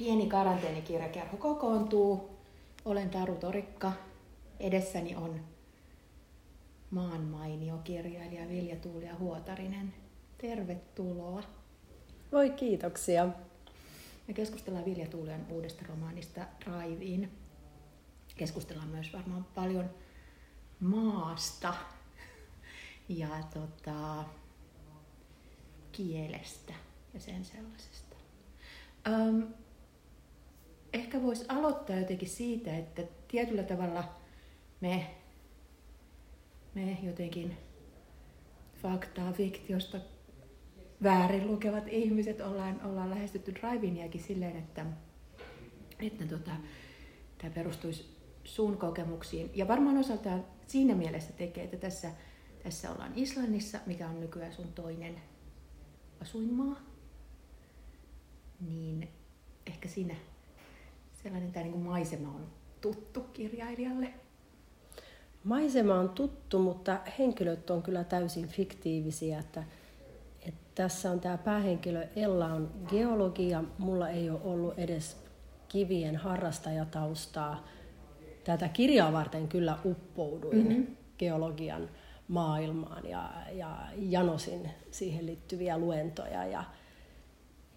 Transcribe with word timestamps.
Pieni 0.00 0.26
karanteenikirjakerho 0.26 1.36
kokoontuu. 1.36 2.30
Olen 2.84 3.10
Taru 3.10 3.34
Torikka. 3.36 3.92
Edessäni 4.60 5.16
on 5.16 5.40
maan 6.90 7.20
mainio 7.20 7.78
kirjailija 7.84 8.48
Vilja 8.48 8.76
Tuulia 8.76 9.14
Huotarinen. 9.18 9.94
Tervetuloa. 10.38 11.42
Voi 12.32 12.50
kiitoksia. 12.50 13.28
Me 14.28 14.34
keskustellaan 14.34 14.84
Vilja 14.84 15.06
Tuulian 15.06 15.46
uudesta 15.50 15.84
romaanista 15.88 16.46
Raiviin. 16.66 17.30
Keskustellaan 18.36 18.88
myös 18.88 19.12
varmaan 19.12 19.46
paljon 19.54 19.90
maasta 20.80 21.74
ja 23.08 23.28
tota, 23.54 24.24
kielestä 25.92 26.74
ja 27.14 27.20
sen 27.20 27.44
sellaisesta. 27.44 28.16
Öm, 29.08 29.46
ehkä 30.92 31.22
voisi 31.22 31.44
aloittaa 31.48 31.96
jotenkin 31.96 32.28
siitä, 32.28 32.76
että 32.76 33.02
tietyllä 33.28 33.62
tavalla 33.62 34.04
me, 34.80 35.14
me 36.74 36.98
jotenkin 37.02 37.56
faktaa 38.82 39.32
fiktiosta 39.32 39.98
väärin 41.02 41.46
lukevat 41.46 41.88
ihmiset 41.88 42.40
ollaan, 42.40 42.80
ollaan 42.84 43.10
lähestytty 43.10 43.54
Driviniakin 43.54 44.22
silleen, 44.22 44.56
että, 44.56 44.86
että 46.00 46.26
tota, 46.26 46.50
tämä 47.38 47.54
perustuisi 47.54 48.16
sun 48.44 48.76
kokemuksiin. 48.76 49.50
Ja 49.54 49.68
varmaan 49.68 49.98
osaltaan 49.98 50.44
siinä 50.66 50.94
mielessä 50.94 51.32
tekee, 51.32 51.64
että 51.64 51.76
tässä, 51.76 52.10
tässä 52.62 52.90
ollaan 52.90 53.12
Islannissa, 53.16 53.78
mikä 53.86 54.08
on 54.08 54.20
nykyään 54.20 54.52
sun 54.52 54.72
toinen 54.72 55.20
asuinmaa. 56.22 56.76
Niin 58.60 59.08
ehkä 59.66 59.88
siinä 59.88 60.14
sellainen 61.22 61.52
tämä 61.52 61.64
niin 61.64 61.78
maisema 61.78 62.28
on 62.28 62.46
tuttu 62.80 63.20
kirjailijalle. 63.20 64.14
Maisema 65.44 65.94
on 65.94 66.08
tuttu, 66.08 66.58
mutta 66.58 67.00
henkilöt 67.18 67.70
on 67.70 67.82
kyllä 67.82 68.04
täysin 68.04 68.48
fiktiivisiä. 68.48 69.38
Että, 69.38 69.64
että 70.40 70.60
tässä 70.74 71.10
on 71.10 71.20
tämä 71.20 71.38
päähenkilö 71.38 72.06
Ella 72.16 72.46
on 72.46 72.70
geologia. 72.86 73.64
Mulla 73.78 74.08
ei 74.08 74.30
ole 74.30 74.40
ollut 74.44 74.78
edes 74.78 75.16
kivien 75.68 76.16
harrastajataustaa. 76.16 77.64
Tätä 78.44 78.68
kirjaa 78.68 79.12
varten 79.12 79.48
kyllä 79.48 79.78
uppouduin 79.84 80.68
mm-hmm. 80.68 80.96
geologian 81.18 81.88
maailmaan 82.28 83.08
ja, 83.08 83.32
ja 83.52 83.76
janosin 83.96 84.70
siihen 84.90 85.26
liittyviä 85.26 85.78
luentoja 85.78 86.46
ja, 86.46 86.64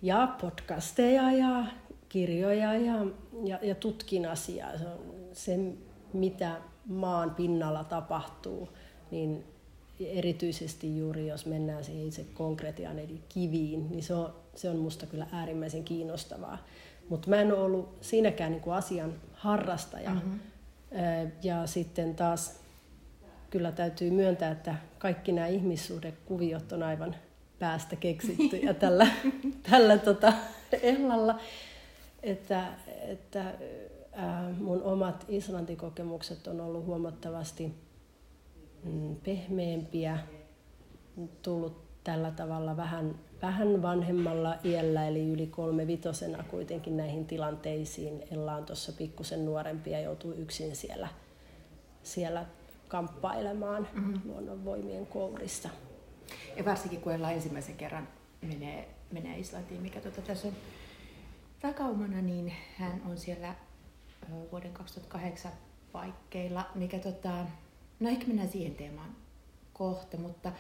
ja 0.02 0.36
podcasteja 0.42 1.32
ja 1.32 1.66
kirjoja 2.14 2.74
ja, 2.74 2.94
ja, 3.44 3.60
ja 3.62 3.76
tutkin 3.76 4.26
asiaa. 4.26 4.78
Se, 4.78 4.86
on 4.86 5.00
se, 5.34 5.60
mitä 6.14 6.62
maan 6.86 7.36
pinnalla 7.36 7.84
tapahtuu, 7.84 8.70
niin 9.12 9.44
erityisesti 10.00 10.98
juuri 10.98 11.28
jos 11.28 11.46
mennään 11.46 11.84
siihen 11.84 12.08
itse 12.08 12.26
konkretiaan 12.34 13.00
eli 13.00 13.22
kiviin, 13.30 13.92
niin 13.92 14.04
se 14.04 14.14
on, 14.14 14.34
se 14.56 14.70
on 14.70 14.78
musta 14.78 15.06
kyllä 15.06 15.28
äärimmäisen 15.32 15.84
kiinnostavaa. 15.84 16.58
Mutta 17.10 17.30
mä 17.30 17.36
en 17.36 17.52
ole 17.52 17.62
ollut 17.62 17.98
siinäkään 18.02 18.52
niin 18.52 18.62
kuin 18.62 18.74
asian 18.74 19.14
harrastaja. 19.34 20.10
Mm-hmm. 20.10 20.40
Ja 21.44 21.68
sitten 21.68 22.16
taas 22.16 22.60
kyllä 23.50 23.72
täytyy 23.72 24.12
myöntää, 24.12 24.52
että 24.52 24.76
kaikki 25.00 25.32
nämä 25.32 25.48
ihmissuhdekuviot 25.48 26.72
on 26.72 26.84
aivan 26.84 27.16
päästä 27.60 27.96
keksittyjä 27.96 28.74
tällä, 28.74 29.08
tällä 29.70 29.98
tota, 29.98 30.34
Ellalla 30.82 31.40
että, 32.24 32.74
että 33.08 33.54
mun 34.58 34.84
omat 34.84 35.26
islantikokemukset 35.28 36.48
on 36.48 36.62
ollut 36.62 36.86
huomattavasti 36.86 37.74
mm, 38.84 39.16
pehmeämpiä, 39.16 40.20
tullut 41.42 41.84
tällä 42.04 42.32
tavalla 42.32 42.78
vähän, 42.78 43.16
vähän 43.42 43.82
vanhemmalla 43.82 44.56
iällä, 44.66 45.08
eli 45.08 45.30
yli 45.30 45.48
kolme 45.48 45.88
vitosena 45.88 46.44
kuitenkin 46.44 46.98
näihin 46.98 47.26
tilanteisiin. 47.26 48.24
Ella 48.32 48.56
on 48.56 48.66
tuossa 48.66 48.92
pikkusen 48.92 49.46
nuorempi 49.46 49.92
ja 49.92 50.00
joutuu 50.00 50.32
yksin 50.32 50.76
siellä, 50.76 51.08
siellä 52.04 52.46
kamppailemaan 52.88 53.88
mm-hmm. 53.94 54.22
luonnonvoimien 54.26 55.06
kourissa. 55.06 55.70
Ja 56.58 56.66
varsinkin 56.66 57.02
kun 57.02 57.12
Ella 57.12 57.32
ensimmäisen 57.32 57.76
kerran 57.76 58.08
menee, 58.42 58.90
menee 59.12 59.40
Islantiin, 59.40 59.82
mikä 59.82 60.02
tuota 60.02 60.22
tässä 60.22 60.48
on 60.48 60.54
takaumana, 61.68 62.22
niin 62.22 62.54
hän 62.78 63.02
on 63.10 63.18
siellä 63.18 63.56
vuoden 64.52 64.74
2008 64.74 65.52
paikkeilla, 65.92 66.66
mikä 66.76 67.00
tota, 67.00 67.46
no 68.00 68.10
ehkä 68.10 68.28
mennään 68.28 68.50
siihen 68.50 68.76
teemaan 68.76 69.16
kohta, 69.74 70.18
mutta 70.18 70.52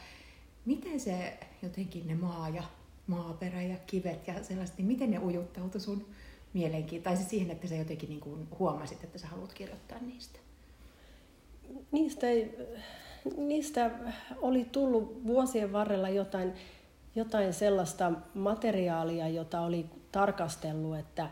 miten 0.66 1.00
se 1.00 1.40
jotenkin 1.62 2.08
ne 2.08 2.16
maa 2.16 2.50
ja 2.50 2.64
maaperä 3.08 3.62
ja 3.62 3.78
kivet 3.88 4.28
ja 4.28 4.44
sellaiset, 4.44 4.78
niin 4.78 4.88
miten 4.88 5.12
ne 5.12 5.20
ujuttautui 5.20 5.82
sun 5.82 6.06
mielenkiin, 6.54 7.04
tai 7.04 7.18
siihen, 7.18 7.52
että 7.52 7.68
sä 7.68 7.76
jotenkin 7.76 8.10
niin 8.10 8.22
kuin 8.22 8.48
huomasit, 8.60 9.04
että 9.04 9.18
sä 9.18 9.28
haluat 9.28 9.54
kirjoittaa 9.54 10.00
niistä? 10.00 10.40
Niistä, 11.92 12.28
ei, 12.28 12.58
niistä 13.38 13.92
oli 14.42 14.66
tullut 14.72 15.26
vuosien 15.26 15.74
varrella 15.74 16.10
jotain, 16.10 16.54
jotain 17.16 17.54
sellaista 17.54 18.12
materiaalia, 18.34 19.28
jota 19.28 19.62
oli 19.62 19.86
tarkastellut, 20.14 20.98
että 20.98 21.30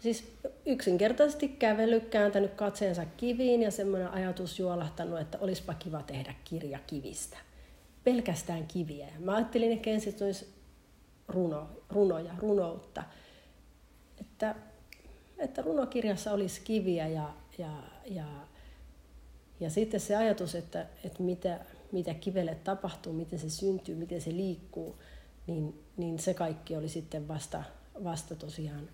siis 0.00 0.36
yksinkertaisesti 0.66 1.48
kävellyt, 1.48 2.08
kääntänyt 2.08 2.54
katseensa 2.54 3.04
kiviin 3.16 3.62
ja 3.62 3.70
semmoinen 3.70 4.08
ajatus 4.08 4.58
juolahtanut, 4.58 5.20
että 5.20 5.38
olisipa 5.40 5.74
kiva 5.74 6.02
tehdä 6.02 6.34
kirja 6.44 6.78
kivistä. 6.86 7.38
Pelkästään 8.04 8.66
kiviä. 8.66 9.08
Mä 9.18 9.34
ajattelin 9.34 9.72
ehkä 9.72 9.90
ensin, 9.90 10.12
että 10.12 10.24
olisi 10.24 10.48
runo, 11.28 11.68
runoja, 11.90 12.34
runoutta. 12.38 13.02
Että, 14.20 14.54
että 15.38 15.62
runokirjassa 15.62 16.32
olisi 16.32 16.60
kiviä 16.60 17.08
ja, 17.08 17.34
ja, 17.58 17.82
ja, 18.06 18.26
ja 19.60 19.70
sitten 19.70 20.00
se 20.00 20.16
ajatus, 20.16 20.54
että, 20.54 20.86
että 21.04 21.22
mitä, 21.22 21.60
mitä 21.92 22.14
kivelle 22.14 22.54
tapahtuu, 22.54 23.12
miten 23.12 23.38
se 23.38 23.50
syntyy, 23.50 23.94
miten 23.94 24.20
se 24.20 24.30
liikkuu, 24.30 24.96
niin, 25.46 25.84
niin 25.96 26.18
se 26.18 26.34
kaikki 26.34 26.76
oli 26.76 26.88
sitten 26.88 27.28
vasta 27.28 27.62
vasta 28.04 28.34
tosiaan 28.34 28.88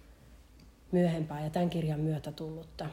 myöhempää 0.93 1.45
ja 1.45 1.51
tämän 1.51 1.71
kirjan 1.71 2.01
myötä 2.01 2.33
tullutta. 2.33 2.87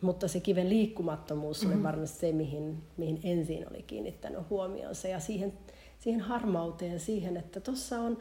Mutta 0.00 0.28
se 0.28 0.40
kiven 0.40 0.68
liikkumattomuus 0.68 1.62
oli 1.62 1.68
mm-hmm. 1.68 1.82
varmasti 1.82 2.18
se, 2.18 2.32
mihin, 2.32 2.82
mihin 2.96 3.20
ensin 3.24 3.66
oli 3.70 3.82
kiinnittänyt 3.82 4.50
huomionsa. 4.50 5.08
Ja 5.08 5.20
siihen, 5.20 5.52
siihen 5.98 6.20
harmauteen, 6.20 7.00
siihen, 7.00 7.36
että 7.36 7.60
tuossa 7.60 8.00
on 8.00 8.18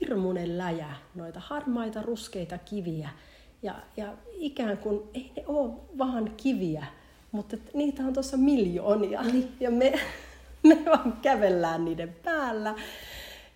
hirmuinen 0.00 0.58
läjä, 0.58 0.94
noita 1.14 1.40
harmaita, 1.40 2.02
ruskeita 2.02 2.58
kiviä. 2.58 3.08
Ja, 3.62 3.74
ja 3.96 4.14
ikään 4.32 4.78
kuin 4.78 5.02
ei 5.14 5.32
ne 5.36 5.44
ole 5.46 5.72
vaan 5.98 6.32
kiviä, 6.36 6.86
mutta 7.32 7.56
niitä 7.74 8.02
on 8.02 8.12
tuossa 8.12 8.36
miljoonia. 8.36 9.22
Niin. 9.22 9.48
Ja 9.60 9.70
me, 9.70 9.92
me 10.68 10.84
vaan 10.86 11.18
kävellään 11.22 11.84
niiden 11.84 12.16
päällä. 12.24 12.74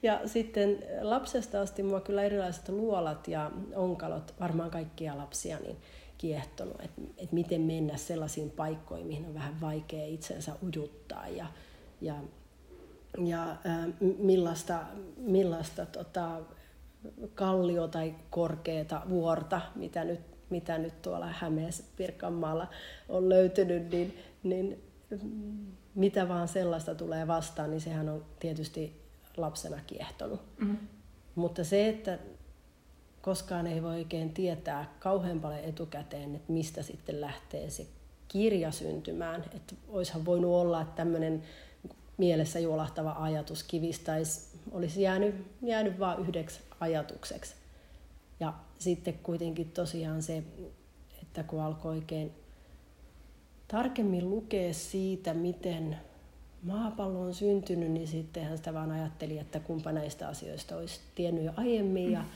Ja 0.04 0.20
sitten 0.28 0.78
lapsesta 1.00 1.60
asti 1.60 1.82
mua 1.82 2.00
kyllä 2.00 2.22
erilaiset 2.22 2.68
luolat 2.68 3.28
ja 3.28 3.50
onkalot, 3.74 4.34
varmaan 4.40 4.70
kaikkia 4.70 5.18
lapsia, 5.18 5.58
niin 5.58 5.76
kiehtonut, 6.18 6.80
että, 6.80 7.02
että 7.18 7.34
miten 7.34 7.60
mennä 7.60 7.96
sellaisiin 7.96 8.50
paikkoihin, 8.50 9.06
mihin 9.06 9.26
on 9.26 9.34
vähän 9.34 9.60
vaikea 9.60 10.06
itsensä 10.06 10.52
ujuttaa 10.62 11.28
ja, 11.28 11.46
ja, 12.00 12.14
ja 13.24 13.50
äh, 13.50 13.86
millaista, 14.18 14.80
millaista 15.16 15.86
tota, 15.86 16.40
kallio 17.34 17.88
tai 17.88 18.14
korkeata 18.30 19.02
vuorta, 19.08 19.60
mitä 19.74 20.04
nyt, 20.04 20.20
mitä 20.50 20.78
nyt 20.78 21.02
tuolla 21.02 21.26
Hämeessä 21.26 21.84
Pirkanmaalla 21.96 22.68
on 23.08 23.28
löytynyt, 23.28 23.90
niin, 23.90 24.18
niin 24.42 24.82
mitä 25.94 26.28
vaan 26.28 26.48
sellaista 26.48 26.94
tulee 26.94 27.26
vastaan, 27.26 27.70
niin 27.70 27.80
sehän 27.80 28.08
on 28.08 28.24
tietysti 28.38 29.03
lapsena 29.40 29.80
kiehtonut. 29.86 30.40
Mm-hmm. 30.58 30.78
Mutta 31.34 31.64
se, 31.64 31.88
että 31.88 32.18
koskaan 33.22 33.66
ei 33.66 33.82
voi 33.82 33.94
oikein 33.94 34.34
tietää 34.34 34.94
kauhean 34.98 35.40
paljon 35.40 35.60
etukäteen, 35.60 36.34
että 36.34 36.52
mistä 36.52 36.82
sitten 36.82 37.20
lähtee 37.20 37.70
se 37.70 37.86
kirja 38.28 38.70
syntymään. 38.70 39.44
Että 39.54 39.74
olisihan 39.88 40.24
voinut 40.24 40.50
olla, 40.50 40.80
että 40.80 40.94
tämmöinen 40.96 41.42
mielessä 42.16 42.58
juolahtava 42.58 43.16
ajatus 43.18 43.62
kivistä 43.62 44.12
olisi 44.72 45.02
jäänyt, 45.02 45.34
jäänyt 45.62 45.98
vain 45.98 46.20
yhdeksi 46.20 46.60
ajatukseksi. 46.80 47.54
Ja 48.40 48.54
sitten 48.78 49.14
kuitenkin 49.22 49.70
tosiaan 49.70 50.22
se, 50.22 50.42
että 51.22 51.42
kun 51.42 51.60
alkoi 51.60 51.96
oikein 51.96 52.32
tarkemmin 53.68 54.30
lukea 54.30 54.74
siitä, 54.74 55.34
miten 55.34 55.96
maapallo 56.64 57.20
on 57.20 57.34
syntynyt, 57.34 57.90
niin 57.90 58.08
sitten 58.08 58.44
hän 58.44 58.56
sitä 58.56 58.74
vaan 58.74 58.90
ajatteli, 58.90 59.38
että 59.38 59.60
kumpa 59.60 59.92
näistä 59.92 60.28
asioista 60.28 60.76
olisi 60.76 61.00
tiennyt 61.14 61.44
jo 61.44 61.52
aiemmin 61.56 62.12
ja 62.12 62.20
mm. 62.20 62.26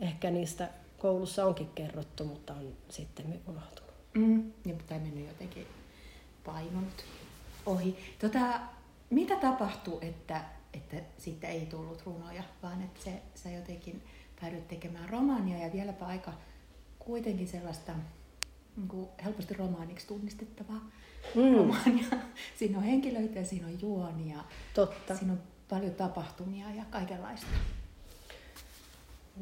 ehkä 0.00 0.30
niistä 0.30 0.68
koulussa 0.98 1.46
onkin 1.46 1.68
kerrottu, 1.74 2.24
mutta 2.24 2.54
on 2.54 2.72
sitten 2.88 3.40
unohtunut. 3.48 3.94
Mm, 4.14 4.52
ja, 4.64 4.74
tai 4.86 4.98
mennyt 4.98 5.28
jotenkin 5.28 5.66
painunut 6.44 7.04
ohi. 7.66 7.96
Tota, 8.18 8.60
mitä 9.10 9.36
tapahtui, 9.36 9.98
että, 10.02 10.40
että 10.74 10.96
siitä 11.18 11.46
ei 11.46 11.66
tullut 11.66 12.02
runoja, 12.06 12.42
vaan 12.62 12.82
että 12.82 13.04
se, 13.04 13.22
sä 13.34 13.50
jotenkin 13.50 14.02
päädyit 14.40 14.68
tekemään 14.68 15.08
romaania 15.08 15.58
ja 15.58 15.72
vieläpä 15.72 16.06
aika 16.06 16.32
kuitenkin 16.98 17.48
sellaista 17.48 17.92
niin 18.76 18.88
kuin 18.88 19.08
helposti 19.24 19.54
romaaniksi 19.54 20.06
tunnistettavaa 20.06 20.90
mm. 21.34 21.56
romaania. 21.56 22.06
Siinä 22.64 22.78
on 22.78 22.84
henkilöitä 22.84 23.38
ja 23.38 23.44
siinä 23.44 23.66
on 23.66 23.80
juonia. 23.82 24.38
Totta. 24.74 25.16
Siinä 25.16 25.32
on 25.32 25.40
paljon 25.70 25.94
tapahtumia 25.94 26.66
ja 26.76 26.84
kaikenlaista. 26.90 27.46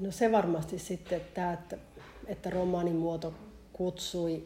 No 0.00 0.10
se 0.10 0.32
varmasti 0.32 0.78
sitten, 0.78 1.16
että, 1.16 1.52
että, 1.52 1.76
että 2.26 2.50
romaanin 2.50 2.96
muoto 2.96 3.34
kutsui. 3.72 4.44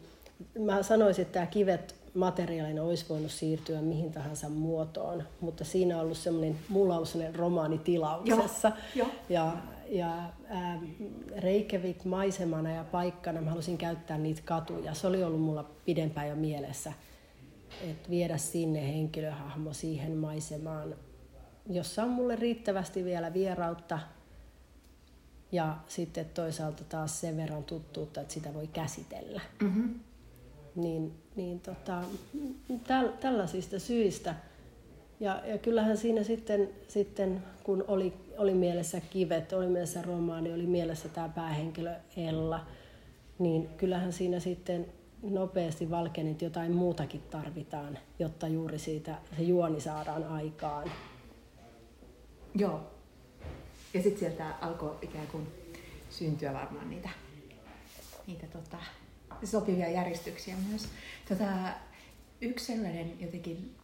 Mä 0.58 0.82
sanoisin, 0.82 1.22
että 1.22 1.32
tämä 1.32 1.46
kivet 1.46 1.94
materiaalina 2.14 2.82
olisi 2.82 3.06
voinut 3.08 3.30
siirtyä 3.30 3.80
mihin 3.80 4.12
tahansa 4.12 4.48
muotoon, 4.48 5.22
mutta 5.40 5.64
siinä 5.64 5.96
on 5.96 6.02
ollut 6.02 6.18
semmoinen, 6.18 6.58
mulla 6.68 6.98
on 6.98 7.06
semmoinen 7.06 7.34
romaani 7.34 7.78
tilauksessa. 7.78 8.72
Joo, 8.94 9.06
jo. 9.06 9.12
Ja, 9.28 9.52
ja 9.88 10.24
äh, 10.50 10.78
Reykjavik 11.36 12.04
maisemana 12.04 12.70
ja 12.70 12.84
paikkana 12.84 13.40
mä 13.40 13.50
halusin 13.50 13.78
käyttää 13.78 14.18
niitä 14.18 14.42
katuja. 14.44 14.94
Se 14.94 15.06
oli 15.06 15.24
ollut 15.24 15.40
mulla 15.40 15.70
pidempään 15.84 16.28
jo 16.28 16.36
mielessä, 16.36 16.92
että 17.84 18.10
viedä 18.10 18.36
sinne 18.36 18.88
henkilöhahmo 18.88 19.72
siihen 19.72 20.16
maisemaan, 20.16 20.94
jossa 21.70 22.02
on 22.02 22.10
mulle 22.10 22.36
riittävästi 22.36 23.04
vielä 23.04 23.32
vierautta 23.32 23.98
ja 25.52 25.76
sitten 25.88 26.26
toisaalta 26.34 26.84
taas 26.84 27.20
sen 27.20 27.36
verran 27.36 27.64
tuttuutta, 27.64 28.20
että 28.20 28.34
sitä 28.34 28.54
voi 28.54 28.66
käsitellä. 28.66 29.40
Mm-hmm. 29.62 30.00
Niin, 30.76 31.12
niin 31.36 31.60
tota, 31.60 32.02
täl, 32.86 33.08
tällaisista 33.20 33.78
syistä. 33.78 34.34
Ja, 35.20 35.42
ja 35.46 35.58
kyllähän 35.58 35.96
siinä 35.96 36.22
sitten, 36.22 36.68
sitten 36.88 37.42
kun 37.64 37.84
oli, 37.88 38.12
oli 38.38 38.54
mielessä 38.54 39.00
kivet, 39.00 39.52
oli 39.52 39.66
mielessä 39.66 40.02
romaani, 40.02 40.52
oli 40.52 40.66
mielessä 40.66 41.08
tämä 41.08 41.28
päähenkilö 41.28 41.94
Ella, 42.16 42.66
niin 43.38 43.68
kyllähän 43.76 44.12
siinä 44.12 44.40
sitten 44.40 44.86
nopeasti 45.30 45.90
valkeni, 45.90 46.30
että 46.30 46.44
jotain 46.44 46.72
muutakin 46.72 47.22
tarvitaan, 47.22 47.98
jotta 48.18 48.48
juuri 48.48 48.78
siitä 48.78 49.18
se 49.36 49.42
juoni 49.42 49.80
saadaan 49.80 50.24
aikaan. 50.24 50.90
Joo. 52.54 52.90
Ja 53.94 54.02
sitten 54.02 54.18
sieltä 54.18 54.54
alkoi 54.60 54.98
ikään 55.02 55.26
kuin 55.26 55.46
syntyä 56.10 56.52
varmaan 56.52 56.90
niitä, 56.90 57.08
niitä 58.26 58.46
tota, 58.46 58.78
sopivia 59.44 59.88
järjestyksiä 59.88 60.54
myös. 60.70 60.88
Tota, 61.28 61.44
yksi 62.40 62.64
sellainen 62.66 63.20
jotenkin 63.20 63.76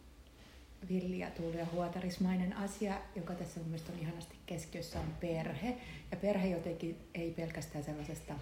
villi 0.89 1.19
ja 1.19 1.29
tuuli 1.29 1.57
ja 1.57 1.65
huotarismainen 1.71 2.57
asia, 2.57 3.01
joka 3.15 3.33
tässä 3.33 3.59
mun 3.59 3.69
mielestä 3.69 3.91
on 3.93 3.99
ihanasti 3.99 4.35
keskiössä, 4.45 4.99
on 4.99 5.13
perhe. 5.19 5.77
Ja 6.11 6.17
perhe 6.17 6.47
jotenkin 6.47 6.97
ei 7.13 7.31
pelkästään 7.31 7.83
sellaisesta 7.83 8.33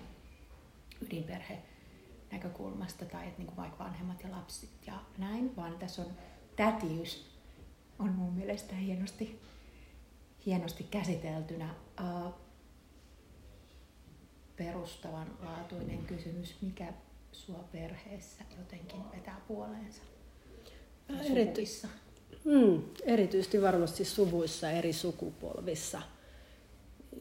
ydinperhe 1.02 1.58
näkökulmasta 2.32 3.06
tai 3.06 3.28
että 3.28 3.42
niin 3.42 3.58
vaikka 3.58 3.84
vanhemmat 3.84 4.24
ja 4.24 4.32
lapset 4.32 4.70
ja 4.88 4.94
näin, 5.18 5.56
vaan 5.56 5.78
tässä 5.80 6.02
on 6.02 6.12
tätiys 6.56 7.32
on 8.00 8.10
mun 8.10 8.34
mielestä 8.34 8.76
hienosti, 8.76 9.40
hienosti 10.46 10.84
käsiteltynä. 10.84 11.76
Uh, 12.00 12.34
perustavanlaatuinen 14.56 16.06
kysymys, 16.06 16.56
mikä 16.62 16.94
sua 17.32 17.64
perheessä 17.72 18.44
jotenkin 18.58 19.12
vetää 19.12 19.42
puoleensa? 19.48 20.02
Erity- 21.10 21.88
mm, 22.44 22.84
erityisesti 23.04 23.62
varmasti 23.62 24.06
suvuissa 24.06 24.72
eri 24.72 24.94
sukupolvissa, 24.94 26.02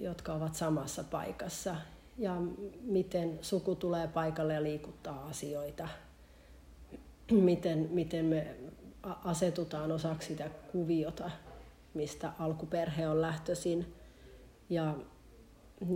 jotka 0.01 0.33
ovat 0.33 0.55
samassa 0.55 1.05
paikassa. 1.05 1.77
Ja 2.21 2.37
miten 2.83 3.39
suku 3.43 3.75
tulee 3.75 4.09
paikalle 4.09 4.55
ja 4.55 4.63
liikuttaa 4.63 5.27
asioita. 5.27 5.89
Miten, 7.31 7.89
miten 7.91 8.25
me 8.25 8.57
asetutaan 9.03 9.93
osaksi 9.93 10.29
sitä 10.29 10.51
kuviota, 10.73 11.31
mistä 11.95 12.33
alkuperhe 12.39 13.09
on 13.09 13.21
lähtöisin. 13.21 13.95
Ja, 14.71 14.95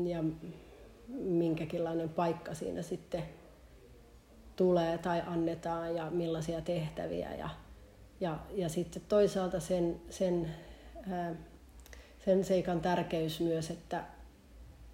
ja 0.05 0.25
minkäkinlainen 1.09 2.09
paikka 2.09 2.55
siinä 2.55 2.83
sitten 2.83 3.23
tulee 4.57 4.99
tai 4.99 5.23
annetaan 5.27 5.97
ja 5.97 6.11
millaisia 6.11 6.61
tehtäviä. 6.61 7.35
Ja, 7.35 7.51
ja, 8.21 8.39
ja 8.55 8.69
sitten 8.69 9.03
toisaalta 9.09 9.61
sen, 9.61 10.01
sen, 10.11 10.55
ää, 11.11 11.35
sen 12.25 12.45
seikan 12.45 12.81
tärkeys 12.81 13.41
myös, 13.41 13.71
että, 13.71 14.05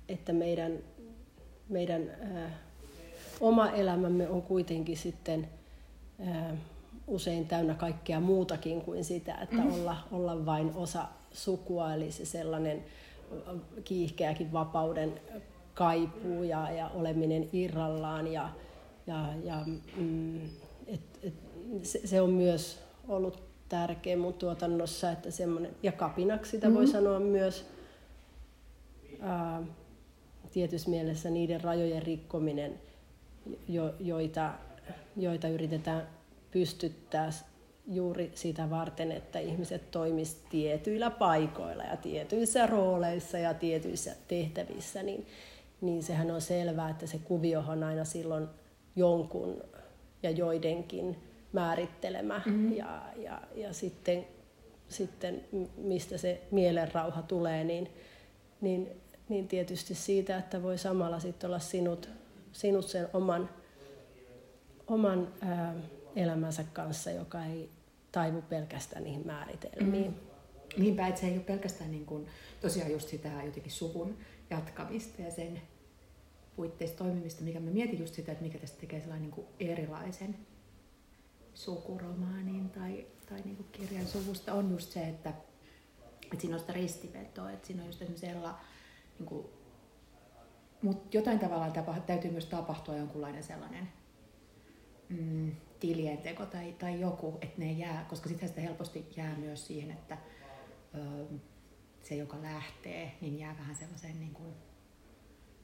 että 0.08 0.32
meidän, 0.32 0.78
meidän 1.70 2.10
ää, 2.10 2.50
oma 3.40 3.70
elämämme 3.70 4.28
on 4.28 4.42
kuitenkin 4.42 4.96
sitten 4.96 5.48
ää, 6.26 6.56
usein 7.06 7.46
täynnä 7.46 7.74
kaikkea 7.74 8.20
muutakin 8.20 8.80
kuin 8.80 9.04
sitä, 9.04 9.34
että 9.34 9.56
mm. 9.56 9.72
olla, 9.72 9.96
olla 10.12 10.46
vain 10.46 10.72
osa 10.74 11.04
sukua, 11.32 11.94
eli 11.94 12.12
se 12.12 12.24
sellainen 12.24 12.84
kiihkeäkin 13.84 14.52
vapauden 14.52 15.20
kaipuu 15.74 16.42
ja, 16.42 16.70
ja 16.70 16.88
oleminen 16.88 17.48
irrallaan. 17.52 18.32
Ja, 18.32 18.48
ja, 19.06 19.28
ja 19.44 19.64
mm, 19.96 20.40
et, 20.86 21.00
et, 21.22 21.34
se, 21.82 22.06
se 22.06 22.20
on 22.20 22.30
myös 22.30 22.80
ollut 23.08 23.42
tärkeä 23.68 24.16
mun 24.16 24.34
tuotannossa, 24.34 25.10
että 25.10 25.30
semmoinen, 25.30 25.76
ja 25.82 25.92
kapinaksi 25.92 26.50
sitä 26.50 26.66
mm-hmm. 26.66 26.78
voi 26.78 26.86
sanoa 26.86 27.20
myös 27.20 27.66
ää, 29.20 29.62
tietyssä 30.52 30.90
mielessä 30.90 31.30
niiden 31.30 31.60
rajojen 31.60 32.02
rikkominen, 32.02 32.80
jo, 33.68 33.94
joita, 34.00 34.52
joita 35.16 35.48
yritetään 35.48 36.08
pystyttää 36.50 37.30
juuri 37.86 38.30
sitä 38.34 38.70
varten, 38.70 39.12
että 39.12 39.38
ihmiset 39.38 39.90
toimisivat 39.90 40.48
tietyillä 40.50 41.10
paikoilla 41.10 41.82
ja 41.82 41.96
tietyissä 41.96 42.66
rooleissa 42.66 43.38
ja 43.38 43.54
tietyissä 43.54 44.14
tehtävissä, 44.28 45.02
niin 45.02 45.26
niin 45.80 46.02
sehän 46.02 46.30
on 46.30 46.40
selvää, 46.40 46.90
että 46.90 47.06
se 47.06 47.18
kuvio 47.18 47.64
on 47.68 47.82
aina 47.82 48.04
silloin 48.04 48.48
jonkun 48.96 49.62
ja 50.22 50.30
joidenkin 50.30 51.16
määrittelemä. 51.52 52.42
Mm-hmm. 52.46 52.72
Ja, 52.76 53.02
ja, 53.16 53.40
ja 53.54 53.72
sitten, 53.72 54.26
sitten 54.88 55.44
mistä 55.76 56.18
se 56.18 56.40
mielenrauha 56.50 57.22
tulee, 57.22 57.64
niin, 57.64 57.88
niin, 58.60 58.88
niin 59.30 59.48
tietysti 59.48 59.94
siitä, 59.94 60.38
että 60.38 60.62
voi 60.62 60.78
samalla 60.78 61.20
sitten 61.20 61.48
olla 61.48 61.58
sinut, 61.58 62.08
sinut 62.52 62.88
sen 62.88 63.08
oman, 63.12 63.50
oman 64.86 65.32
ää, 65.40 65.74
elämänsä 66.16 66.64
kanssa, 66.72 67.10
joka 67.10 67.44
ei 67.44 67.70
taivu 68.12 68.42
pelkästään 68.42 69.04
niihin 69.04 69.26
määritelmiin. 69.26 70.10
Mm-hmm. 70.10 70.82
Niinpä, 70.82 71.08
että 71.08 71.20
se 71.20 71.26
ei 71.26 71.34
ole 71.34 71.40
pelkästään 71.40 71.90
niin 71.90 72.06
kuin, 72.06 72.26
tosiaan 72.60 72.92
just 72.92 73.08
sitä 73.08 73.28
jotenkin 73.44 73.72
suvun 73.72 74.18
jatkamista 74.50 75.22
ja 75.22 75.30
sen 75.30 75.62
puitteissa 76.56 76.96
toimimista, 76.96 77.44
mikä 77.44 77.60
mä 77.60 77.70
mietin 77.70 77.98
just 77.98 78.14
sitä, 78.14 78.32
että 78.32 78.44
mikä 78.44 78.58
tästä 78.58 78.80
tekee 78.80 79.00
sellainen 79.00 79.22
niin 79.22 79.34
kuin 79.34 79.46
erilaisen 79.60 80.36
sukuromaanin 81.54 82.70
tai, 82.70 83.06
tai 83.28 83.40
niin 83.44 83.56
kuin 83.56 83.68
kirjan 83.72 84.06
suvusta, 84.06 84.54
on 84.54 84.70
just 84.70 84.92
se, 84.92 85.08
että, 85.08 85.32
että 86.22 86.40
siinä 86.40 86.54
on 86.54 86.60
sitä 86.60 86.72
ristivetoa, 86.72 87.50
että 87.50 87.66
siinä 87.66 87.82
on 87.82 87.88
just 87.88 88.02
esimerkiksi 88.02 88.26
niin 89.20 89.28
kuin, 89.28 89.46
mutta 90.82 91.16
jotain 91.16 91.38
tavalla 91.38 91.70
tapa, 91.70 92.00
täytyy 92.00 92.30
myös 92.30 92.46
tapahtua 92.46 92.96
jonkunlainen 92.96 93.42
sellainen 93.42 93.88
mm, 95.08 95.52
tilienteko 95.80 96.46
tai, 96.46 96.72
tai 96.72 97.00
joku, 97.00 97.38
että 97.40 97.60
ne 97.60 97.72
jää, 97.72 98.06
koska 98.08 98.28
sitten 98.28 98.48
sitä 98.48 98.60
helposti 98.60 99.06
jää 99.16 99.36
myös 99.36 99.66
siihen, 99.66 99.90
että 99.90 100.18
ö, 100.94 101.24
se, 102.02 102.14
joka 102.14 102.42
lähtee, 102.42 103.12
niin 103.20 103.38
jää 103.38 103.56
vähän 103.58 103.74
sellaiseen 103.74 104.20
niin 104.20 104.32
kuin, 104.32 104.54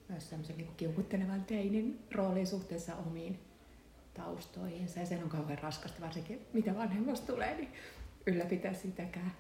myös 0.09 0.29
semmoisen 0.29 0.57
niin 0.57 0.77
kiukuttelevan 0.77 1.45
teinin 1.45 1.99
rooliin 2.13 2.47
suhteessa 2.47 2.97
omiin 2.97 3.41
taustoihinsa. 4.15 5.01
Ja 5.01 5.07
sen 5.07 5.23
on 5.23 5.29
kauhean 5.29 5.59
raskasta, 5.59 6.01
varsinkin 6.01 6.47
mitä 6.53 6.75
vanhemmasta 6.75 7.33
tulee, 7.33 7.57
niin 7.57 7.73
ylläpitää 8.27 8.75
sitäkään. 8.75 9.33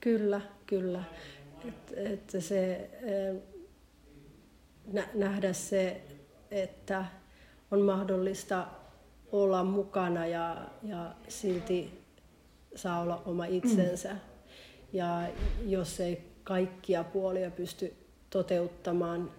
Kyllä, 0.00 0.40
kyllä. 0.66 1.04
Että 1.68 1.94
et 1.96 2.42
se, 2.42 2.90
nä, 4.92 5.08
nähdä 5.14 5.52
se, 5.52 6.02
että 6.50 7.04
on 7.70 7.80
mahdollista 7.80 8.66
olla 9.32 9.64
mukana 9.64 10.26
ja, 10.26 10.68
ja 10.82 11.14
silti 11.28 12.04
saa 12.74 13.00
olla 13.00 13.22
oma 13.26 13.44
itsensä. 13.44 14.12
Mm. 14.12 14.20
Ja 14.92 15.28
jos 15.66 16.00
ei 16.00 16.30
kaikkia 16.44 17.04
puolia 17.04 17.50
pysty 17.50 17.94
toteuttamaan 18.30 19.30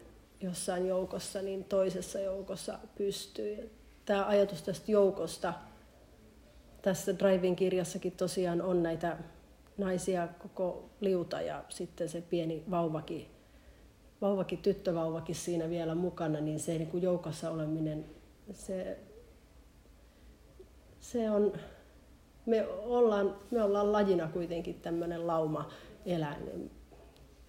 jossain 0.42 0.88
joukossa, 0.88 1.42
niin 1.42 1.64
toisessa 1.64 2.20
joukossa 2.20 2.80
pystyy. 2.98 3.72
Tämä 4.06 4.28
ajatus 4.28 4.62
tästä 4.62 4.92
joukosta, 4.92 5.54
tässä 6.82 7.20
Drivin 7.20 7.56
kirjassakin 7.56 8.12
tosiaan 8.12 8.62
on 8.62 8.84
näitä 8.84 9.18
naisia 9.78 10.28
koko 10.28 10.90
liuta 11.02 11.42
ja 11.42 11.64
sitten 11.70 12.10
se 12.10 12.22
pieni 12.22 12.64
vauvakin, 12.72 13.28
vauvakin 14.22 14.60
tyttövauvakin 14.60 15.36
siinä 15.36 15.70
vielä 15.70 15.96
mukana, 15.96 16.40
niin 16.40 16.60
se 16.60 16.78
niin 16.78 16.88
kuin 16.88 17.04
joukossa 17.04 17.52
oleminen, 17.52 18.06
se, 18.54 19.00
se 21.00 21.32
on, 21.32 21.54
me 22.46 22.68
ollaan, 22.68 23.36
me 23.52 23.64
ollaan 23.64 23.92
lajina 23.92 24.28
kuitenkin 24.28 24.76
tämmöinen 24.82 25.28
lauma 25.28 25.70
eläin. 26.06 26.72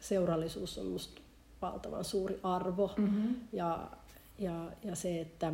Seurallisuus 0.00 0.78
on 0.78 0.86
musta 0.86 1.22
valtavan 1.62 2.04
suuri 2.04 2.40
arvo. 2.42 2.94
Mm-hmm. 2.96 3.34
Ja, 3.52 3.90
ja, 4.38 4.72
ja 4.84 4.96
se, 4.96 5.20
että 5.20 5.52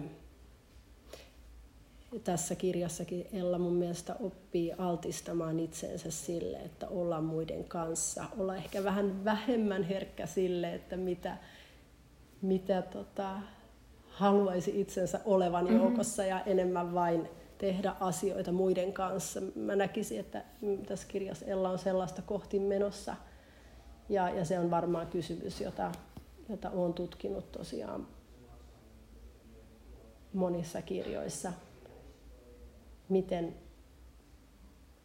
tässä 2.19 2.55
kirjassakin 2.55 3.27
Ella 3.33 3.59
mun 3.59 3.73
mielestä 3.73 4.17
oppii 4.21 4.73
altistamaan 4.73 5.61
itseensä 5.61 6.11
sille, 6.11 6.57
että 6.57 6.89
olla 6.89 7.21
muiden 7.21 7.65
kanssa. 7.65 8.25
Olla 8.39 8.57
ehkä 8.57 8.85
vähän 8.85 9.25
vähemmän 9.25 9.83
herkkä 9.83 10.27
sille, 10.27 10.75
että 10.75 10.97
mitä, 10.97 11.37
mitä 12.43 12.83
tota, 12.83 13.41
haluaisi 14.09 14.81
itsensä 14.81 15.21
olevan 15.25 15.65
mm-hmm. 15.65 15.79
joukossa 15.79 16.25
ja 16.25 16.41
enemmän 16.41 16.95
vain 16.95 17.29
tehdä 17.59 17.95
asioita 18.01 18.53
muiden 18.53 18.93
kanssa. 18.93 19.41
Mä 19.55 19.77
näkisin, 19.77 20.21
että 20.21 20.45
tässä 20.87 21.09
kirjassa 21.09 21.47
Ella 21.47 21.71
on 21.71 21.79
sellaista 21.79 22.23
kohti 22.23 22.59
menossa. 22.59 23.17
Ja, 24.09 24.31
ja 24.31 24.45
se 24.45 24.59
on 24.59 24.71
varmaan 24.71 25.07
kysymys, 25.07 25.61
jota, 25.61 25.93
jota 26.49 26.71
olen 26.71 26.95
tutkinut 26.95 27.53
tosiaan 27.53 28.07
monissa 30.33 30.83
kirjoissa 30.83 31.53
miten, 33.13 33.55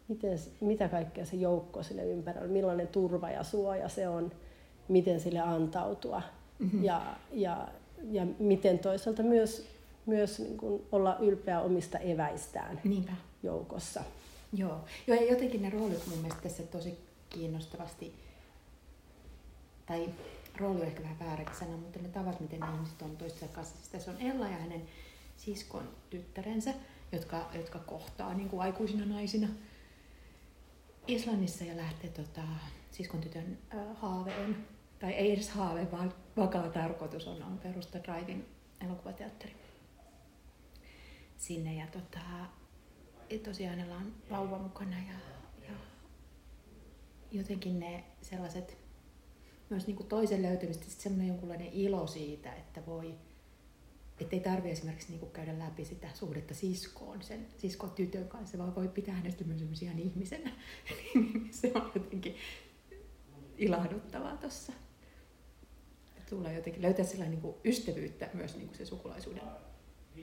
miten, 0.08 0.40
mitä 0.62 0.90
kaikkea 0.90 1.26
se 1.26 1.36
joukko 1.36 1.84
sille 1.84 2.06
ympärillä, 2.06 2.48
millainen 2.48 2.88
turva 2.88 3.30
ja 3.30 3.44
suoja 3.44 3.90
se 3.90 4.08
on, 4.08 4.32
miten 4.88 5.20
sille 5.20 5.40
antautua 5.40 6.22
mm-hmm. 6.60 6.84
ja, 6.84 7.16
ja, 7.32 7.68
ja 8.12 8.26
miten 8.40 8.80
toisaalta 8.80 9.24
myös, 9.24 9.68
myös 10.06 10.40
niin 10.40 10.58
kuin 10.58 10.84
olla 10.92 11.18
ylpeä 11.20 11.62
omista 11.62 12.00
eväistään 12.00 12.82
Niinpä. 12.84 13.14
joukossa. 13.44 14.04
Joo. 14.54 14.80
Joo, 15.08 15.22
ja 15.22 15.32
jotenkin 15.32 15.62
ne 15.62 15.70
roolit 15.70 16.08
mun 16.08 16.18
mielestä 16.18 16.44
tässä 16.44 16.64
tosi 16.64 16.98
kiinnostavasti, 17.30 18.14
tai 19.86 20.10
rooli 20.60 20.82
on 20.82 20.88
ehkä 20.88 21.04
vähän 21.04 21.20
vääräkin 21.20 21.56
sana, 21.56 21.78
mutta 21.78 22.00
ne 22.00 22.10
tavat, 22.10 22.40
miten 22.40 22.60
ne 22.60 22.68
ihmiset 22.76 23.02
on 23.02 23.18
toistensa 23.18 23.56
kanssa. 23.56 23.76
Siis 23.76 23.90
tässä 23.90 24.12
on 24.12 24.22
Ella 24.22 24.48
ja 24.48 24.58
hänen 24.58 24.82
siskon 25.38 25.84
tyttärensä, 26.10 26.74
jotka, 27.12 27.50
jotka 27.54 27.80
kohtaa 27.80 28.34
niin 28.34 28.50
kuin 28.50 28.62
aikuisina 28.62 29.06
naisina 29.06 29.48
Islannissa 31.08 31.64
ja 31.64 31.78
lähtee 31.78 32.10
tota, 32.10 32.42
siskon 32.92 33.22
tytön 33.22 33.58
äh, 33.76 33.98
haave 34.02 34.36
on, 34.38 34.56
tai 35.00 35.12
ei 35.12 35.34
edes 35.34 35.50
haave, 35.50 35.92
vaan 35.92 36.14
vakaa 36.38 36.70
tarkoitus 36.70 37.28
on, 37.28 37.44
on 37.44 37.58
perustaa 37.58 38.04
Drivin 38.04 38.46
elokuvateatteri 38.86 39.56
sinne. 41.38 41.74
Ja 41.76 41.88
tota, 41.88 42.20
ja 43.30 43.40
tosiaan 43.40 43.76
hänellä 43.76 43.96
on 43.96 44.14
vauva 44.30 44.58
mukana 44.58 44.98
ja, 44.98 45.20
ja 45.68 45.74
jotenkin 47.32 47.80
ne 47.80 48.04
sellaiset 48.22 48.78
myös 49.70 49.88
niin 49.88 49.98
kuin 49.98 50.08
toisen 50.08 50.42
löytymistä, 50.42 50.86
semmoinen 50.88 51.28
jonkunlainen 51.28 51.74
ilo 51.74 52.08
siitä, 52.08 52.54
että 52.54 52.86
voi 52.86 53.16
että 54.20 54.36
ei 54.36 54.40
tarvitse 54.40 54.72
esimerkiksi 54.72 55.12
niin 55.12 55.32
käydä 55.32 55.60
läpi 55.60 55.86
sitä 55.86 56.08
suhdetta 56.14 56.54
siskoon, 56.54 57.24
sen 57.24 57.48
siskon 57.58 57.92
tytön 57.92 58.28
kanssa, 58.28 58.58
vaan 58.58 58.76
voi 58.76 58.88
pitää 58.88 59.16
hänestä 59.16 59.44
myös 59.44 59.82
ihan 59.82 60.00
ihmisenä. 60.00 60.52
se 61.52 61.72
on 61.76 61.92
jotenkin 61.96 62.36
ilahduttavaa 63.58 64.38
tuossa. 64.38 64.74
Tulee 66.30 66.54
jotenkin 66.54 66.82
löytää 66.82 67.06
sellainen 67.06 67.40
niin 67.44 67.56
ystävyyttä 67.66 68.30
myös 68.34 68.58
niin 68.58 68.70
se 68.74 68.86
sukulaisuuden 68.86 69.44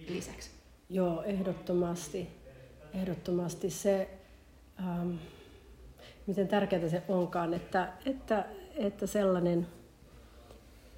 lisäksi. 0.08 0.50
Joo, 0.88 1.22
ehdottomasti. 1.22 2.28
Ehdottomasti 2.94 3.70
se, 3.70 4.18
ähm, 4.80 5.14
miten 6.26 6.48
tärkeää 6.48 6.88
se 6.88 7.02
onkaan, 7.08 7.54
että, 7.54 7.92
että, 8.06 8.48
että 8.76 9.06
sellainen, 9.06 9.66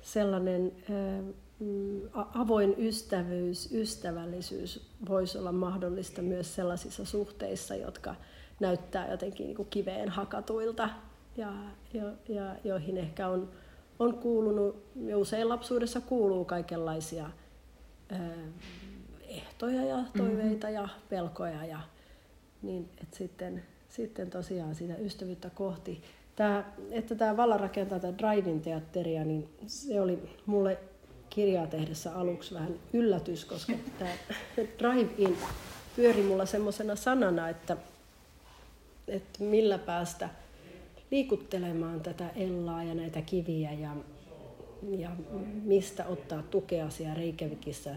sellainen 0.02 0.72
äh, 0.90 1.24
Mm, 1.26 1.45
avoin 2.14 2.74
ystävyys, 2.78 3.72
ystävällisyys 3.72 4.90
voisi 5.08 5.38
olla 5.38 5.52
mahdollista 5.52 6.22
myös 6.22 6.54
sellaisissa 6.54 7.04
suhteissa, 7.04 7.74
jotka 7.74 8.14
näyttää 8.60 9.10
jotenkin 9.10 9.46
niin 9.46 9.56
kuin 9.56 9.68
kiveen 9.70 10.08
hakatuilta 10.08 10.88
ja, 11.36 11.52
ja, 11.92 12.02
ja 12.28 12.56
joihin 12.64 12.96
ehkä 12.96 13.28
on, 13.28 13.50
on 13.98 14.14
kuulunut, 14.14 14.84
ja 14.96 15.18
usein 15.18 15.48
lapsuudessa 15.48 16.00
kuuluu 16.00 16.44
kaikenlaisia 16.44 17.30
ää, 18.10 18.36
ehtoja 19.28 19.84
ja 19.84 20.04
toiveita 20.16 20.66
mm-hmm. 20.66 20.82
ja 20.82 20.88
pelkoja, 21.08 21.64
ja, 21.64 21.80
niin 22.62 22.88
että 23.02 23.16
sitten, 23.16 23.62
sitten 23.88 24.30
tosiaan 24.30 24.74
sitä 24.74 24.96
ystävyyttä 24.96 25.50
kohti. 25.50 26.02
Tämä, 26.36 26.64
että 26.90 27.14
tämä 27.14 27.36
Valla 27.36 27.56
rakentaa 27.56 28.00
tätä 28.00 28.18
Driving 28.18 28.62
teatteria, 28.62 29.24
niin 29.24 29.48
se 29.66 30.00
oli 30.00 30.36
mulle 30.46 30.78
kirjaa 31.36 31.66
tehdessä 31.66 32.14
aluksi 32.14 32.54
vähän 32.54 32.74
yllätys, 32.92 33.44
koska 33.44 33.72
tämä 33.98 34.10
drive-in 34.78 35.36
pyöri 35.96 36.22
mulla 36.22 36.46
semmoisena 36.46 36.96
sanana, 36.96 37.48
että, 37.48 37.76
että 39.08 39.44
millä 39.44 39.78
päästä 39.78 40.28
liikuttelemaan 41.10 42.00
tätä 42.00 42.30
Ellaa 42.36 42.82
ja 42.82 42.94
näitä 42.94 43.22
kiviä 43.22 43.72
ja, 43.72 43.96
ja 44.98 45.10
mistä 45.64 46.06
ottaa 46.06 46.42
tukea 46.42 46.90
siellä 46.90 47.14
Reykjavikissa 47.14 47.90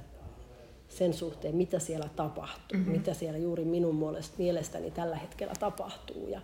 sen 0.89 1.13
suhteen, 1.13 1.55
mitä 1.55 1.79
siellä 1.79 2.10
tapahtuu, 2.15 2.77
mm-hmm. 2.77 2.91
mitä 2.91 3.13
siellä 3.13 3.38
juuri 3.39 3.65
minun 3.65 4.15
mielestäni 4.38 4.91
tällä 4.91 5.15
hetkellä 5.15 5.53
tapahtuu. 5.60 6.27
Ja, 6.27 6.41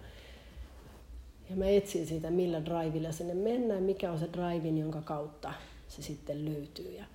ja 1.50 1.56
mä 1.56 1.66
etsin 1.66 2.08
siitä, 2.08 2.32
millä 2.32 2.66
drivilla 2.66 3.12
sinne 3.12 3.34
mennään, 3.34 3.84
mikä 3.84 4.12
on 4.12 4.20
se 4.20 4.30
drivin, 4.34 4.78
jonka 4.78 5.02
kautta 5.02 5.54
se 5.88 6.02
sitten 6.02 6.46
löytyy. 6.46 6.92
Ja 6.92 7.06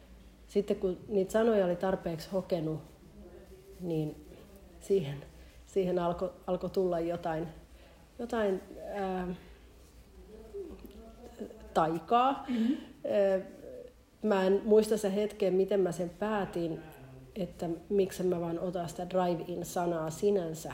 sitten 0.48 0.76
kun 0.76 0.98
niitä 1.08 1.32
sanoja 1.32 1.66
oli 1.66 1.76
tarpeeksi 1.76 2.28
hokenut, 2.32 2.80
niin 3.80 4.26
siihen, 4.80 5.24
siihen 5.66 5.98
alkoi 5.98 6.32
alko 6.46 6.68
tulla 6.68 7.00
jotain, 7.00 7.48
jotain 8.18 8.60
ää, 8.94 9.34
taikaa. 11.74 12.44
Mm-hmm. 12.48 12.76
Mä 14.22 14.44
en 14.44 14.62
muista 14.64 14.96
se 14.96 15.14
hetken, 15.14 15.54
miten 15.54 15.80
mä 15.80 15.92
sen 15.92 16.10
päätin, 16.10 16.80
että 17.36 17.68
miksi 17.88 18.22
mä 18.22 18.40
vaan 18.40 18.58
otan 18.58 18.88
sitä 18.88 19.10
drive-in-sanaa 19.10 20.10
sinänsä. 20.10 20.72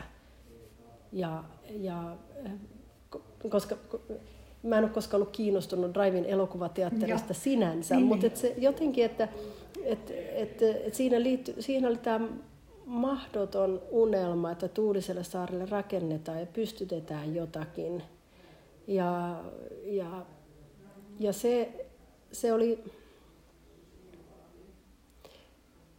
Ja, 1.13 1.45
ja 1.69 2.17
koska 3.49 3.77
mä 4.67 4.79
en 4.79 4.85
ole 4.85 4.93
koskaan 4.93 5.23
ollut 5.23 5.37
kiinnostunut 5.37 5.95
Drivein 5.95 6.25
elokuvateatterista 6.25 7.33
Joo. 7.33 7.41
sinänsä, 7.41 7.95
niin, 7.95 8.07
mutta 8.07 8.27
et 8.27 8.37
se 8.37 8.55
jotenkin, 8.59 9.05
että 9.05 9.29
et, 9.85 10.13
et, 10.35 10.63
et 10.63 10.95
siinä, 10.95 11.23
liitty, 11.23 11.55
siinä 11.63 11.89
oli 11.89 11.97
tämä 11.97 12.29
mahdoton 12.87 13.83
unelma, 13.91 14.51
että 14.51 14.69
Tuuliselle 14.69 15.25
saarelle 15.25 15.67
rakennetaan 15.67 16.41
ja 16.41 16.47
pystytetään 16.47 17.35
jotakin. 17.35 18.03
Ja, 18.87 19.41
ja, 19.85 20.27
ja 21.21 21.33
se, 21.33 21.87
se 22.33 22.53
oli... 22.53 22.85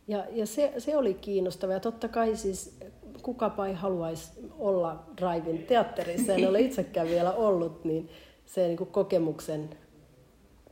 Ja, 0.08 0.26
ja 0.32 0.46
se, 0.46 0.74
se 0.78 0.98
oli 0.98 1.14
kiinnostava. 1.14 1.74
Ja 1.74 1.80
totta 1.80 2.08
kai 2.08 2.36
siis 2.36 2.78
kukapa 3.22 3.68
ei 3.68 3.74
haluaisi 3.74 4.32
olla 4.60 5.04
Drivein 5.18 5.66
teatterissa, 5.66 6.34
en 6.34 6.50
ole 6.50 6.60
itsekään 6.68 7.08
vielä 7.08 7.32
ollut, 7.32 7.86
niin, 7.86 8.10
se 8.48 8.68
niin 8.68 8.78
kuin 8.78 8.90
kokemuksen 8.90 9.70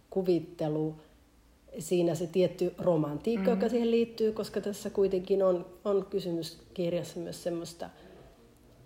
kuvittelu, 0.09 0.95
siinä 1.79 2.15
se 2.15 2.27
tietty 2.27 2.73
romantiikka, 2.77 3.41
mm-hmm. 3.41 3.61
joka 3.61 3.69
siihen 3.69 3.91
liittyy, 3.91 4.31
koska 4.31 4.61
tässä 4.61 4.89
kuitenkin 4.89 5.43
on, 5.43 5.65
on 5.85 6.05
kysymys 6.09 6.59
kirjassa 6.73 7.19
myös 7.19 7.43
semmoista, 7.43 7.89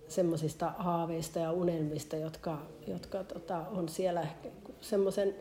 semmoisista 0.08 0.74
haaveista 0.78 1.40
ja 1.40 1.52
unelmista, 1.52 2.16
jotka, 2.16 2.62
jotka 2.88 3.24
tota, 3.24 3.58
on 3.58 3.90
siellä 3.90 4.28
semmoisen 4.82 5.36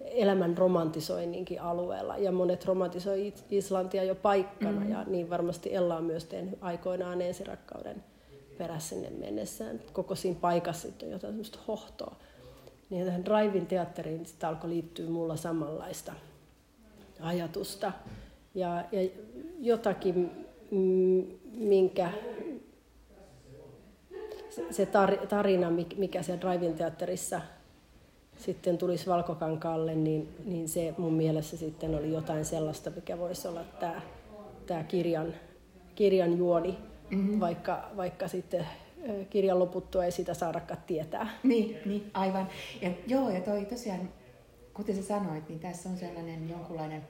elämän 0.00 0.58
romantisoinninkin 0.58 1.62
alueella. 1.62 2.16
Ja 2.16 2.32
monet 2.32 2.64
romantisoi 2.64 3.34
Islantia 3.50 4.04
jo 4.04 4.14
paikkana, 4.14 4.70
mm-hmm. 4.70 4.92
ja 4.92 5.04
niin 5.04 5.30
varmasti 5.30 5.74
Ella 5.74 5.96
on 5.96 6.04
myös 6.04 6.24
tehnyt 6.24 6.58
aikoinaan 6.60 7.22
ensirakkauden 7.22 8.04
perässä 8.58 8.88
sinne 8.88 9.10
mennessään. 9.10 9.80
Koko 9.92 10.14
siinä 10.14 10.38
paikassa 10.40 10.88
on 11.02 11.10
jotain 11.10 11.32
semmoista 11.32 11.58
hohtoa 11.68 12.16
niin 12.92 13.06
tähän 13.06 13.24
Drive-in 13.24 13.66
teatteriin 13.66 14.26
sitä 14.26 14.48
alkoi 14.48 14.70
liittyä 14.70 15.10
mulla 15.10 15.36
samanlaista 15.36 16.12
ajatusta 17.20 17.92
ja, 18.54 18.84
ja 18.92 19.10
jotakin, 19.60 20.30
minkä 21.54 22.10
se 24.70 24.88
tarina, 25.28 25.70
mikä 25.96 26.22
se 26.22 26.38
Drive-in 26.40 26.74
teatterissa 26.74 27.40
sitten 28.36 28.78
tulisi 28.78 29.06
Valkokankaalle, 29.06 29.94
niin, 29.94 30.28
niin 30.44 30.68
se 30.68 30.94
mun 30.98 31.12
mielessä 31.12 31.56
sitten 31.56 31.94
oli 31.94 32.12
jotain 32.12 32.44
sellaista, 32.44 32.90
mikä 32.90 33.18
voisi 33.18 33.48
olla 33.48 33.64
tämä, 33.80 34.00
tämä 34.66 34.82
kirjan, 34.84 35.34
kirjan 35.94 36.38
juoni, 36.38 36.78
mm-hmm. 37.10 37.40
vaikka, 37.40 37.90
vaikka 37.96 38.28
sitten 38.28 38.66
kirjan 39.30 39.58
loputtua 39.58 40.04
ei 40.04 40.12
sitä 40.12 40.34
saadakaan 40.34 40.82
tietää. 40.86 41.38
Niin, 41.42 41.78
niin 41.84 42.10
aivan. 42.14 42.48
Ja, 42.80 42.90
joo, 43.06 43.30
ja 43.30 43.40
toi 43.40 43.64
tosiaan, 43.64 44.12
kuten 44.74 44.96
sä 44.96 45.02
sanoit, 45.02 45.48
niin 45.48 45.60
tässä 45.60 45.88
on 45.88 45.96
sellainen 45.96 46.48
jonkunlainen 46.50 47.02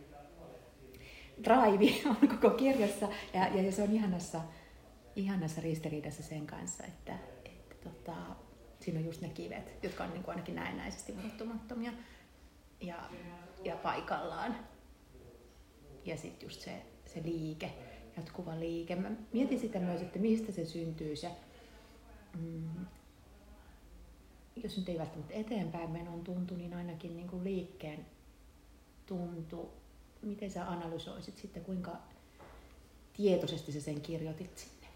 drive 1.45 1.93
on 2.11 2.29
koko 2.29 2.51
kirjassa, 2.57 3.09
ja, 3.35 3.49
ja 3.49 3.73
se 3.73 3.83
on 3.83 3.93
ihanassa, 3.93 4.41
ihanassa 5.17 5.61
ristiriidassa 5.61 6.23
sen 6.23 6.47
kanssa, 6.47 6.85
että, 6.85 7.19
että 7.45 7.75
tota, 7.89 8.17
siinä 8.81 8.99
on 8.99 9.07
just 9.07 9.21
ne 9.21 9.29
kivet, 9.29 9.83
jotka 9.83 10.05
on 10.05 10.11
niin 10.11 10.23
kuin 10.23 10.33
ainakin 10.33 10.55
näennäisesti 10.55 11.13
muuttumattomia 11.13 11.93
ja, 12.81 12.97
ja 13.65 13.77
paikallaan. 13.77 14.57
Ja 16.05 16.17
sitten 16.17 16.47
just 16.47 16.61
se, 16.61 16.83
se 17.05 17.23
liike, 17.25 17.73
jatkuva 18.17 18.61
liike. 18.61 18.97
Mä 18.97 19.11
mietin 19.33 19.61
sitä 19.61 19.79
myös, 19.79 20.03
että 20.03 20.19
mistä 20.19 20.53
se 20.53 20.65
syntyy 20.65 21.17
se, 21.17 21.31
mm, 22.39 22.87
jos 24.57 24.77
nyt 24.77 24.89
ei 24.89 24.99
välttämättä 24.99 25.35
eteenpäin 25.35 25.91
menon 25.91 26.25
tuntu, 26.25 26.55
niin 26.55 26.75
ainakin 26.75 27.17
niin 27.17 27.29
kuin 27.29 27.45
liikkeen 27.45 28.07
tuntu. 29.07 29.73
Miten 30.23 30.51
sä 30.51 30.71
analysoisit 30.71 31.37
sitten, 31.37 31.65
kuinka 31.65 31.93
tietoisesti 33.17 33.73
sä 33.73 33.81
sen 33.81 34.01
kirjoitit 34.01 34.59
sinne? 34.59 34.87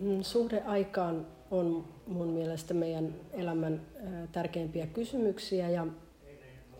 Mm, 0.00 0.22
suhde 0.22 0.62
aikaan 0.62 1.26
on 1.50 1.88
mun 2.06 2.28
mielestä 2.28 2.74
meidän 2.74 3.14
elämän 3.32 3.86
tärkeimpiä 4.32 4.86
kysymyksiä 4.86 5.70
ja 5.70 5.86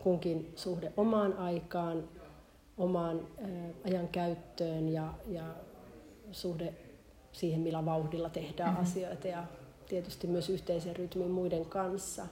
kunkin 0.03 0.53
suhde 0.55 0.93
omaan 0.97 1.33
aikaan, 1.37 2.09
omaan 2.77 3.27
ajan 3.85 4.07
käyttöön 4.07 4.89
ja, 4.89 5.13
ja 5.27 5.55
suhde 6.31 6.73
siihen, 7.31 7.61
millä 7.61 7.85
vauhdilla 7.85 8.29
tehdään 8.29 8.69
mm-hmm. 8.69 8.83
asioita 8.83 9.27
ja 9.27 9.43
tietysti 9.89 10.27
myös 10.27 10.49
yhteisen 10.49 10.95
rytmin 10.95 11.31
muiden 11.31 11.65
kanssa. 11.65 12.27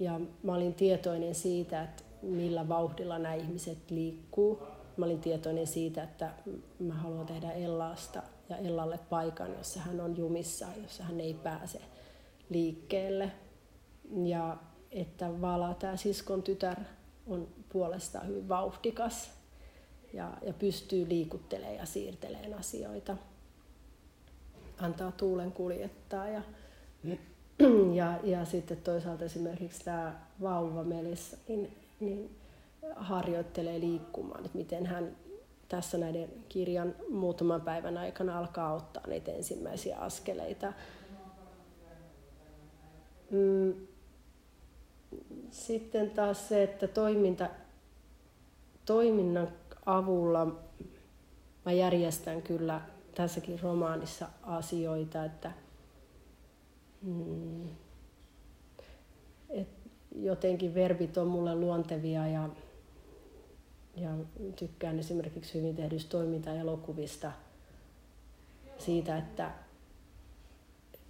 Ja 0.00 0.20
mä 0.42 0.54
olin 0.54 0.74
tietoinen 0.74 1.34
siitä, 1.34 1.82
että 1.82 2.02
millä 2.22 2.68
vauhdilla 2.68 3.18
nämä 3.18 3.34
ihmiset 3.34 3.90
liikkuu. 3.90 4.62
Mä 4.96 5.04
olin 5.04 5.20
tietoinen 5.20 5.66
siitä, 5.66 6.02
että 6.02 6.30
mä 6.78 6.94
haluan 6.94 7.26
tehdä 7.26 7.52
Ellasta 7.52 8.22
ja 8.48 8.56
Ellalle 8.56 8.98
paikan, 9.10 9.52
jossa 9.52 9.80
hän 9.80 10.00
on 10.00 10.16
jumissa, 10.16 10.66
jossa 10.82 11.04
hän 11.04 11.20
ei 11.20 11.34
pääse 11.34 11.80
liikkeelle. 12.50 13.32
Ja 14.24 14.56
että 14.90 15.40
Vala, 15.40 15.74
tämä 15.74 15.96
siskon 15.96 16.42
tytär, 16.42 16.80
on 17.26 17.48
puolestaan 17.72 18.26
hyvin 18.26 18.48
vauhdikas 18.48 19.30
ja, 20.12 20.32
ja 20.42 20.52
pystyy 20.52 21.08
liikuttelemaan 21.08 21.76
ja 21.76 21.86
siirtelemään 21.86 22.54
asioita. 22.54 23.16
Antaa 24.80 25.12
tuulen 25.12 25.52
kuljettaa 25.52 26.28
ja, 26.28 26.42
ja, 27.94 28.18
ja 28.22 28.44
sitten 28.44 28.76
toisaalta 28.76 29.24
esimerkiksi 29.24 29.84
tämä 29.84 30.20
vauva 30.42 30.84
Melissa 30.84 31.36
niin, 31.48 31.76
niin 32.00 32.36
harjoittelee 32.96 33.80
liikkumaan, 33.80 34.44
että 34.44 34.58
miten 34.58 34.86
hän 34.86 35.16
tässä 35.68 35.98
näiden 35.98 36.28
kirjan 36.48 36.94
muutaman 37.08 37.60
päivän 37.60 37.98
aikana 37.98 38.38
alkaa 38.38 38.74
ottaa 38.74 39.06
niitä 39.06 39.32
ensimmäisiä 39.32 39.98
askeleita. 39.98 40.72
Mm. 43.30 43.74
Sitten 45.50 46.10
taas 46.10 46.48
se, 46.48 46.62
että 46.62 46.88
toiminta, 46.88 47.48
toiminnan 48.86 49.48
avulla 49.86 50.46
mä 51.64 51.72
järjestän 51.72 52.42
kyllä 52.42 52.80
tässäkin 53.14 53.60
romaanissa 53.60 54.28
asioita, 54.42 55.24
että 55.24 55.52
mm, 57.02 57.68
et 59.50 59.68
jotenkin 60.16 60.74
verbit 60.74 61.16
on 61.16 61.26
mulle 61.26 61.54
luontevia 61.54 62.26
ja 62.26 62.48
ja 63.96 64.10
tykkään 64.56 64.98
esimerkiksi 64.98 65.58
hyvin 65.58 65.76
tehdyistä 65.76 66.10
toimintaelokuvista 66.10 67.32
siitä, 68.78 69.18
että 69.18 69.50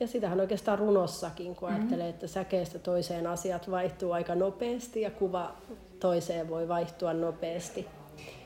ja 0.00 0.06
sitähän 0.06 0.40
oikeastaan 0.40 0.78
runossakin, 0.78 1.56
kun 1.56 1.68
mm-hmm. 1.68 1.80
ajattelee, 1.80 2.08
että 2.08 2.26
säkeestä 2.26 2.78
toiseen 2.78 3.26
asiat 3.26 3.70
vaihtuu 3.70 4.12
aika 4.12 4.34
nopeasti 4.34 5.00
ja 5.00 5.10
kuva 5.10 5.56
toiseen 6.00 6.48
voi 6.48 6.68
vaihtua 6.68 7.12
nopeasti. 7.12 7.86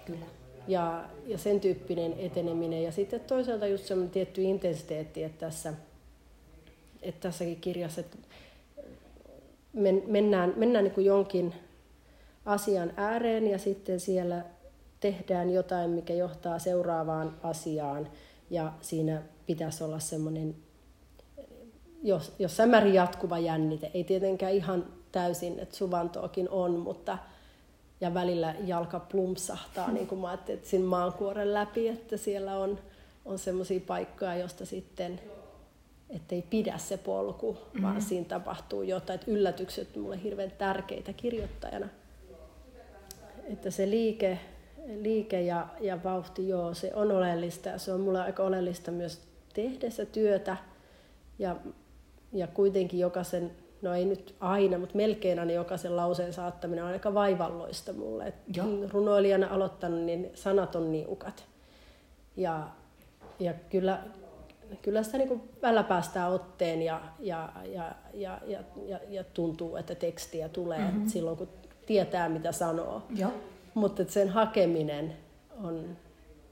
Kyllä. 0.04 0.26
Ja, 0.68 1.04
ja 1.26 1.38
sen 1.38 1.60
tyyppinen 1.60 2.14
eteneminen. 2.18 2.82
Ja 2.82 2.92
sitten 2.92 3.20
toisaalta 3.20 3.66
just 3.66 3.84
semmoinen 3.84 4.12
tietty 4.12 4.42
intensiteetti, 4.42 5.22
että, 5.22 5.46
tässä, 5.46 5.74
että 7.02 7.20
tässäkin 7.20 7.60
kirjassa 7.60 8.00
että 8.00 8.16
men, 9.72 10.02
mennään, 10.06 10.54
mennään 10.56 10.84
niin 10.84 10.94
kuin 10.94 11.06
jonkin 11.06 11.54
asian 12.44 12.92
ääreen 12.96 13.46
ja 13.46 13.58
sitten 13.58 14.00
siellä 14.00 14.44
tehdään 15.00 15.50
jotain, 15.50 15.90
mikä 15.90 16.14
johtaa 16.14 16.58
seuraavaan 16.58 17.36
asiaan 17.42 18.08
ja 18.50 18.72
siinä 18.80 19.22
pitäisi 19.46 19.84
olla 19.84 19.98
semmoinen 19.98 20.54
jos, 22.02 22.32
jos 22.38 22.58
jatkuva 22.92 23.38
jännite, 23.38 23.90
ei 23.94 24.04
tietenkään 24.04 24.52
ihan 24.52 24.86
täysin, 25.12 25.58
että 25.58 25.76
suvantoakin 25.76 26.48
on, 26.48 26.72
mutta 26.72 27.18
ja 28.00 28.14
välillä 28.14 28.54
jalka 28.64 29.00
plumpsahtaa, 29.00 29.90
niin 29.90 30.06
kuin 30.06 30.20
mä 30.20 30.28
ajattelin, 30.28 30.58
että 30.58 30.70
siinä 30.70 30.86
maankuoren 30.86 31.54
läpi, 31.54 31.88
että 31.88 32.16
siellä 32.16 32.56
on, 32.56 32.78
on 33.24 33.38
semmoisia 33.38 33.80
paikkoja, 33.86 34.36
josta 34.36 34.66
sitten 34.66 35.20
ettei 36.10 36.42
pidä 36.42 36.78
se 36.78 36.96
polku, 36.96 37.52
mm-hmm. 37.52 37.82
vaan 37.82 38.02
siinä 38.02 38.28
tapahtuu 38.28 38.82
jotain. 38.82 39.20
Että 39.20 39.30
yllätykset 39.30 39.96
on 39.96 40.02
mulle 40.02 40.22
hirveän 40.22 40.50
tärkeitä 40.50 41.12
kirjoittajana 41.12 41.88
että 43.46 43.70
se 43.70 43.90
liike, 43.90 44.38
liike 45.00 45.42
ja, 45.42 45.66
ja 45.80 46.04
vauhti, 46.04 46.48
joo, 46.48 46.74
se 46.74 46.90
on 46.94 47.12
oleellista 47.12 47.68
ja 47.68 47.78
se 47.78 47.92
on 47.92 48.00
mulle 48.00 48.20
aika 48.20 48.42
oleellista 48.42 48.90
myös 48.90 49.20
tehdessä 49.54 50.06
työtä 50.06 50.56
ja, 51.38 51.56
ja 52.32 52.46
kuitenkin 52.46 53.00
jokaisen, 53.00 53.50
no 53.84 53.94
ei 53.94 54.04
nyt 54.04 54.34
aina, 54.40 54.78
mutta 54.78 54.96
melkein 54.96 55.38
aina 55.38 55.52
jokaisen 55.52 55.96
lauseen 55.96 56.32
saattaminen 56.32 56.84
on 56.84 56.90
aika 56.90 57.14
vaivalloista 57.14 57.92
mulle. 57.92 58.26
Et 58.26 58.34
runoilijana 58.92 59.46
aloittanut, 59.50 60.00
niin 60.00 60.30
sanat 60.34 60.76
on 60.76 60.92
niukat. 60.92 61.44
Ja, 62.36 62.68
ja 63.38 63.54
kyllä, 63.70 64.02
kyllä 64.82 65.02
sitä 65.02 65.18
niin 65.18 65.50
välillä 65.62 65.82
päästään 65.82 66.32
otteen 66.32 66.82
ja, 66.82 67.00
ja, 67.18 67.52
ja, 67.64 67.92
ja, 68.14 68.40
ja, 68.46 68.58
ja, 68.86 69.00
ja 69.08 69.24
tuntuu, 69.24 69.76
että 69.76 69.94
tekstiä 69.94 70.48
tulee 70.48 70.78
mm-hmm. 70.78 71.08
silloin, 71.08 71.36
kun 71.36 71.48
tietää, 71.86 72.28
mitä 72.28 72.52
sanoo. 72.52 73.02
Joo. 73.16 73.32
Mutta 73.74 74.04
sen 74.08 74.28
hakeminen 74.28 75.16
on, 75.62 75.96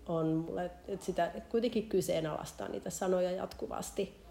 on 0.07 0.27
mulle, 0.27 0.65
että 0.65 1.05
sitä 1.05 1.31
kuitenkin 1.49 1.89
kyseenalaistaa 1.89 2.69
niitä 2.69 2.91
sanoja 2.91 3.31
jatkuvasti. 3.31 4.22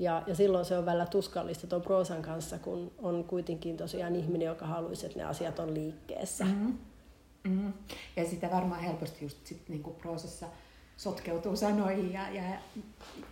Ja, 0.00 0.22
ja 0.26 0.34
silloin 0.34 0.64
se 0.64 0.78
on 0.78 0.86
välillä 0.86 1.06
tuskallista 1.06 1.66
tuon 1.66 1.82
proosan 1.82 2.22
kanssa, 2.22 2.58
kun 2.58 2.92
on 2.98 3.24
kuitenkin 3.24 3.76
tosiaan 3.76 4.16
ihminen, 4.16 4.46
joka 4.46 4.66
haluaisi, 4.66 5.06
että 5.06 5.18
ne 5.18 5.24
asiat 5.24 5.58
on 5.58 5.74
liikkeessä. 5.74 6.44
Mm-hmm. 6.44 6.78
Mm-hmm. 7.44 7.72
Ja 8.16 8.24
sitä 8.24 8.50
varmaan 8.50 8.80
helposti 8.80 9.24
just 9.24 9.46
sit 9.46 9.68
niinku 9.68 9.90
proosassa 9.90 10.46
sotkeutuu 10.96 11.56
sanoihin 11.56 12.12
ja, 12.12 12.30
ja, 12.30 12.42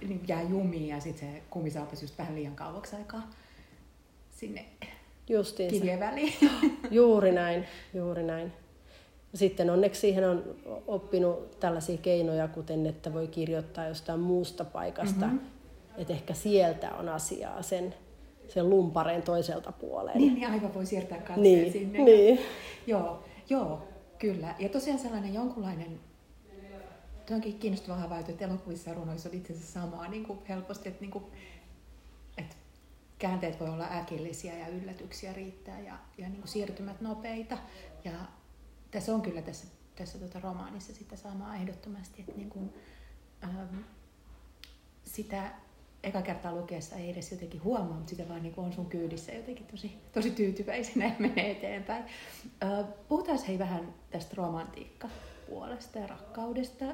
niin 0.09 0.21
jää 0.29 0.43
jumiin 0.43 0.89
ja 0.89 1.01
sitten 1.01 1.33
se 1.33 1.43
kumisaapas 1.51 2.03
just 2.03 2.19
vähän 2.19 2.35
liian 2.35 2.57
kauaksi 2.57 2.97
aikaa 2.97 3.31
sinne 4.31 4.67
Justiinsa. 5.29 5.81
kivien 5.81 6.01
väliin. 6.01 6.33
Juuri 6.91 7.33
näin, 7.33 7.65
juuri 7.95 8.23
näin. 8.23 8.53
Sitten 9.35 9.71
onneksi 9.71 10.01
siihen 10.01 10.29
on 10.31 10.57
oppinut 10.87 11.61
tällaisia 11.61 11.97
keinoja, 11.97 12.49
kuten 12.49 12.87
että 12.87 13.13
voi 13.13 13.29
kirjoittaa 13.29 13.87
jostain 13.87 14.21
muusta 14.21 14.65
paikasta, 14.65 15.27
mm-hmm. 15.27 15.58
Että 15.99 16.13
ehkä 16.13 16.35
sieltä 16.35 16.95
on 16.95 17.09
asiaa 17.09 17.63
sen, 17.63 17.95
sen 18.49 18.71
lumpareen 18.71 19.23
toiselta 19.23 19.73
puoleen. 19.73 20.19
Niin, 20.19 20.35
niin 20.35 20.51
aivan 20.51 20.75
voi 20.75 20.87
siirtää 20.87 21.19
katseen 21.19 21.43
niin, 21.43 21.73
sinne. 21.73 21.99
Niin. 21.99 22.41
Joo, 22.87 23.25
joo, 23.49 23.89
kyllä. 24.19 24.55
Ja 24.59 24.69
tosiaan 24.69 24.99
sellainen 24.99 25.35
jonkunlainen, 25.35 26.01
tuo 27.27 27.37
onkin 27.37 27.59
kiinnostava 27.59 27.97
havaita, 27.97 28.31
että 28.31 28.45
elokuvissa 28.45 28.91
ja 28.91 28.97
runoissa 28.97 29.29
on 29.29 29.35
itse 29.35 29.53
asiassa 29.53 29.81
samaa 29.81 30.09
niin 30.09 30.25
kuin 30.25 30.39
helposti, 30.49 30.89
että 30.89 31.01
niin 31.01 31.11
kuin 31.11 31.25
käänteet 33.19 33.61
voi 33.61 33.69
olla 33.69 33.89
äkillisiä 33.91 34.59
ja 34.59 34.69
yllätyksiä 34.69 35.33
riittää 35.33 35.81
ja, 35.81 35.99
ja 36.19 36.29
niin 36.29 36.41
kuin 36.41 36.49
siirtymät 36.49 37.01
nopeita. 37.01 37.59
Ja, 38.05 38.13
tässä 38.91 39.15
on 39.15 39.23
kyllä 39.23 39.43
tässä, 39.43 39.67
tässä 39.97 40.19
tota 40.19 40.41
romaanissa 40.41 40.95
sitä 40.95 41.17
samaa 41.17 41.57
ehdottomasti, 41.57 42.21
että 42.21 42.37
niin 42.37 42.51
kuin, 42.51 42.75
ähm, 43.45 43.77
sitä 45.05 45.53
eka 46.03 46.23
kertaa 46.23 46.55
lukiessa 46.55 46.97
ei 46.97 47.11
edes 47.11 47.33
jotenkin 47.33 47.65
huomaa, 47.65 47.95
mutta 47.95 48.11
sitä 48.11 48.29
vaan 48.29 48.43
niin 48.43 48.55
on 48.57 48.73
sun 48.73 48.87
kyydissä 48.87 49.33
jotenkin 49.33 49.67
tosi, 49.67 49.99
tosi 50.13 50.31
tyytyväisenä 50.31 51.05
ja 51.05 51.13
menee 51.19 51.51
eteenpäin. 51.51 52.05
Puhutaan 53.09 53.39
hei 53.49 53.59
vähän 53.59 53.95
tästä 54.11 54.35
romantiikka-puolesta 54.37 55.99
ja 55.99 56.07
rakkaudesta, 56.07 56.85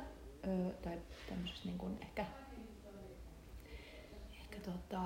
tai 0.83 0.99
tämmöisestä 1.29 1.69
niin 1.69 1.79
kuin 1.79 1.99
ehkä, 2.03 2.27
ehkä 4.41 4.59
tota, 4.61 5.03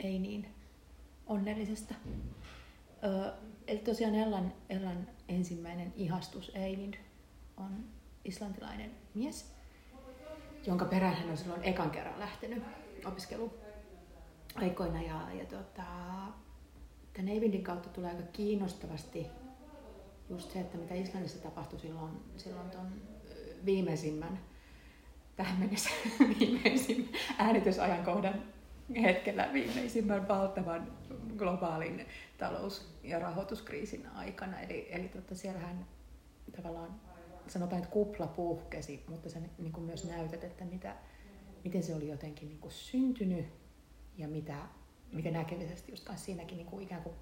ei 0.00 0.18
niin 0.18 0.48
onnellisesta. 1.26 1.94
Eli 3.66 3.78
tosiaan 3.78 4.14
Ellan, 4.14 4.52
Ellan 4.68 5.08
ensimmäinen 5.28 5.92
ihastus 5.96 6.52
Eivind 6.54 6.94
on 7.56 7.84
islantilainen 8.24 8.90
mies, 9.14 9.57
jonka 10.68 10.84
perään 10.84 11.14
hän 11.14 11.30
on 11.30 11.36
silloin 11.36 11.64
ekan 11.64 11.90
kerran 11.90 12.20
lähtenyt 12.20 12.62
opiskeluaikoina. 13.04 15.02
Ja, 15.02 15.32
ja 15.32 15.46
tota, 15.46 15.82
tämän 17.12 17.28
Eivindin 17.28 17.64
kautta 17.64 17.88
tulee 17.88 18.10
aika 18.10 18.22
kiinnostavasti 18.32 19.26
just 20.30 20.52
se, 20.52 20.60
että 20.60 20.78
mitä 20.78 20.94
Islannissa 20.94 21.42
tapahtui 21.42 21.78
silloin, 21.78 22.12
silloin 22.36 22.70
ton 22.70 22.92
viimeisimmän, 23.64 24.40
tähän 25.36 25.58
mennessä 25.58 25.90
viimeisimmän 26.40 27.08
äänitysajankohdan 27.38 28.42
hetkellä 29.02 29.50
viimeisimmän 29.52 30.28
valtavan 30.28 30.92
globaalin 31.36 32.06
talous- 32.38 32.98
ja 33.02 33.18
rahoituskriisin 33.18 34.06
aikana. 34.06 34.60
Eli, 34.60 34.88
eli 34.90 35.08
totta, 35.08 35.34
siellähän 35.34 35.86
tavallaan 36.56 37.07
sanotaan, 37.52 37.82
että 37.82 37.92
kupla 37.92 38.26
puhkesi, 38.26 39.04
mutta 39.08 39.30
sä 39.30 39.40
niin 39.58 39.72
kuin 39.72 39.84
myös 39.84 40.04
näytät, 40.04 40.44
että 40.44 40.64
mitä, 40.64 40.96
miten 41.64 41.82
se 41.82 41.94
oli 41.94 42.08
jotenkin 42.08 42.48
niin 42.48 42.60
kuin 42.60 42.72
syntynyt 42.72 43.46
ja 44.18 44.28
mitä, 44.28 44.56
miten 45.12 45.32
näkemisesti 45.32 45.92
just 45.92 46.08
siinäkin 46.16 46.56
niin 46.56 46.66
kuin 46.66 46.82
ikään 46.82 47.02
kuin 47.02 47.14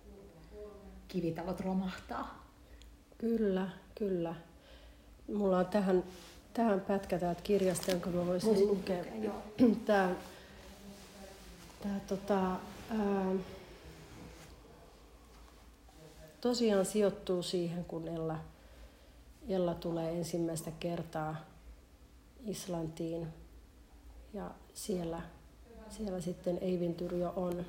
kivitalot 1.09 1.61
romahtaa. 1.61 2.47
Kyllä, 3.19 3.69
kyllä. 3.99 4.35
Mulla 5.35 5.59
on 5.59 5.67
tähän, 5.67 6.05
tähän 6.53 6.81
pätkä 6.81 7.19
täältä 7.19 7.43
kirjasta, 7.43 7.91
jonka 7.91 8.11
mä 8.11 8.27
voisin 8.27 8.67
lukea. 8.67 9.05
Tämä 9.87 10.15
Tämä 11.87 12.01
tota, 12.07 12.51
ää, 12.91 13.33
tosiaan 16.41 16.87
sijoittuu 16.87 17.43
siihen, 17.43 17.85
kun 17.85 18.09
Ella, 18.09 18.39
Ella 19.49 19.75
tulee 19.75 20.19
ensimmäistä 20.19 20.71
kertaa 20.81 21.37
Islantiin 22.47 23.27
ja 24.33 24.51
siellä, 24.75 25.23
siellä 25.89 26.21
sitten 26.21 26.59
Eivintyr 26.61 27.15
jo 27.15 27.33
on. 27.37 27.65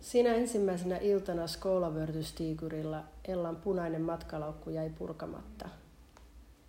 Siinä 0.00 0.34
ensimmäisenä 0.34 0.96
iltana 0.96 1.46
Skoulavörtystigurilla 1.46 3.04
Ellan 3.28 3.56
punainen 3.56 4.02
matkalaukku 4.02 4.70
jäi 4.70 4.90
purkamatta– 4.90 5.68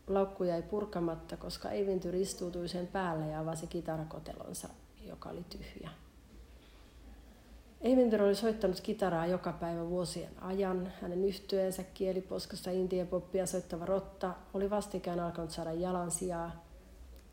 laukku 0.08 0.44
jäi 0.44 0.62
purkamatta, 0.62 1.38
koska 1.38 1.70
Eivintyr 1.70 2.16
istuutui 2.16 2.68
sen 2.68 2.88
päälle 2.88 3.28
ja 3.28 3.40
avasi 3.40 3.68
kitarakotelonsa, 3.68 4.70
joka 5.02 5.30
oli 5.30 5.44
tyhjä. 5.50 5.90
Eivintyr 7.82 8.22
oli 8.22 8.36
soittanut 8.36 8.82
kitaraa 8.82 9.26
joka 9.26 9.54
päivä 9.54 9.90
vuosien 9.90 10.32
ajan. 10.42 10.94
Hänen 11.02 11.26
yhtyeensä 11.26 11.84
kieliposkasta 11.84 12.72
indiepoppia 12.72 13.46
soittava 13.46 13.86
Rotta 13.86 14.34
oli 14.54 14.70
vastikään 14.70 15.20
alkanut 15.20 15.52
saada 15.52 15.74
jalansijaa. 15.74 16.66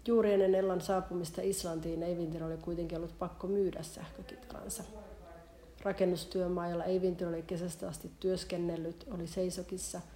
Juuri 0.06 0.32
ennen 0.32 0.54
Ellan 0.54 0.80
saapumista 0.80 1.42
Islantiin 1.42 2.02
Eivintyr 2.02 2.44
oli 2.44 2.56
kuitenkin 2.56 2.98
ollut 2.98 3.18
pakko 3.18 3.46
myydä 3.46 3.82
sähkökitaransa. 3.82 4.82
Rakennustyömaa, 5.82 6.68
jolla 6.68 6.84
Eivintyr 6.84 7.28
oli 7.28 7.42
kesästä 7.42 7.88
asti 7.88 8.10
työskennellyt, 8.20 9.06
oli 9.10 9.26
seisokissa– 9.26 10.00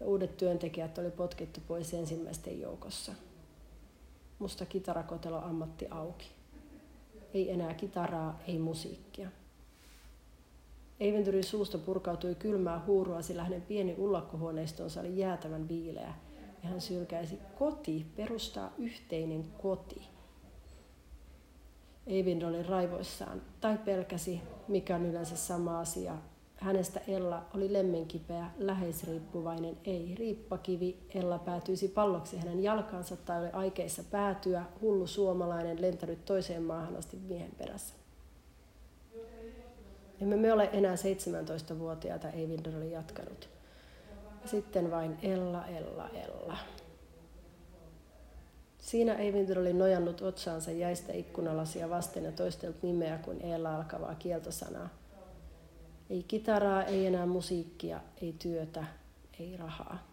ja 0.00 0.06
uudet 0.06 0.36
työntekijät 0.36 0.98
oli 0.98 1.10
potkittu 1.10 1.60
pois 1.68 1.94
ensimmäisten 1.94 2.60
joukossa. 2.60 3.12
Musta 4.38 4.66
kitarakotelo 4.66 5.38
ammatti 5.38 5.86
auki. 5.90 6.30
Ei 7.34 7.50
enää 7.50 7.74
kitaraa, 7.74 8.40
ei 8.46 8.58
musiikkia. 8.58 9.30
Eiventyrin 11.00 11.44
suusta 11.44 11.78
purkautui 11.78 12.34
kylmää 12.34 12.84
huurua, 12.86 13.22
sillä 13.22 13.44
hänen 13.44 13.62
pieni 13.62 13.94
ullakkohuoneistonsa 13.98 15.00
oli 15.00 15.18
jäätävän 15.18 15.68
viileä. 15.68 16.14
Ja 16.62 16.68
hän 16.68 16.80
sylkäisi 16.80 17.38
koti, 17.58 18.06
perustaa 18.16 18.72
yhteinen 18.78 19.44
koti. 19.62 20.02
Eivind 22.06 22.42
oli 22.42 22.62
raivoissaan, 22.62 23.42
tai 23.60 23.78
pelkäsi, 23.78 24.40
mikä 24.68 24.96
on 24.96 25.06
yleensä 25.06 25.36
sama 25.36 25.80
asia, 25.80 26.18
Hänestä 26.58 27.00
Ella 27.08 27.46
oli 27.54 27.72
lemmenkipeä, 27.72 28.50
läheisriippuvainen, 28.58 29.76
ei 29.84 30.14
riippakivi. 30.14 30.96
Ella 31.14 31.38
päätyisi 31.38 31.88
palloksi 31.88 32.36
hänen 32.36 32.62
jalkansa 32.62 33.16
tai 33.16 33.40
oli 33.40 33.50
aikeissa 33.52 34.02
päätyä, 34.10 34.64
hullu 34.80 35.06
suomalainen 35.06 35.80
lentänyt 35.80 36.24
toiseen 36.24 36.62
maahan 36.62 36.96
asti 36.96 37.16
miehen 37.16 37.52
perässä. 37.58 37.94
Emme 40.22 40.36
me 40.36 40.52
ole 40.52 40.70
enää 40.72 40.94
17-vuotiaita, 40.94 42.30
Eivinder 42.30 42.76
oli 42.76 42.90
jatkanut. 42.90 43.48
Sitten 44.44 44.90
vain 44.90 45.18
Ella, 45.22 45.66
Ella, 45.66 46.08
Ella. 46.08 46.56
Siinä 48.78 49.14
Eivinder 49.14 49.58
oli 49.58 49.72
nojannut 49.72 50.20
otsaansa 50.20 50.70
jäistä 50.70 51.12
ikkunalasia 51.12 51.90
vasten 51.90 52.24
ja 52.24 52.32
toistellut 52.32 52.82
nimeä 52.82 53.18
kuin 53.18 53.40
Ella 53.40 53.76
alkavaa 53.76 54.14
kieltosanaa. 54.14 54.88
Ei 56.10 56.22
kitaraa, 56.22 56.82
ei 56.82 57.06
enää 57.06 57.26
musiikkia, 57.26 58.00
ei 58.22 58.34
työtä, 58.38 58.84
ei 59.40 59.56
rahaa. 59.56 60.07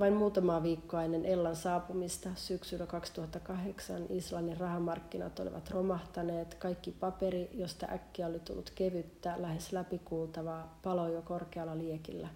Vain 0.00 0.14
muutama 0.14 0.62
viikkoa 0.62 1.02
ennen 1.02 1.24
Ellan 1.24 1.56
saapumista 1.56 2.28
syksyllä 2.34 2.86
2008 2.86 4.06
Islannin 4.10 4.56
rahamarkkinat 4.56 5.40
olivat 5.40 5.70
romahtaneet. 5.70 6.54
Kaikki 6.54 6.90
paperi, 6.90 7.50
josta 7.54 7.86
äkkiä 7.92 8.26
oli 8.26 8.38
tullut 8.38 8.72
kevyttä, 8.74 9.34
lähes 9.38 9.72
läpikuultavaa, 9.72 10.78
paloi 10.82 11.14
jo 11.14 11.22
korkealla 11.22 11.78
liekillä. 11.78 12.28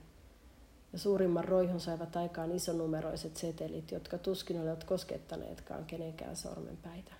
Ja 0.92 0.98
suurimman 0.98 1.44
roihun 1.44 1.80
saivat 1.80 2.16
aikaan 2.16 2.52
isonumeroiset 2.52 3.36
setelit, 3.36 3.92
jotka 3.92 4.18
tuskin 4.18 4.60
olivat 4.60 4.84
koskettaneetkaan 4.84 5.84
kenenkään 5.84 6.36
sormenpäitä 6.36 7.12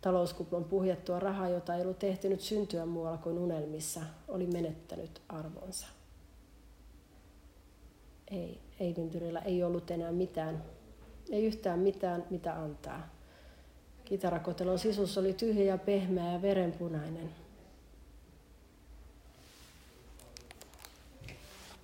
talouskuplan 0.00 0.64
puhjettua 0.64 1.20
rahaa, 1.20 1.48
jota 1.48 1.74
ei 1.74 1.82
ollut 1.82 2.04
ehtinyt 2.04 2.40
syntyä 2.40 2.86
muualla 2.86 3.18
kuin 3.18 3.38
unelmissa, 3.38 4.00
oli 4.28 4.46
menettänyt 4.46 5.22
arvonsa. 5.28 5.99
Ei, 8.30 8.60
Eivintyrillä 8.80 9.40
ei 9.40 9.62
ollut 9.62 9.90
enää 9.90 10.12
mitään, 10.12 10.64
ei 11.30 11.44
yhtään 11.44 11.78
mitään, 11.78 12.24
mitä 12.30 12.54
antaa. 12.54 13.08
Kitarakotelon 14.04 14.78
sisus 14.78 15.18
oli 15.18 15.32
tyhjä 15.32 15.64
ja 15.64 15.78
pehmeä 15.78 16.32
ja 16.32 16.42
verenpunainen. 16.42 17.30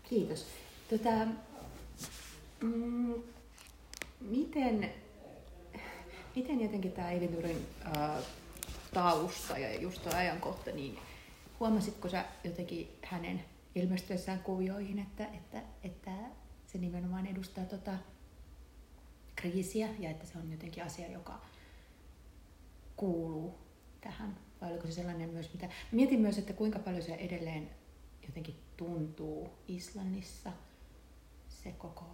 Kiitos. 0.09 0.47
Tota, 0.91 1.11
mm, 2.61 3.15
miten 4.21 4.93
miten 6.37 6.61
jotenkin 6.61 6.93
tämä 6.93 7.11
Eivinurin 7.11 7.67
äh, 7.97 8.25
tausta 8.95 9.59
ja 9.59 9.81
just 9.81 10.03
tuo 10.03 10.13
ajankohta, 10.15 10.71
niin 10.71 10.99
huomasitko 11.61 12.09
sä 12.09 12.25
jotenkin 12.45 12.89
hänen 13.03 13.45
ilmestyessään 13.77 14.41
kuvioihin, 14.41 14.99
että, 14.99 15.27
että, 15.27 15.63
että 15.83 16.11
se 16.67 16.79
nimenomaan 16.79 17.27
edustaa 17.27 17.65
tota 17.65 17.99
kriisiä 19.37 19.89
ja 19.99 20.11
että 20.11 20.27
se 20.27 20.39
on 20.39 20.51
jotenkin 20.53 20.85
asia, 20.85 21.09
joka 21.09 21.41
kuuluu 22.97 23.59
tähän? 24.01 24.39
Vai 24.61 24.73
oliko 24.73 24.87
se 24.87 24.93
sellainen 24.93 25.31
myös, 25.31 25.53
mitä... 25.53 25.69
Mietin 25.93 26.21
myös, 26.21 26.39
että 26.39 26.53
kuinka 26.53 26.79
paljon 26.79 27.03
se 27.03 27.15
edelleen 27.15 27.71
jotenkin 28.27 28.55
tuntuu 28.77 29.51
Islannissa 29.69 30.53
se 31.49 31.73
koko 31.73 32.05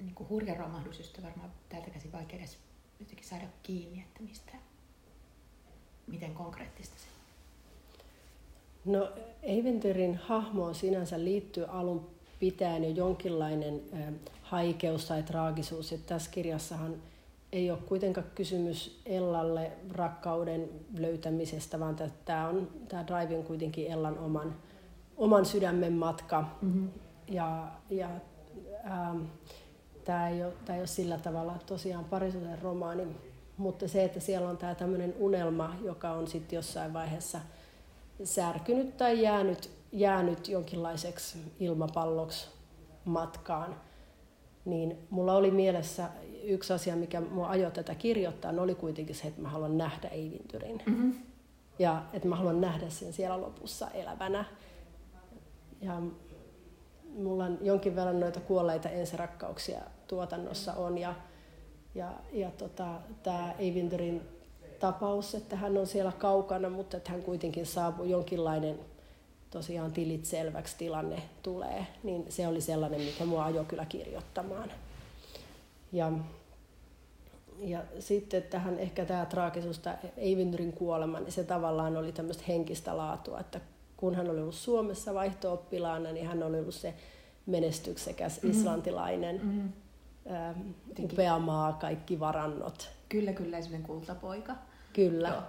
niin 0.00 0.14
kuin 0.14 0.28
hurja 0.28 0.54
romahdus, 0.54 0.98
josta 0.98 1.22
varmaan 1.22 1.52
täältä 1.68 1.90
käsin 1.90 2.12
vaikea 2.12 2.38
edes 2.38 2.58
jotenkin 3.00 3.26
saada 3.26 3.46
kiinni, 3.62 4.00
että 4.00 4.22
mistä, 4.22 4.52
miten 6.06 6.34
konkreettista 6.34 6.98
se? 6.98 7.11
No 8.84 9.08
Eiventyrin 9.42 10.16
hahmoon 10.16 10.74
sinänsä 10.74 11.24
liittyy 11.24 11.64
alun 11.68 12.10
pitäen 12.40 12.84
jo 12.84 12.90
jonkinlainen 12.90 13.80
haikeus 14.42 15.04
tai 15.04 15.22
traagisuus. 15.22 15.92
Että 15.92 16.06
tässä 16.06 16.30
kirjassahan 16.30 16.94
ei 17.52 17.70
ole 17.70 17.78
kuitenkaan 17.86 18.26
kysymys 18.34 19.00
Ellalle 19.06 19.72
rakkauden 19.90 20.68
löytämisestä, 20.98 21.80
vaan 21.80 21.96
tämä 22.24 22.48
on 22.48 22.68
tämä 22.88 23.06
drive 23.06 23.38
on 23.38 23.44
kuitenkin 23.44 23.92
Ellan 23.92 24.18
oman, 24.18 24.54
oman 25.16 25.46
sydämen 25.46 25.92
matka. 25.92 26.44
Mm-hmm. 26.62 26.88
Ja, 27.28 27.68
ja 27.90 28.08
ähm, 28.86 29.20
tämä 30.04 30.28
ei, 30.28 30.44
ole, 30.44 30.52
tämä 30.64 30.76
ei 30.76 30.80
ole 30.80 30.86
sillä 30.86 31.18
tavalla 31.18 31.58
tosiaan 31.66 32.04
parisuuden 32.04 32.62
romaani, 32.62 33.06
mutta 33.56 33.88
se, 33.88 34.04
että 34.04 34.20
siellä 34.20 34.48
on 34.48 34.56
tämä 34.56 34.74
tämmöinen 34.74 35.14
unelma, 35.18 35.76
joka 35.84 36.12
on 36.12 36.26
sitten 36.26 36.56
jossain 36.56 36.92
vaiheessa 36.92 37.40
särkynyt 38.24 38.96
tai 38.96 39.22
jäänyt, 39.22 39.70
jäänyt 39.92 40.48
jonkinlaiseksi 40.48 41.38
ilmapalloksi 41.60 42.48
matkaan, 43.04 43.76
niin 44.64 44.98
mulla 45.10 45.34
oli 45.34 45.50
mielessä 45.50 46.08
yksi 46.42 46.72
asia, 46.72 46.96
mikä 46.96 47.20
mua 47.20 47.48
ajoi 47.48 47.70
tätä 47.70 47.94
kirjoittaa, 47.94 48.52
oli 48.58 48.74
kuitenkin 48.74 49.14
se, 49.14 49.28
että 49.28 49.42
mä 49.42 49.48
haluan 49.48 49.78
nähdä 49.78 50.08
Eivintyrin. 50.08 50.82
Mm-hmm. 50.86 51.14
Ja 51.78 52.02
että 52.12 52.28
mä 52.28 52.36
haluan 52.36 52.60
nähdä 52.60 52.88
sen 52.88 53.12
siellä 53.12 53.40
lopussa 53.40 53.90
elävänä. 53.90 54.44
Ja 55.80 56.02
mulla 57.16 57.44
on 57.44 57.58
jonkin 57.60 57.96
verran 57.96 58.20
noita 58.20 58.40
kuolleita 58.40 58.88
ensirakkauksia 58.88 59.80
tuotannossa 60.08 60.74
on. 60.74 60.98
Ja, 60.98 61.14
ja, 61.94 62.12
ja 62.32 62.50
tota, 62.50 62.86
tämä 63.22 63.54
Eivintyrin 63.58 64.22
tapaus, 64.82 65.34
että 65.34 65.56
hän 65.56 65.78
on 65.78 65.86
siellä 65.86 66.12
kaukana, 66.18 66.70
mutta 66.70 66.96
että 66.96 67.12
hän 67.12 67.22
kuitenkin 67.22 67.66
saapuu 67.66 68.06
jonkinlainen 68.06 68.78
tosiaan 69.50 69.92
tilit 69.92 70.24
selväksi 70.24 70.76
tilanne 70.78 71.22
tulee, 71.42 71.86
niin 72.02 72.26
se 72.28 72.46
oli 72.48 72.60
sellainen, 72.60 73.00
mikä 73.00 73.24
mua 73.24 73.44
ajoi 73.44 73.64
kyllä 73.64 73.84
kirjoittamaan. 73.84 74.70
Ja, 75.92 76.12
ja 77.58 77.82
sitten 77.98 78.42
tähän 78.42 78.78
ehkä 78.78 79.04
tämä 79.04 79.26
traagisuus, 79.26 79.78
tämä 79.78 79.98
Eivinryrin 80.16 80.72
kuolema, 80.72 81.20
niin 81.20 81.32
se 81.32 81.44
tavallaan 81.44 81.96
oli 81.96 82.12
tämmöistä 82.12 82.44
henkistä 82.48 82.96
laatua, 82.96 83.40
että 83.40 83.60
kun 83.96 84.14
hän 84.14 84.30
oli 84.30 84.40
ollut 84.40 84.54
Suomessa 84.54 85.14
vaihto-oppilaana, 85.14 86.12
niin 86.12 86.26
hän 86.26 86.42
oli 86.42 86.60
ollut 86.60 86.74
se 86.74 86.94
menestyksekäs 87.46 88.42
mm-hmm. 88.42 88.60
islantilainen, 88.60 89.36
mm-hmm. 89.36 89.72
Ää, 90.28 90.54
upea 91.00 91.38
maa, 91.38 91.72
kaikki 91.72 92.20
varannot. 92.20 92.90
Kyllä, 93.08 93.32
kyllä, 93.32 93.58
esimerkiksi 93.58 93.86
kultapoika. 93.86 94.56
Kyllä. 94.92 95.28
Joo. 95.28 95.42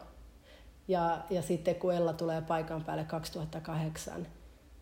Ja, 0.87 1.17
ja 1.29 1.41
sitten 1.41 1.75
kun 1.75 1.93
Ella 1.93 2.13
tulee 2.13 2.41
paikan 2.41 2.83
päälle 2.83 3.03
2008, 3.03 4.27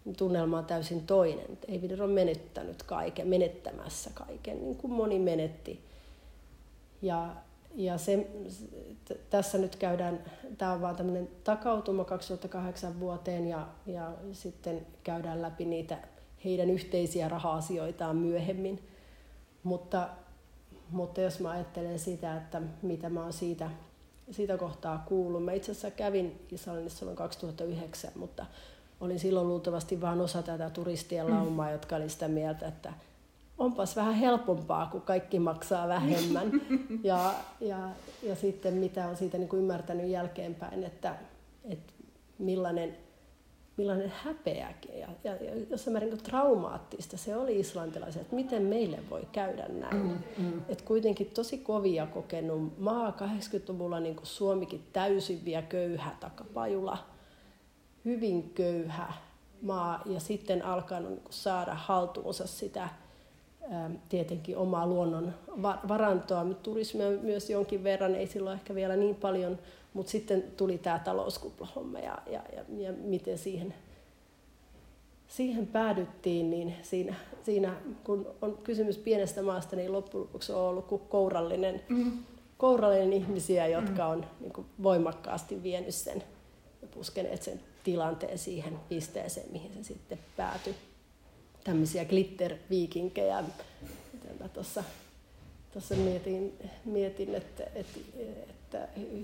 niin 0.06 0.16
tunnelma 0.16 0.58
on 0.58 0.66
täysin 0.66 1.08
toinen. 1.08 1.58
Eivider 1.68 2.04
on 2.04 2.10
menettänyt 2.10 2.84
kaiken, 2.84 3.28
menettämässä 3.28 4.10
kaiken, 4.14 4.64
niin 4.64 4.76
kuin 4.76 4.94
moni 4.94 5.20
menetti. 5.20 5.84
Ja, 7.02 7.36
ja 7.76 7.98
se, 7.98 8.28
t- 9.06 9.30
tässä 9.30 9.58
nyt 9.58 9.76
käydään, 9.76 10.20
tämä 10.58 10.74
on 10.74 10.82
vaan 10.82 10.96
tämmöinen 10.96 11.30
takautuma 11.44 12.04
2008 12.04 13.00
vuoteen 13.00 13.48
ja, 13.48 13.68
ja 13.86 14.12
sitten 14.32 14.88
käydään 15.04 15.42
läpi 15.42 15.66
niitä 15.66 15.98
heidän 16.46 16.70
yhteisiä 16.70 17.30
raha-asioitaan 17.30 18.16
myöhemmin. 18.16 18.80
Mutta, 19.64 20.10
mutta 20.90 21.22
jos 21.22 21.40
mä 21.40 21.50
ajattelen 21.50 22.00
sitä, 22.00 22.38
että 22.38 22.62
mitä 22.82 23.10
mä 23.10 23.22
oon 23.24 23.34
siitä 23.34 23.70
sitä 24.32 24.58
kohtaa 24.58 25.04
kuullut. 25.08 25.46
Mä 25.46 25.52
itse 25.52 25.72
asiassa 25.72 25.92
kävin 25.92 26.46
Islannissa 26.52 27.00
silloin 27.00 27.18
2009, 27.18 28.12
mutta 28.16 28.46
olin 29.02 29.20
silloin 29.20 29.48
luultavasti 29.48 30.02
vain 30.02 30.22
osa 30.22 30.44
tätä 30.44 30.70
turistien 30.70 31.26
mm. 31.28 31.34
laumaa, 31.34 31.66
mm. 31.66 31.72
jotka 31.72 31.96
oli 31.96 32.10
sitä 32.10 32.28
mieltä, 32.28 32.68
että 32.68 32.94
onpas 33.58 33.96
vähän 33.96 34.14
helpompaa, 34.14 34.86
kun 34.86 35.02
kaikki 35.02 35.40
maksaa 35.40 35.88
vähemmän. 35.88 36.52
ja, 37.04 37.34
ja, 37.60 37.90
ja 38.24 38.36
sitten 38.36 38.74
mitä 38.74 39.08
on 39.08 39.18
siitä 39.18 39.38
niin 39.38 39.50
kuin 39.50 39.62
ymmärtänyt 39.62 40.10
jälkeenpäin, 40.10 40.84
että, 40.84 41.16
että 41.64 41.94
millainen 42.40 42.98
millainen 43.78 44.14
häpeäkin 44.24 45.00
ja, 45.00 45.08
ja, 45.24 45.36
ja 45.36 45.52
jossain 45.70 45.94
määrin 45.94 46.10
niin 46.10 46.24
traumaattista 46.24 47.18
se 47.18 47.36
oli 47.36 47.60
islantilaisille, 47.60 48.22
että 48.22 48.36
miten 48.36 48.64
meille 48.64 49.00
voi 49.10 49.28
käydä 49.32 49.68
näin. 49.68 50.04
Mm, 50.04 50.18
mm. 50.38 50.62
Et 50.70 50.82
kuitenkin 50.82 51.28
tosi 51.28 51.58
kovia 51.58 52.06
kokenut 52.06 52.80
maa 52.80 53.10
80-luvulla 53.10 54.00
niin 54.00 54.16
kuin 54.16 54.28
Suomikin 54.28 54.84
täysin 54.94 55.46
vielä 55.46 55.62
köyhä 55.62 56.12
takapajula, 56.20 56.98
hyvin 58.06 58.50
köyhä 58.50 59.14
maa 59.62 60.02
ja 60.06 60.20
sitten 60.20 60.66
alkanut 60.66 61.10
niin 61.10 61.22
saada 61.30 61.74
haltuunsa 61.74 62.48
sitä 62.48 62.90
tietenkin 64.10 64.58
omaa 64.58 64.88
luonnon 64.88 65.34
varantoa, 65.88 66.44
mutta 66.44 66.64
turismia 66.64 67.10
myös 67.10 67.50
jonkin 67.50 67.84
verran, 67.84 68.16
ei 68.16 68.28
silloin 68.28 68.56
ehkä 68.56 68.76
vielä 68.76 68.96
niin 68.96 69.16
paljon– 69.16 69.58
mutta 69.94 70.12
sitten 70.12 70.44
tuli 70.58 70.78
tämä 70.78 71.00
talouskuplahomma 71.00 72.00
ja, 72.00 72.18
ja, 72.26 72.42
ja, 72.56 72.64
ja 72.78 72.94
miten 72.94 73.38
siihen, 73.38 73.74
siihen 75.28 75.68
päädyttiin, 75.68 76.50
niin 76.50 76.76
siinä, 76.82 77.16
siinä, 77.46 77.76
kun 78.04 78.36
on 78.42 78.58
kysymys 78.58 78.98
pienestä 78.98 79.42
maasta, 79.42 79.76
niin 79.76 79.92
loppujen 79.92 80.24
lopuksi 80.24 80.52
on 80.52 80.62
ollut 80.62 80.88
kuin 80.88 81.02
kourallinen, 81.10 81.82
mm. 81.90 82.12
kourallinen 82.58 83.14
ihmisiä, 83.14 83.68
jotka 83.68 84.06
on 84.06 84.26
niin 84.40 84.54
kuin 84.54 84.68
voimakkaasti 84.84 85.64
vienyt 85.64 85.96
sen 85.96 86.24
ja 86.82 86.88
puskeneet 86.88 87.42
sen 87.42 87.60
tilanteen 87.84 88.38
siihen 88.38 88.80
pisteeseen, 88.90 89.52
mihin 89.52 89.72
se 89.74 89.84
sitten 89.84 90.20
päätyi. 90.38 90.76
Tämmöisiä 91.64 92.06
glitter-viikinkejä, 92.06 93.44
mitä 94.14 94.44
mä 94.44 94.50
tuossa 94.50 95.96
mietin, 95.96 96.54
mietin 96.86 97.36
että, 97.36 97.64
että, 97.64 98.00
että 98.16 98.61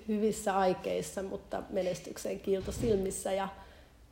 hyvissä 0.07 0.57
aikeissa, 0.57 1.23
mutta 1.23 1.63
menestyksen 1.69 2.39
kiilto 2.39 2.71
silmissä. 2.71 3.31
Ja, 3.31 3.47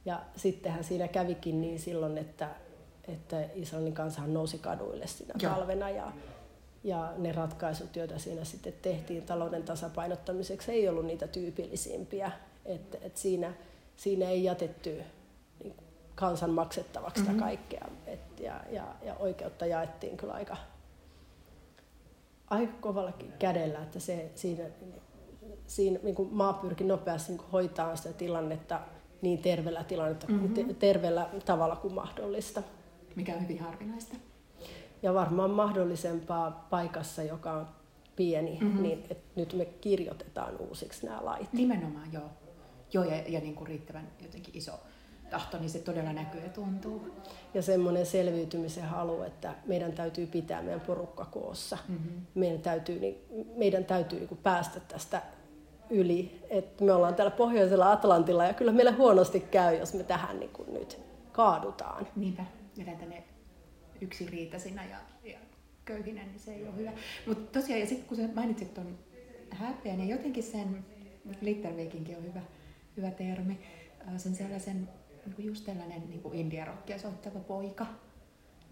ja 0.05 0.21
sittenhän 0.35 0.83
siinä 0.83 1.07
kävikin 1.07 1.61
niin 1.61 1.79
silloin, 1.79 2.17
että, 2.17 2.49
että 3.07 3.41
Israelin 3.55 3.93
kansahan 3.93 4.33
nousi 4.33 4.57
kaduille 4.57 5.07
siinä 5.07 5.33
Joo. 5.41 5.53
talvena 5.53 5.89
ja, 5.89 6.11
ja 6.83 7.13
ne 7.17 7.31
ratkaisut, 7.31 7.95
joita 7.95 8.19
siinä 8.19 8.43
sitten 8.43 8.73
tehtiin 8.81 9.23
talouden 9.23 9.63
tasapainottamiseksi, 9.63 10.71
ei 10.71 10.89
ollut 10.89 11.05
niitä 11.05 11.27
tyypillisimpiä. 11.27 12.31
Että, 12.65 12.97
että 13.01 13.19
siinä, 13.19 13.53
siinä 13.97 14.29
ei 14.29 14.43
jätetty 14.43 15.03
niin 15.63 15.75
kansan 16.15 16.49
maksettavaksi 16.49 17.21
mm-hmm. 17.21 17.39
kaikkea. 17.39 17.87
Et, 18.07 18.39
ja, 18.39 18.61
ja, 18.71 18.95
ja 19.01 19.15
oikeutta 19.15 19.65
jaettiin 19.65 20.17
kyllä 20.17 20.33
aika, 20.33 20.57
aika 22.49 22.73
kovallakin 22.81 23.33
kädellä, 23.39 23.79
että 23.81 23.99
se, 23.99 24.31
siinä 24.35 24.63
siinä 25.67 25.99
niin 26.03 26.15
kuin 26.15 26.33
maa 26.33 26.53
pyrki 26.53 26.83
nopeasti 26.83 27.31
niin 27.31 27.49
hoitaa 27.51 27.95
sitä 27.95 28.13
tilannetta 28.13 28.79
niin 29.21 29.39
terveellä, 29.39 29.83
tilannetta, 29.83 30.27
mm-hmm. 30.27 30.75
terveellä 30.75 31.29
tavalla 31.45 31.75
kuin 31.75 31.93
mahdollista. 31.93 32.63
Mikä 33.15 33.33
on 33.33 33.41
hyvin 33.41 33.59
harvinaista. 33.59 34.15
Ja 35.03 35.13
varmaan 35.13 35.49
mahdollisempaa 35.51 36.67
paikassa, 36.69 37.23
joka 37.23 37.51
on 37.51 37.67
pieni, 38.15 38.57
mm-hmm. 38.61 38.81
niin 38.83 39.03
että 39.09 39.31
nyt 39.35 39.53
me 39.53 39.65
kirjoitetaan 39.65 40.57
uusiksi 40.57 41.05
nämä 41.05 41.25
lait. 41.25 41.53
Nimenomaan, 41.53 42.13
joo. 42.13 42.29
Joo, 42.93 43.03
ja, 43.03 43.23
ja 43.27 43.39
niin 43.39 43.55
kuin 43.55 43.67
riittävän 43.67 44.07
jotenkin 44.21 44.57
iso 44.57 44.71
tahto, 45.29 45.57
niin 45.57 45.69
se 45.69 45.79
todella 45.79 46.13
näkyy 46.13 46.41
ja 46.41 46.49
tuntuu. 46.49 47.11
Ja 47.53 47.61
semmoinen 47.61 48.05
selviytymisen 48.05 48.83
halu, 48.83 49.23
että 49.23 49.55
meidän 49.65 49.93
täytyy 49.93 50.27
pitää 50.27 50.61
meidän 50.61 50.81
porukka 50.81 51.25
koossa. 51.25 51.77
Mm-hmm. 51.87 52.21
Meidän 52.35 52.61
täytyy, 52.61 52.99
niin, 52.99 53.17
meidän 53.55 53.85
täytyy 53.85 54.19
niin 54.19 54.29
kuin 54.29 54.39
päästä 54.43 54.79
tästä 54.79 55.21
yli. 55.89 56.41
että 56.49 56.83
me 56.83 56.93
ollaan 56.93 57.15
täällä 57.15 57.31
pohjoisella 57.31 57.91
Atlantilla 57.91 58.45
ja 58.45 58.53
kyllä 58.53 58.71
meillä 58.71 58.91
huonosti 58.91 59.39
käy, 59.39 59.75
jos 59.75 59.93
me 59.93 60.03
tähän 60.03 60.39
niin 60.39 60.49
kuin 60.49 60.73
nyt 60.73 60.99
kaadutaan. 61.31 62.07
Niinpä, 62.15 62.45
mennään 62.77 62.97
tänne 62.97 63.23
yksi 64.01 64.25
riitasina 64.25 64.81
ja, 64.85 64.97
ja 65.23 65.37
köyhinen, 65.85 66.27
niin 66.27 66.39
se 66.39 66.53
ei 66.53 66.67
ole 66.67 66.75
hyvä. 66.75 66.91
Mutta 67.27 67.59
tosiaan, 67.59 67.81
ja 67.81 67.87
sitten 67.87 68.07
kun 68.07 68.17
sä 68.17 68.33
mainitsit 68.35 68.73
tuon 68.73 68.97
häpeän, 69.49 69.97
niin 69.97 70.09
jotenkin 70.09 70.43
sen, 70.43 70.85
glitterviikinkin 71.39 72.17
on 72.17 72.23
hyvä, 72.23 72.41
hyvä 72.97 73.11
termi, 73.11 73.59
sen 74.17 74.35
sellaisen 74.35 74.89
niin 75.25 75.35
kuin 75.35 75.45
just 75.45 75.65
tällainen 75.65 76.03
niin 76.09 76.33
indiarokkia 76.33 76.99
soittava 76.99 77.39
poika, 77.39 77.85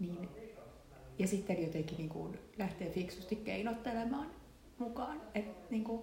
niin, 0.00 0.28
ja 1.18 1.28
sitten 1.28 1.62
jotenkin 1.62 1.98
niin 1.98 2.08
kuin 2.08 2.38
lähtee 2.58 2.90
fiksusti 2.90 3.36
keinottelemaan 3.36 4.26
mukaan. 4.78 5.20
Et, 5.34 5.70
niin 5.70 5.84
kuin, 5.84 6.02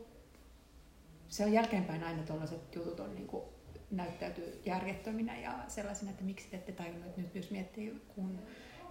se 1.31 1.45
on 1.45 1.53
jälkeenpäin 1.53 2.03
aina 2.03 2.23
tuollaiset 2.23 2.75
jutut 2.75 2.99
on 2.99 3.15
niin 3.15 3.27
kuin, 3.27 3.43
näyttäytyy 3.91 4.61
järjettöminä 4.65 5.37
ja 5.37 5.59
sellaisina, 5.67 6.11
että 6.11 6.23
miksi 6.23 6.47
te 6.51 6.57
ette 6.57 6.71
tajunnut 6.71 7.17
nyt, 7.17 7.35
jos 7.35 7.51
miettii, 7.51 8.01
kun 8.15 8.39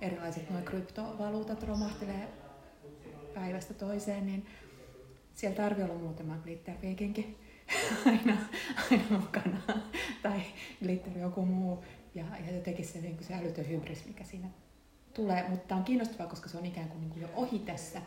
erilaiset 0.01 0.51
nuo 0.51 0.61
kryptovaluutat 0.63 1.63
romahtelee 1.63 2.29
päivästä 3.35 3.75
toiseen, 3.75 4.27
niin 4.27 4.47
siellä 5.35 5.57
tarvii 5.57 5.85
olla 5.85 5.95
muutama 5.95 6.37
glitterviikinkin 6.37 7.39
aina, 8.07 8.37
aina 8.91 9.05
mukana. 9.11 9.61
tai 10.23 10.41
glitter 10.83 11.19
joku 11.19 11.45
muu. 11.45 11.85
Ja, 12.15 12.25
ja 12.47 12.55
jotenkin 12.55 12.87
se, 12.87 13.01
niin 13.01 13.25
se 13.25 13.35
älytön 13.35 13.69
hybris, 13.69 14.07
mikä 14.07 14.25
siinä 14.25 14.49
tulee. 15.15 15.49
Mutta 15.49 15.75
on 15.75 15.85
kiinnostavaa, 15.85 16.27
koska 16.27 16.49
se 16.49 16.59
on 16.59 16.67
ikään 16.67 16.89
kuin, 16.89 17.01
niin 17.01 17.11
kuin 17.11 17.23
jo 17.23 17.29
ohi 17.35 17.59
tässä 17.59 18.03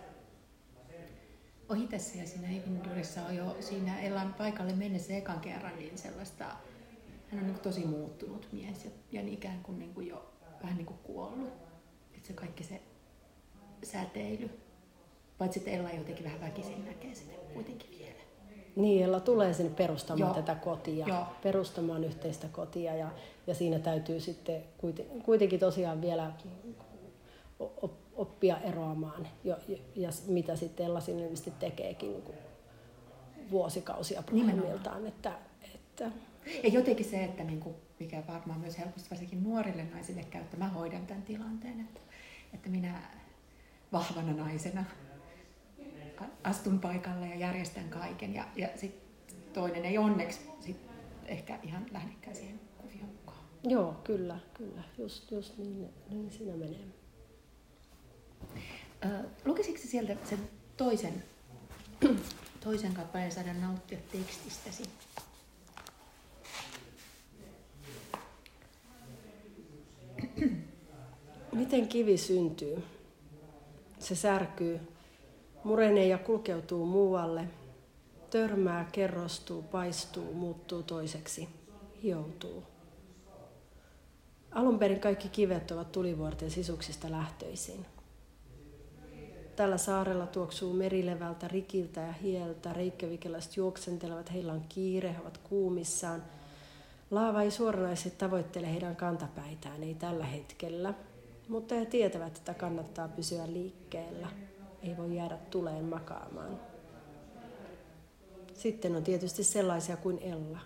ohi 1.69 1.87
tässä 1.87 2.17
ja 2.17 2.27
siinä 2.27 2.47
Hivindurissa 2.47 3.21
on 3.25 3.35
jo 3.35 3.57
siinä 3.59 4.01
Ellan 4.01 4.33
paikalle 4.33 4.73
mennessä 4.73 5.13
ekan 5.13 5.39
kerran 5.39 5.79
niin 5.79 5.97
sellaista, 5.97 6.45
hän 7.31 7.41
on 7.41 7.47
niin 7.47 7.59
tosi 7.59 7.85
muuttunut 7.85 8.47
mies 8.51 8.85
ja, 8.85 8.91
ja 9.11 9.21
niin 9.21 9.33
ikään 9.33 9.63
kuin, 9.63 9.79
niin 9.79 9.93
kuin 9.93 10.07
jo 10.07 10.33
vähän 10.63 10.77
niin 10.77 10.85
kuin 10.85 10.99
kuollut. 11.03 11.49
Että 12.15 12.27
se 12.27 12.33
kaikki 12.33 12.63
se 12.63 12.81
säteily, 13.83 14.49
paitsi 15.37 15.59
että 15.59 15.71
Ella 15.71 15.91
jotenkin 15.91 16.25
vähän 16.25 16.41
väkisin 16.41 16.85
näkee 16.85 17.15
sitä 17.15 17.31
kuitenkin 17.53 17.89
vielä. 17.99 18.13
Niin, 18.75 19.03
Ella 19.03 19.19
tulee 19.19 19.53
sinne 19.53 19.71
perustamaan 19.75 20.19
Joo. 20.19 20.33
tätä 20.33 20.55
kotia, 20.55 21.07
Joo. 21.07 21.25
perustamaan 21.43 22.03
yhteistä 22.03 22.47
kotia 22.47 22.95
ja, 22.95 23.11
ja 23.47 23.55
siinä 23.55 23.79
täytyy 23.79 24.19
sitten 24.19 24.63
kuitenkin 25.23 25.59
tosiaan 25.59 26.01
vielä 26.01 26.31
oppia 28.15 28.57
eroamaan 28.57 29.27
ja, 29.43 29.57
ja 29.95 30.09
mitä 30.27 30.55
sitten 30.55 30.85
Ella 30.85 30.99
sinne 30.99 31.29
tekeekin 31.59 32.11
niin 32.11 32.21
kuin 32.21 32.37
vuosikausia 33.51 34.23
pohjimmiltaan. 34.23 35.05
Että, 35.05 35.33
että... 35.75 36.11
Ja 36.63 36.69
jotenkin 36.69 37.05
se, 37.05 37.23
että 37.23 37.43
niin 37.43 37.59
kuin, 37.59 37.75
mikä 37.99 38.23
varmaan 38.27 38.59
myös 38.59 38.79
helposti 38.79 39.09
varsinkin 39.09 39.43
nuorille 39.43 39.83
naisille 39.83 40.23
käy, 40.23 40.41
että 40.41 40.57
mä 40.57 40.67
hoidan 40.67 41.07
tämän 41.07 41.23
tilanteen, 41.23 41.79
että, 41.79 41.99
että 42.53 42.69
minä 42.69 43.01
vahvana 43.91 44.33
naisena 44.33 44.85
astun 46.43 46.79
paikalle 46.79 47.27
ja 47.27 47.35
järjestän 47.35 47.89
kaiken 47.89 48.33
ja, 48.33 48.47
ja 48.55 48.67
sit 48.75 48.95
toinen 49.53 49.85
ei 49.85 49.97
onneksi 49.97 50.39
sit 50.59 50.77
ehkä 51.25 51.59
ihan 51.63 51.85
lähdekään 51.91 52.35
siihen 52.35 52.59
kuvioon 52.77 53.09
mukaan. 53.09 53.43
Joo, 53.63 53.95
kyllä, 54.03 54.39
kyllä. 54.53 54.83
Just, 54.97 55.31
just 55.31 55.57
niin, 55.57 55.89
niin 56.09 56.31
siinä 56.31 56.55
menee. 56.55 57.02
Lukisitko 59.45 59.81
sieltä 59.87 60.15
sen 60.23 60.49
toisen, 60.77 61.23
toisen 62.63 62.93
kappaleen 62.93 63.31
saada 63.31 63.53
nauttia 63.53 63.97
tekstistäsi? 64.11 64.83
Miten 71.51 71.87
kivi 71.87 72.17
syntyy? 72.17 72.83
Se 73.99 74.15
särkyy, 74.15 74.79
murenee 75.63 76.07
ja 76.07 76.17
kulkeutuu 76.17 76.85
muualle, 76.85 77.47
törmää, 78.29 78.89
kerrostuu, 78.91 79.61
paistuu, 79.61 80.33
muuttuu 80.33 80.83
toiseksi, 80.83 81.49
hioutuu. 82.03 82.63
Alun 84.51 84.79
perin 84.79 84.99
kaikki 84.99 85.29
kivet 85.29 85.71
ovat 85.71 85.91
tulivuorten 85.91 86.51
sisuksista 86.51 87.11
lähtöisin. 87.11 87.85
Tällä 89.55 89.77
saarella 89.77 90.27
tuoksuu 90.27 90.73
merilevältä, 90.73 91.47
rikiltä 91.47 92.01
ja 92.01 92.13
hieltä. 92.13 92.73
Reikkävikelaiset 92.73 93.57
juoksentelevat, 93.57 94.33
heillä 94.33 94.53
on 94.53 94.63
kiire, 94.69 95.13
he 95.13 95.19
ovat 95.21 95.37
kuumissaan. 95.37 96.23
Laava 97.11 97.41
ei 97.41 97.51
suoranaisesti 97.51 98.17
tavoittele 98.17 98.73
heidän 98.73 98.95
kantapäitään, 98.95 99.83
ei 99.83 99.95
tällä 99.95 100.25
hetkellä. 100.25 100.93
Mutta 101.47 101.75
he 101.75 101.85
tietävät, 101.85 102.37
että 102.37 102.53
kannattaa 102.53 103.07
pysyä 103.07 103.47
liikkeellä. 103.47 104.27
Ei 104.83 104.97
voi 104.97 105.15
jäädä 105.15 105.37
tuleen 105.37 105.85
makaamaan. 105.85 106.59
Sitten 108.53 108.95
on 108.95 109.03
tietysti 109.03 109.43
sellaisia 109.43 109.97
kuin 109.97 110.19
Ella. 110.19 110.59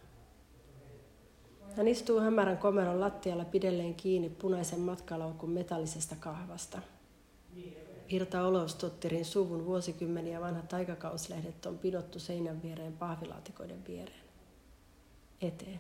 Hän 1.78 1.88
istuu 1.88 2.20
hämärän 2.20 2.58
komeron 2.58 3.00
lattialla 3.00 3.46
pidelleen 3.46 3.96
kiinni 3.96 4.30
punaisen 4.30 4.80
matkalaukun 4.80 5.50
metallisesta 5.50 6.16
kahvasta. 6.20 6.82
Irta 8.10 8.44
Olostotterin 8.44 9.26
suvun 9.26 9.66
vuosikymmeniä 9.66 10.42
vanhat 10.42 10.74
aikakauslehdet 10.74 11.66
on 11.66 11.78
pidottu 11.78 12.20
seinän 12.20 12.62
viereen 12.62 12.94
pahvilaatikoiden 12.94 13.86
viereen. 13.88 14.24
Eteen. 15.42 15.80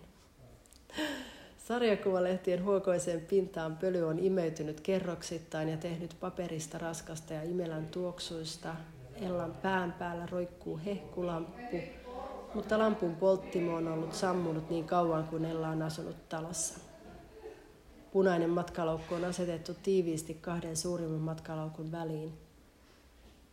Sarjakuvalehtien 1.58 2.64
huokoiseen 2.64 3.22
pintaan 3.22 3.78
pöly 3.78 4.04
on 4.04 4.20
imeytynyt 4.20 4.82
kerroksittain 4.82 5.70
ja 5.70 5.78
tehnyt 5.78 6.18
paperista 6.20 6.78
raskasta 6.78 7.34
ja 7.34 7.44
imelän 7.44 7.88
tuoksuista. 7.88 8.76
Ellan 9.16 9.54
pään 9.62 9.94
päällä 9.94 10.26
roikkuu 10.26 10.80
hehkulamppu, 10.86 11.78
mutta 12.54 12.80
lampun 12.80 13.16
polttimo 13.16 13.76
on 13.76 13.88
ollut 13.88 14.14
sammunut 14.14 14.70
niin 14.70 14.86
kauan 14.86 15.28
kuin 15.28 15.46
Ella 15.46 15.70
on 15.70 15.82
asunut 15.82 16.30
talossa. 16.30 16.87
Punainen 18.12 18.50
matkalaukku 18.50 19.16
on 19.16 19.26
asetettu 19.26 19.74
tiiviisti 19.84 20.34
kahden 20.34 20.78
suurimman 20.78 21.22
matkalaukun 21.22 21.92
väliin. 21.92 22.34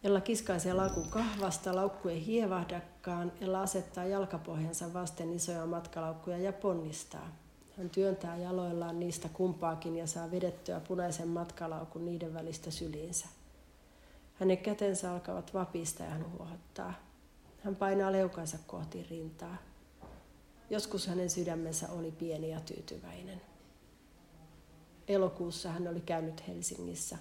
Ella 0.05 0.21
kiskaisee 0.21 0.73
laukun 0.73 1.09
kahvasta, 1.11 1.77
laukku 1.77 2.09
ei 2.09 2.27
hievahdakaan. 2.27 3.33
Ella 3.41 3.63
asettaa 3.63 4.05
jalkapohjansa 4.05 4.93
vasten 4.93 5.33
isoja 5.33 5.67
matkalaukkuja 5.67 6.39
ja 6.39 6.53
ponnistaa. 6.53 7.37
Hän 7.79 7.91
työntää 7.91 8.37
jaloillaan 8.37 9.01
niistä 9.01 9.29
kumpaakin 9.29 9.97
ja 9.97 10.07
saa 10.07 10.31
vedettyä 10.31 10.81
punaisen 10.81 11.29
matkalaukun 11.29 12.05
niiden 12.05 12.35
välistä 12.35 12.71
syliinsä. 12.71 13.27
Hänen 14.35 14.59
kätensä 14.59 15.13
alkavat 15.13 15.55
vapista 15.55 16.03
ja 16.03 16.11
hän 16.11 16.33
huohottaa. 16.33 16.95
Hän 17.65 17.77
painaa 17.77 18.13
leukansa 18.13 18.59
kohti 18.67 19.07
rintaa. 19.11 19.57
Joskus 20.71 21.07
hänen 21.07 21.31
sydämensä 21.31 21.89
oli 21.93 22.11
pieni 22.13 22.51
ja 22.51 22.61
tyytyväinen. 22.61 23.41
Elokuussa 25.09 25.69
hän 25.69 25.89
oli 25.89 26.01
käynyt 26.01 26.49
Helsingissä. 26.49 27.19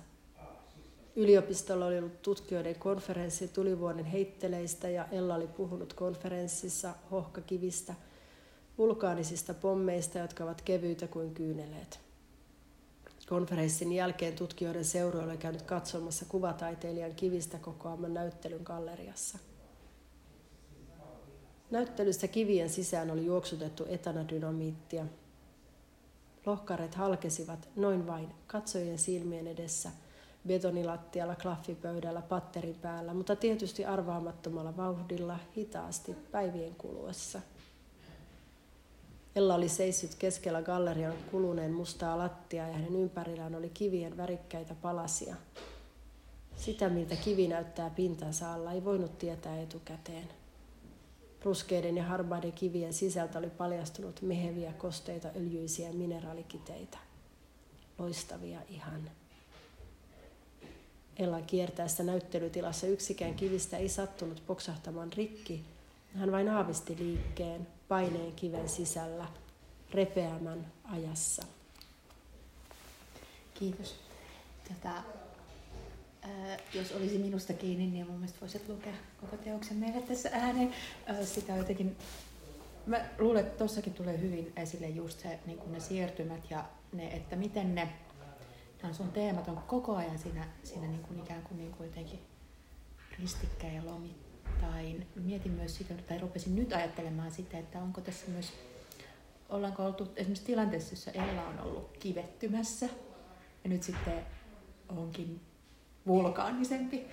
Yliopistolla 1.16 1.86
oli 1.86 1.98
ollut 1.98 2.22
tutkijoiden 2.22 2.76
konferenssi 2.76 3.48
tulivuoden 3.48 4.06
heitteleistä 4.06 4.90
ja 4.90 5.08
Ella 5.12 5.36
oli 5.36 5.48
puhunut 5.48 5.94
konferenssissa 5.94 6.94
hohkakivistä, 7.12 7.94
vulkaanisista 8.78 9.54
pommeista, 9.54 10.20
jotka 10.20 10.44
ovat 10.44 10.62
kevyitä 10.62 11.08
kuin 11.08 11.34
kyyneleet. 11.34 12.00
Konferenssin 13.30 13.92
jälkeen 13.92 14.34
tutkijoiden 14.34 14.86
seuroilla 14.86 15.32
oli 15.32 15.38
käynyt 15.38 15.62
katsomassa 15.62 16.26
kuvataiteilijan 16.30 17.16
kivistä 17.16 17.58
kokoaman 17.58 18.14
näyttelyn 18.14 18.62
galleriassa. 18.64 19.38
Näyttelyssä 21.72 22.28
kivien 22.28 22.70
sisään 22.70 23.12
oli 23.12 23.26
juoksutettu 23.26 23.86
etanadynamiittia, 23.90 25.06
Lohkaret 26.46 26.96
halkesivat 26.96 27.70
noin 27.76 28.08
vain 28.08 28.30
katsojien 28.48 29.00
silmien 29.00 29.48
edessä 29.48 29.90
betonilattialla, 30.48 31.36
klaffipöydällä, 31.36 32.22
patterin 32.22 32.76
päällä, 32.76 33.14
mutta 33.14 33.36
tietysti 33.36 33.86
arvaamattomalla 33.86 34.78
vauhdilla 34.78 35.40
hitaasti 35.58 36.16
päivien 36.32 36.76
kuluessa. 36.76 37.42
Ella 39.36 39.56
oli 39.56 39.70
seissyt 39.70 40.16
keskellä 40.16 40.62
gallerian 40.62 41.14
kuluneen 41.32 41.72
mustaa 41.72 42.18
lattia 42.18 42.68
ja 42.68 42.74
hänen 42.74 42.96
ympärillään 42.96 43.56
oli 43.56 43.70
kivien 43.70 44.18
värikkäitä 44.18 44.76
palasia. 44.76 45.36
Sitä, 46.58 46.90
miltä 46.90 47.16
kivi 47.16 47.48
näyttää 47.48 47.90
pintansa 47.90 48.54
alla, 48.54 48.72
ei 48.72 48.86
voinut 48.86 49.18
tietää 49.18 49.62
etukäteen. 49.62 50.43
Ruskeiden 51.44 51.98
ja 51.98 52.04
harmaiden 52.04 52.52
kivien 52.52 52.94
sisältä 52.94 53.40
oli 53.40 53.50
paljastunut 53.50 54.22
meheviä, 54.22 54.74
kosteita, 54.74 55.28
öljyisiä 55.36 55.94
mineraalikiteitä. 55.94 56.98
Loistavia 57.98 58.60
ihan. 58.70 59.12
Ellan 61.18 61.44
kiertäessä 61.46 62.04
näyttelytilassa 62.04 62.88
yksikään 62.88 63.34
kivistä 63.34 63.78
ei 63.78 63.90
sattunut 63.90 64.44
poksahtamaan 64.48 65.14
rikki. 65.14 65.66
Hän 66.16 66.32
vain 66.32 66.50
aavisti 66.50 66.98
liikkeen, 66.98 67.68
paineen 67.88 68.34
kiven 68.34 68.70
sisällä, 68.70 69.28
repeämän 69.92 70.72
ajassa. 70.84 71.44
Kiitos. 73.54 73.96
Tätä 74.68 75.04
jos 76.74 76.92
olisi 76.92 77.18
minusta 77.18 77.54
kiinni, 77.54 77.88
niin 77.88 78.08
mun 78.08 78.16
mielestä 78.16 78.42
voisit 78.42 78.70
lukea 78.70 78.94
koko 79.22 79.38
teoksen 79.38 79.78
meille 79.78 80.02
tässä 80.02 80.30
ääneen. 80.34 80.74
sitä 81.24 81.56
jotenkin, 81.56 81.96
mä 82.86 83.06
luulen, 83.20 83.46
että 83.46 83.58
tuossakin 83.58 83.94
tulee 83.94 84.22
hyvin 84.22 84.54
esille 84.56 84.90
just 84.90 85.20
se, 85.20 85.40
niin 85.46 85.60
ne 85.72 85.80
siirtymät 85.80 86.52
ja 86.52 86.66
ne, 86.94 87.08
että 87.08 87.36
miten 87.36 87.76
ne, 87.76 87.90
nämä 88.82 88.94
sun 88.94 89.12
teemat 89.12 89.48
on 89.48 89.58
koko 89.58 89.96
ajan 89.96 90.20
siinä, 90.20 90.48
siinä 90.64 90.88
niin 90.88 91.02
kuin 91.02 91.20
ikään 91.20 91.42
kuin, 91.44 91.58
niin 91.58 91.72
kuin 91.72 91.88
jotenkin 91.88 92.20
ristikkäin 93.20 93.76
ja 93.76 93.86
lomittain. 93.86 95.08
Mietin 95.16 95.52
myös 95.52 95.76
sitä, 95.76 95.94
tai 95.94 96.18
rupesin 96.18 96.56
nyt 96.56 96.74
ajattelemaan 96.74 97.32
sitä, 97.32 97.58
että 97.58 97.80
onko 97.80 98.02
tässä 98.02 98.26
myös, 98.28 98.54
ollaanko 99.50 99.86
oltu 99.86 100.08
esimerkiksi 100.16 100.46
tilanteessa, 100.46 100.94
jossa 100.94 101.12
Ella 101.12 101.48
on 101.48 101.60
ollut 101.60 101.98
kivettymässä 101.98 102.90
ja 103.64 103.70
nyt 103.70 103.84
sitten 103.84 104.26
onkin 104.90 105.42
vulkaanisempi. 106.08 107.08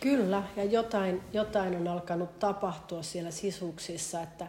Kyllä, 0.00 0.42
ja 0.56 0.64
jotain, 0.64 1.22
jotain 1.32 1.76
on 1.76 1.88
alkanut 1.88 2.38
tapahtua 2.38 3.02
siellä 3.02 3.30
sisuksissa, 3.30 4.22
että 4.22 4.46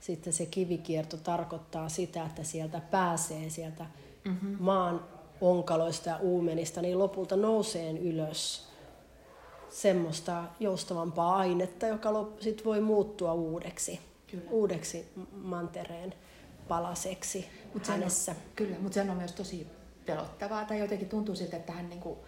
sitten 0.00 0.32
se 0.32 0.46
kivikierto 0.46 1.16
tarkoittaa 1.16 1.88
sitä, 1.88 2.24
että 2.24 2.42
sieltä 2.42 2.80
pääsee 2.80 3.50
sieltä 3.50 3.86
mm-hmm. 4.24 4.56
maan 4.60 5.04
onkaloista 5.40 6.08
ja 6.08 6.16
uumenista, 6.16 6.82
niin 6.82 6.98
lopulta 6.98 7.36
nousee 7.36 7.90
ylös 7.90 8.68
semmoista 9.68 10.44
joustavampaa 10.60 11.36
ainetta, 11.36 11.86
joka 11.86 12.10
sit 12.40 12.64
voi 12.64 12.80
muuttua 12.80 13.32
uudeksi, 13.32 14.00
Kyllä. 14.30 14.44
uudeksi 14.50 15.12
mantereen 15.32 16.14
palaseksi 16.68 17.48
Mut 17.74 17.86
hänessä. 17.86 18.32
On, 18.32 18.38
kyllä, 18.56 18.76
mutta 18.80 18.94
se 18.94 19.10
on 19.10 19.16
myös 19.16 19.32
tosi 19.32 19.66
pelottavaa 20.06 20.64
tai 20.64 20.78
jotenkin 20.78 21.08
tuntuu 21.08 21.34
siltä, 21.34 21.56
että 21.56 21.72
hän 21.72 21.88
niinku, 21.88 22.18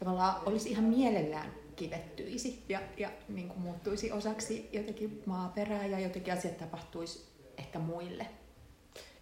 tavallaan 0.00 0.42
olisi 0.46 0.70
ihan 0.70 0.84
mielellään 0.84 1.52
kivettyisi 1.76 2.64
ja, 2.68 2.80
ja 2.96 3.10
niin 3.28 3.48
kuin 3.48 3.60
muuttuisi 3.60 4.12
osaksi 4.12 4.68
jotenkin 4.72 5.22
maaperää 5.26 5.86
ja 5.86 6.00
jotenkin 6.00 6.32
asiat 6.32 6.58
tapahtuisi 6.58 7.24
ehkä 7.58 7.78
muille. 7.78 8.26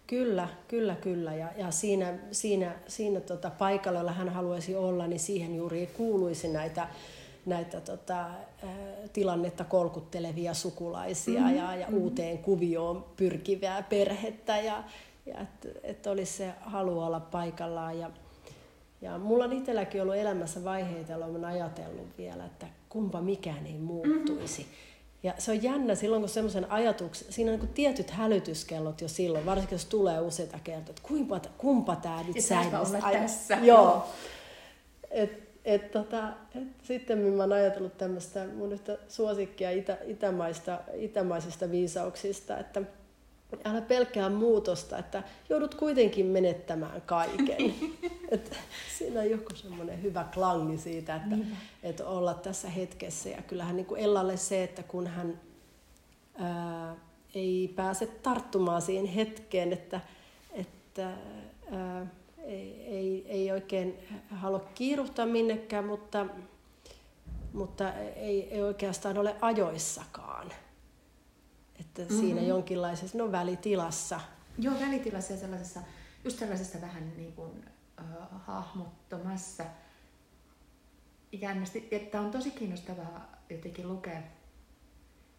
Kyllä, 0.07 0.47
kyllä, 0.67 0.95
kyllä. 0.95 1.35
Ja, 1.35 1.47
ja 1.57 1.71
siinä, 1.71 2.13
siinä, 2.31 2.75
siinä 2.87 3.19
tota 3.19 3.49
paikalla, 3.49 3.99
jolla 3.99 4.11
hän 4.11 4.29
haluaisi 4.29 4.75
olla, 4.75 5.07
niin 5.07 5.19
siihen 5.19 5.55
juuri 5.55 5.87
kuuluisi 5.87 6.47
näitä, 6.47 6.87
näitä 7.45 7.81
tota, 7.81 8.25
tilannetta 9.13 9.63
kolkuttelevia 9.63 10.53
sukulaisia 10.53 11.41
mm-hmm. 11.41 11.57
ja, 11.57 11.75
ja 11.75 11.87
mm-hmm. 11.87 12.01
uuteen 12.01 12.37
kuvioon 12.37 13.05
pyrkivää 13.17 13.83
perhettä. 13.83 14.57
Ja, 14.57 14.83
ja 15.25 15.41
että 15.41 15.67
et 15.83 16.07
olisi 16.07 16.33
se 16.33 16.53
halu 16.61 16.99
olla 16.99 17.19
paikallaan. 17.19 17.99
Ja, 17.99 18.11
ja 19.01 19.17
mulla 19.17 19.43
on 19.43 19.53
itselläkin 19.53 20.01
ollut 20.01 20.15
elämässä 20.15 20.63
vaiheita, 20.63 21.11
jolloin 21.11 21.31
olen 21.31 21.45
ajatellut 21.45 22.17
vielä, 22.17 22.45
että 22.45 22.67
kumpa 22.89 23.21
mikään 23.21 23.65
ei 23.65 23.77
muuttuisi. 23.77 24.61
Mm-hmm. 24.61 24.75
Ja 25.23 25.33
se 25.37 25.51
on 25.51 25.63
jännä 25.63 25.95
silloin, 25.95 26.21
kun 26.21 26.29
semmoisen 26.29 26.71
ajatuksen, 26.71 27.33
siinä 27.33 27.51
on 27.51 27.59
niin 27.59 27.69
tietyt 27.69 28.09
hälytyskellot 28.09 29.01
jo 29.01 29.07
silloin, 29.07 29.45
varsinkin 29.45 29.75
jos 29.75 29.85
tulee 29.85 30.19
useita 30.19 30.59
kertoja, 30.63 30.89
että 30.89 31.01
kumpa, 31.07 31.41
kumpa 31.57 31.95
tämä 31.95 32.23
nyt 32.23 32.43
säilyisi. 32.43 32.93
tässä. 33.11 33.57
Joo. 33.61 34.05
Et, 35.11 35.49
et, 35.65 35.91
tota, 35.91 36.29
et, 36.55 36.67
sitten 36.83 37.17
mä 37.17 37.43
oon 37.43 37.53
ajatellut 37.53 37.97
tämmöistä 37.97 38.45
mun 38.55 38.73
yhtä 38.73 38.97
suosikkia 39.07 39.71
itä, 39.71 39.97
itämaista, 40.05 40.79
itämaisista 40.93 41.71
viisauksista, 41.71 42.57
että– 42.57 42.81
älä 43.65 43.81
pelkää 43.81 44.29
muutosta, 44.29 44.97
että 44.97 45.23
joudut 45.49 45.75
kuitenkin 45.75 46.25
menettämään 46.25 47.01
kaiken. 47.01 47.75
Et 48.31 48.57
siinä 48.97 49.19
on 49.19 49.29
joku 49.29 49.55
semmoinen 49.55 50.01
hyvä 50.03 50.25
klangi 50.33 50.77
siitä, 50.77 51.15
että, 51.15 51.35
niin. 51.35 51.57
että 51.83 52.07
olla 52.07 52.33
tässä 52.33 52.69
hetkessä. 52.69 53.29
Ja 53.29 53.41
kyllähän 53.41 53.75
niin 53.75 53.85
kuin 53.85 54.01
Ellalle 54.01 54.37
se, 54.37 54.63
että 54.63 54.83
kun 54.83 55.07
hän 55.07 55.39
ää, 56.35 56.95
ei 57.35 57.73
pääse 57.75 58.05
tarttumaan 58.05 58.81
siihen 58.81 59.05
hetkeen, 59.05 59.73
että, 59.73 60.01
että 60.53 61.11
ää, 61.71 62.07
ei, 62.43 62.83
ei, 62.87 63.25
ei 63.27 63.51
oikein 63.51 63.97
halua 64.31 64.59
kiiruhtaa 64.75 65.25
minnekään, 65.25 65.85
mutta, 65.85 66.25
mutta 67.53 67.93
ei, 67.93 68.53
ei 68.53 68.61
oikeastaan 68.61 69.17
ole 69.17 69.35
ajoissakaan 69.41 70.51
että 71.79 72.01
mm-hmm. 72.01 72.19
siinä 72.19 72.41
jonkinlaisessa, 72.41 73.17
no 73.17 73.31
välitilassa. 73.31 74.19
Joo, 74.57 74.79
välitilassa 74.79 75.33
ja 75.33 75.39
sellaisessa, 75.39 75.79
just 76.23 76.39
sellaisessa 76.39 76.81
vähän 76.81 77.11
niin 77.17 77.33
kuin, 77.33 77.65
äh, 77.99 78.05
hahmottomassa 78.31 79.65
jännästi. 81.31 81.87
Että 81.91 82.21
on 82.21 82.31
tosi 82.31 82.51
kiinnostavaa 82.51 83.31
jotenkin 83.49 83.89
lukea 83.89 84.21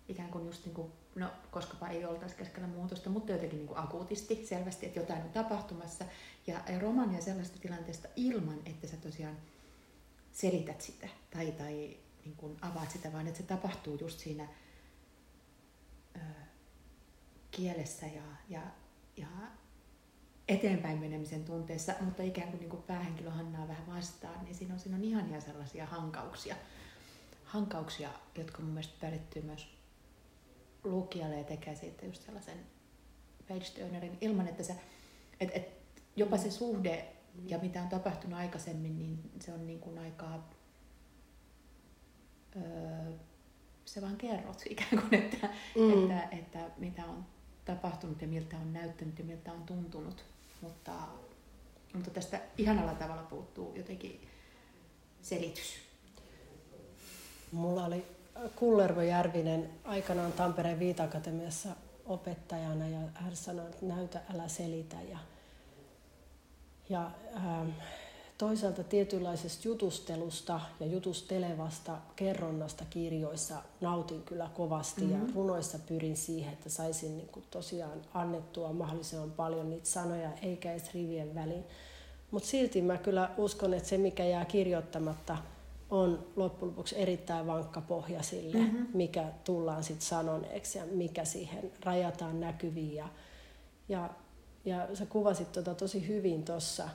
ikään 0.08 0.30
kuin 0.30 0.46
just 0.46 0.64
niin 0.64 0.74
kuin, 0.74 0.92
no 1.14 1.30
koskapa 1.50 1.88
ei 1.88 2.04
oltaisi 2.04 2.36
keskellä 2.36 2.68
muutosta, 2.68 3.10
mutta 3.10 3.32
jotenkin 3.32 3.58
niin 3.58 3.68
kuin 3.68 3.78
akuutisti 3.78 4.46
selvästi, 4.46 4.86
että 4.86 4.98
jotain 4.98 5.22
on 5.22 5.30
tapahtumassa. 5.30 6.04
Ja, 6.46 6.60
ja 6.72 6.78
romania 6.78 7.20
sellaista 7.20 7.58
tilanteesta 7.58 8.08
ilman, 8.16 8.58
että 8.66 8.86
sä 8.86 8.96
tosiaan 8.96 9.36
selität 10.32 10.80
sitä 10.80 11.08
tai, 11.30 11.52
tai 11.52 11.96
niin 12.24 12.36
kuin 12.36 12.56
avaat 12.60 12.90
sitä, 12.90 13.12
vaan 13.12 13.26
että 13.26 13.38
se 13.38 13.46
tapahtuu 13.46 13.98
just 14.00 14.18
siinä 14.18 14.48
kielessä 17.50 18.06
ja, 18.06 18.22
ja, 18.48 18.60
ja 19.16 19.26
eteenpäin 20.48 20.98
menemisen 20.98 21.44
tunteessa, 21.44 21.92
mutta 22.00 22.22
ikään 22.22 22.48
kuin, 22.48 22.60
niin 22.60 22.70
kuin 22.70 22.82
päähenkilö 22.82 23.30
Hannaa 23.30 23.68
vähän 23.68 23.86
vastaan, 23.86 24.44
niin 24.44 24.54
siinä 24.54 24.74
on, 24.74 24.80
siinä 24.80 24.96
on 24.96 25.04
ihania 25.04 25.40
sellaisia 25.40 25.86
hankauksia, 25.86 26.56
hankauksia, 27.44 28.10
jotka 28.38 28.62
mun 28.62 28.70
mielestä 28.70 29.06
välittyy 29.06 29.42
myös 29.42 29.68
lukijalle 30.84 31.38
ja 31.38 31.44
tekee 31.44 31.74
siitä 31.74 32.06
just 32.06 32.22
sellaisen 32.22 32.58
page 33.48 34.16
ilman, 34.20 34.48
että 34.48 34.62
se, 34.62 34.76
et, 35.40 35.50
et, 35.54 35.68
jopa 36.16 36.36
se 36.36 36.50
suhde 36.50 37.08
ja 37.46 37.58
mitä 37.58 37.82
on 37.82 37.88
tapahtunut 37.88 38.38
aikaisemmin, 38.38 38.98
niin 38.98 39.30
se 39.40 39.52
on 39.52 39.66
niin 39.66 39.80
kuin 39.80 39.98
aika 39.98 40.44
öö, 42.56 43.12
se 43.84 44.02
vaan 44.02 44.16
kerrot 44.16 44.62
ikään 44.70 45.02
kuin, 45.02 45.14
että, 45.14 45.48
mm. 45.76 46.02
että, 46.02 46.28
että 46.36 46.39
tapahtunut 47.82 48.22
ja 48.22 48.28
miltä 48.28 48.56
on 48.56 48.72
näyttänyt 48.72 49.18
ja 49.18 49.24
miltä 49.24 49.52
on 49.52 49.62
tuntunut. 49.62 50.24
Mutta, 50.60 50.92
mutta 51.94 52.10
tästä 52.10 52.40
ihanalla 52.58 52.94
tavalla 52.94 53.22
puuttuu 53.22 53.74
jotenkin 53.76 54.28
selitys. 55.22 55.74
Mulla 57.52 57.84
oli 57.84 58.06
Kullervo 58.56 59.00
Järvinen 59.02 59.70
aikanaan 59.84 60.32
Tampereen 60.32 60.78
Viita-akatemiassa 60.78 61.68
opettajana 62.06 62.88
ja 62.88 62.98
hän 63.14 63.36
sanoi, 63.36 63.66
että 63.66 63.86
näytä, 63.86 64.20
älä 64.34 64.48
selitä. 64.48 64.96
Ja, 65.10 65.18
ja 66.88 67.10
ähm, 67.36 67.68
toisaalta 68.40 68.84
tietynlaisesta 68.84 69.68
jutustelusta 69.68 70.60
ja 70.80 70.86
jutustelevasta 70.86 71.98
kerronnasta 72.16 72.84
kirjoissa 72.90 73.62
nautin 73.80 74.22
kyllä 74.22 74.50
kovasti 74.54 75.00
mm-hmm. 75.00 75.26
ja 75.26 75.32
runoissa 75.34 75.78
pyrin 75.78 76.16
siihen, 76.16 76.52
että 76.52 76.68
saisin 76.68 77.16
niin 77.16 77.28
kuin 77.28 77.44
tosiaan 77.50 78.00
annettua 78.14 78.72
mahdollisimman 78.72 79.30
paljon 79.30 79.70
niitä 79.70 79.88
sanoja 79.88 80.30
eikä 80.42 80.72
edes 80.72 80.94
rivien 80.94 81.34
väliin. 81.34 81.64
Mutta 82.30 82.48
silti 82.48 82.82
mä 82.82 82.96
kyllä 82.96 83.30
uskon, 83.36 83.74
että 83.74 83.88
se 83.88 83.98
mikä 83.98 84.24
jää 84.24 84.44
kirjoittamatta 84.44 85.36
on 85.90 86.26
loppujen 86.36 86.70
lopuksi 86.70 86.98
erittäin 86.98 87.46
vankka 87.46 87.80
pohja 87.80 88.22
sille, 88.22 88.58
mm-hmm. 88.58 88.86
mikä 88.94 89.24
tullaan 89.44 89.84
sitten 89.84 90.06
sanoneeksi 90.06 90.78
ja 90.78 90.84
mikä 90.86 91.24
siihen 91.24 91.72
rajataan 91.84 92.40
näkyviin. 92.40 92.94
Ja, 92.94 93.08
ja, 93.88 94.10
ja 94.64 94.96
sä 94.96 95.06
kuvasit 95.06 95.52
tota 95.52 95.74
tosi 95.74 96.08
hyvin 96.08 96.44
tuossa, 96.44 96.88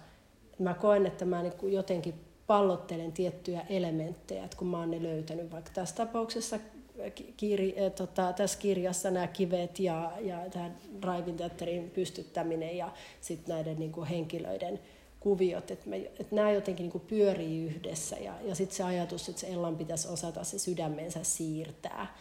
mä 0.59 0.73
koen, 0.73 1.05
että 1.05 1.25
mä 1.25 1.43
niin 1.43 1.73
jotenkin 1.73 2.13
pallottelen 2.47 3.11
tiettyjä 3.11 3.65
elementtejä, 3.69 4.43
että 4.43 4.57
kun 4.57 4.67
mä 4.67 4.79
oon 4.79 4.91
ne 4.91 5.03
löytänyt, 5.03 5.51
vaikka 5.51 5.71
tässä 5.73 5.95
tapauksessa 5.95 6.59
kir, 7.37 7.61
äh, 7.61 7.91
tota, 7.91 8.33
tässä 8.33 8.59
kirjassa 8.59 9.11
nämä 9.11 9.27
kivet 9.27 9.79
ja, 9.79 10.11
ja 10.21 10.39
tämä 10.51 10.71
Raivin 11.01 11.37
teatterin 11.37 11.89
pystyttäminen 11.89 12.77
ja 12.77 12.91
sitten 13.21 13.55
näiden 13.55 13.79
niin 13.79 13.91
kuin 13.91 14.07
henkilöiden 14.07 14.79
kuviot, 15.19 15.71
että, 15.71 15.89
me, 15.89 15.97
että 15.97 16.35
nämä 16.35 16.51
jotenkin 16.51 16.83
niin 16.83 16.91
kuin 16.91 17.03
pyörii 17.07 17.65
yhdessä 17.65 18.15
ja, 18.15 18.33
ja 18.43 18.55
sitten 18.55 18.77
se 18.77 18.83
ajatus, 18.83 19.29
että 19.29 19.41
se 19.41 19.47
Ellan 19.47 19.75
pitäisi 19.75 20.07
osata 20.07 20.43
se 20.43 20.59
sydämensä 20.59 21.23
siirtää, 21.23 22.15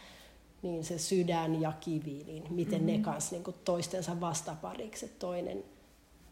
niin 0.61 0.83
se 0.83 0.97
sydän 0.97 1.61
ja 1.61 1.73
kivi, 1.79 2.23
niin 2.27 2.43
miten 2.49 2.81
mm-hmm. 2.81 2.97
ne 2.97 3.03
kanssa 3.03 3.35
niin 3.35 3.55
toistensa 3.65 4.21
vastapariksi, 4.21 5.05
että 5.05 5.19
toinen 5.19 5.63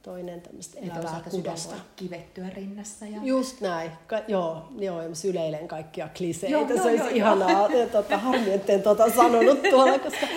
toinen 0.03 0.41
tämmöistä 0.41 0.79
elävää 0.79 1.23
kudosta. 1.31 1.75
kivettyä 1.95 2.49
rinnassa. 2.49 3.05
Ja... 3.05 3.19
Just 3.23 3.61
näin. 3.61 3.91
Ka- 4.07 4.21
joo, 4.27 4.67
joo, 4.77 5.01
ja 5.01 5.15
syleilen 5.15 5.67
kaikkia 5.67 6.09
kliseitä. 6.17 6.53
Joo, 6.53 6.67
se 6.67 6.73
joo, 6.73 6.83
olisi 6.83 7.03
joo, 7.03 7.09
ihanaa. 7.09 7.71
Joo. 7.71 7.87
Tota, 7.87 8.17
harmi, 8.17 8.53
etten 8.53 8.81
tota 8.81 9.11
sanonut 9.15 9.61
tuolla, 9.69 9.99
koska, 9.99 10.27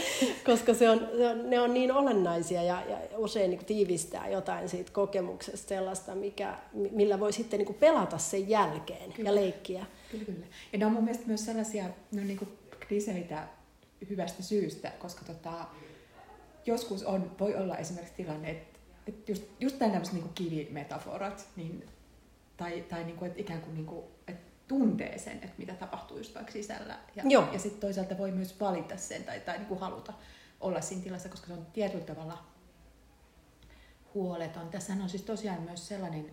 koska 0.46 0.74
se 0.74 0.90
on, 0.90 1.08
se 1.16 1.28
on, 1.28 1.50
ne 1.50 1.60
on 1.60 1.74
niin 1.74 1.92
olennaisia 1.92 2.62
ja, 2.62 2.82
ja 2.88 2.98
usein 3.16 3.50
niin 3.50 3.64
tiivistää 3.64 4.28
jotain 4.28 4.68
siitä 4.68 4.92
kokemuksesta 4.92 5.68
sellaista, 5.68 6.14
mikä, 6.14 6.58
millä 6.72 7.20
voi 7.20 7.32
sitten 7.32 7.60
niin 7.60 7.74
pelata 7.74 8.18
sen 8.18 8.48
jälkeen 8.48 9.12
kyllä. 9.12 9.30
ja 9.30 9.34
leikkiä. 9.34 9.86
Kyllä, 10.10 10.24
kyllä. 10.24 10.46
Ja 10.72 10.78
ne 10.78 10.86
on 10.86 10.92
mun 10.92 11.04
mielestä 11.04 11.26
myös 11.26 11.44
sellaisia 11.44 11.84
ne 12.12 12.20
on 12.20 12.26
niin 12.26 12.48
kliseitä 12.88 13.48
hyvästä 14.10 14.42
syystä, 14.42 14.90
koska 14.98 15.24
tota, 15.24 15.52
joskus 16.66 17.02
on, 17.02 17.30
voi 17.40 17.54
olla 17.54 17.76
esimerkiksi 17.76 18.14
tilanne, 18.16 18.50
että 18.50 18.75
että 19.06 19.32
just, 19.32 19.44
just 19.60 19.78
tämmöiset 19.78 20.14
niin 20.14 20.30
kivimetaforat, 20.34 21.48
niin, 21.56 21.86
tai, 22.56 22.80
tai 22.88 23.04
niin 23.04 23.16
kuin, 23.16 23.28
että 23.28 23.40
ikään 23.40 23.60
kuin, 23.60 23.74
niin 23.74 23.86
kuin 23.86 24.04
että 24.28 24.46
tuntee 24.68 25.18
sen, 25.18 25.34
että 25.34 25.58
mitä 25.58 25.74
tapahtuu 25.74 26.16
just 26.16 26.34
vaikka 26.34 26.52
sisällä. 26.52 26.98
Ja, 27.16 27.22
Joo. 27.26 27.52
ja 27.52 27.58
sitten 27.58 27.80
toisaalta 27.80 28.18
voi 28.18 28.30
myös 28.30 28.60
valita 28.60 28.96
sen 28.96 29.24
tai, 29.24 29.40
tai 29.40 29.58
niin 29.58 29.66
kuin 29.66 29.80
haluta 29.80 30.12
olla 30.60 30.80
siinä 30.80 31.02
tilassa, 31.02 31.28
koska 31.28 31.46
se 31.46 31.52
on 31.52 31.66
tietyllä 31.72 32.04
tavalla 32.04 32.44
huoleton. 34.14 34.68
Tässä 34.68 34.92
on 34.92 35.08
siis 35.08 35.22
tosiaan 35.22 35.62
myös 35.62 35.88
sellainen, 35.88 36.30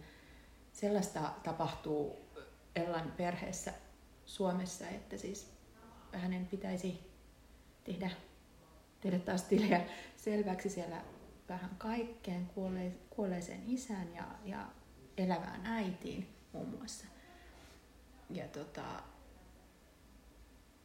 sellaista 0.73 1.33
tapahtuu 1.43 2.15
Ellan 2.75 3.13
perheessä 3.17 3.73
Suomessa, 4.25 4.87
että 4.87 5.17
siis 5.17 5.49
hänen 6.11 6.45
pitäisi 6.45 6.99
tehdä, 7.83 8.09
tehdä 9.01 9.19
taas 9.19 9.43
tilejä 9.43 9.85
selväksi 10.15 10.69
siellä 10.69 11.01
vähän 11.49 11.75
kaikkeen 11.77 12.49
kuolleeseen 13.09 13.63
isään 13.67 14.13
ja, 14.15 14.23
ja 14.45 14.67
elävään 15.17 15.65
äitiin 15.65 16.27
muun 16.53 16.69
muassa. 16.69 17.05
Ja 18.29 18.47
tota, 18.47 18.83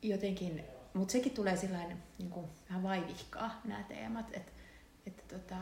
jotenkin, 0.03 0.65
mutta 0.95 1.13
sekin 1.13 1.33
tulee 1.33 1.57
sillain 1.57 1.97
niin 2.19 2.31
kuin, 2.31 2.47
vähän 2.69 2.83
vaivihkaa 2.83 3.61
nämä 3.65 3.83
teemat, 3.83 4.27
että, 4.33 4.53
että 5.07 5.37
tota, 5.37 5.57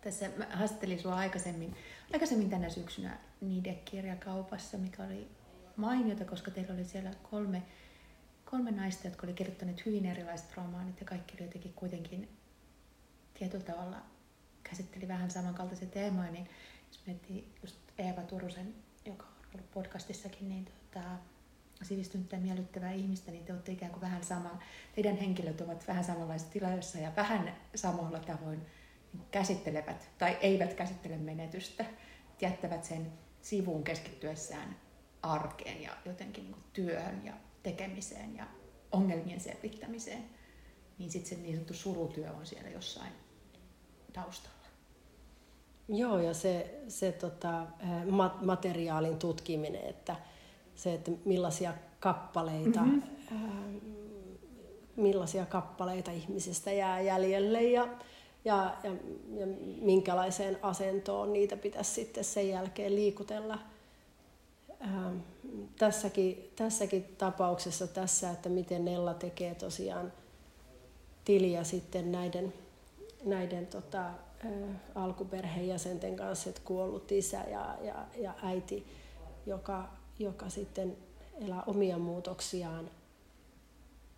tässä 0.00 0.30
mä 0.36 0.46
haastattelin 0.52 1.00
sua 1.00 1.16
aikaisemmin, 1.16 1.76
aikaisemmin 2.12 2.50
tänä 2.50 2.68
syksynä 2.68 3.18
Nide-kirjakaupassa, 3.40 4.78
mikä 4.78 5.02
oli 5.02 5.28
mainiota, 5.76 6.24
koska 6.24 6.50
teillä 6.50 6.74
oli 6.74 6.84
siellä 6.84 7.10
kolme, 7.30 7.62
kolme 8.44 8.70
naista, 8.70 9.06
jotka 9.06 9.26
oli 9.26 9.34
kirjoittaneet 9.34 9.86
hyvin 9.86 10.06
erilaiset 10.06 10.56
romaanit 10.56 11.00
ja 11.00 11.06
kaikki 11.06 11.34
oli 11.34 11.44
jotenkin 11.44 11.72
kuitenkin 11.72 12.37
tietyllä 13.38 13.64
tavalla 13.64 13.96
käsitteli 14.62 15.08
vähän 15.08 15.30
samankaltaisia 15.30 15.88
teemoja, 15.88 16.30
niin 16.30 16.48
jos 16.88 17.06
miettii 17.06 17.54
just 17.62 17.76
Eeva 17.98 18.22
Turusen, 18.22 18.74
joka 19.04 19.24
on 19.24 19.46
ollut 19.54 19.70
podcastissakin, 19.70 20.48
niin 20.48 20.64
tota, 20.64 21.06
sivistynyttä 21.82 22.36
ja 22.36 22.42
miellyttävää 22.42 22.92
ihmistä, 22.92 23.30
niin 23.30 23.44
te 23.44 23.52
olette 23.52 23.72
ikään 23.72 23.92
kuin 23.92 24.00
vähän 24.00 24.24
sama, 24.24 24.58
teidän 24.94 25.16
henkilöt 25.16 25.60
ovat 25.60 25.88
vähän 25.88 26.04
samanlaisessa 26.04 26.52
tilassa 26.52 26.98
ja 26.98 27.12
vähän 27.16 27.56
samalla 27.74 28.18
tavoin 28.18 28.66
niin 29.12 29.22
käsittelevät 29.30 30.08
tai 30.18 30.38
eivät 30.40 30.74
käsittele 30.74 31.16
menetystä, 31.16 31.84
jättävät 32.40 32.84
sen 32.84 33.12
sivuun 33.42 33.84
keskittyessään 33.84 34.76
arkeen 35.22 35.82
ja 35.82 35.96
jotenkin 36.04 36.44
niin 36.44 36.64
työhön 36.72 37.24
ja 37.24 37.32
tekemiseen 37.62 38.36
ja 38.36 38.46
ongelmien 38.92 39.40
selvittämiseen, 39.40 40.24
niin 40.98 41.10
sitten 41.10 41.28
se 41.28 41.42
niin 41.42 41.54
sanottu 41.54 41.74
surutyö 41.74 42.32
on 42.32 42.46
siellä 42.46 42.70
jossain 42.70 43.12
taustalla. 44.22 44.58
Joo, 45.88 46.18
ja 46.18 46.34
se, 46.34 46.80
se 46.88 47.12
tota, 47.12 47.66
materiaalin 48.40 49.18
tutkiminen, 49.18 49.84
että 49.84 50.16
se, 50.74 50.94
että 50.94 51.10
millaisia 51.24 51.74
kappaleita, 52.00 52.80
mm-hmm. 52.80 53.02
ää, 53.32 53.62
millaisia 54.96 55.46
kappaleita 55.46 56.10
ihmisistä 56.10 56.72
jää 56.72 57.00
jäljelle 57.00 57.62
ja, 57.62 57.88
ja, 58.44 58.76
ja, 58.84 58.90
ja 59.40 59.46
minkälaiseen 59.80 60.58
asentoon 60.62 61.32
niitä 61.32 61.56
pitäisi 61.56 61.90
sitten 61.90 62.24
sen 62.24 62.48
jälkeen 62.48 62.94
liikutella. 62.94 63.58
Ää, 64.80 65.12
tässäkin, 65.78 66.50
tässäkin 66.56 67.14
tapauksessa 67.18 67.86
tässä, 67.86 68.30
että 68.30 68.48
miten 68.48 68.84
Nella 68.84 69.14
tekee 69.14 69.54
tosiaan 69.54 70.12
tiliä 71.24 71.64
sitten 71.64 72.12
näiden, 72.12 72.54
näiden 73.24 73.66
tota, 73.66 73.98
ää, 73.98 74.12
alkuperheenjäsenten 74.94 76.16
kanssa, 76.16 76.48
että 76.48 76.62
kuollut 76.64 77.12
isä 77.12 77.44
ja, 77.50 77.76
ja, 77.82 78.06
ja 78.18 78.34
äiti, 78.42 78.86
joka, 79.46 79.88
joka 80.18 80.48
sitten 80.48 80.96
elää 81.40 81.62
omia 81.66 81.98
muutoksiaan 81.98 82.90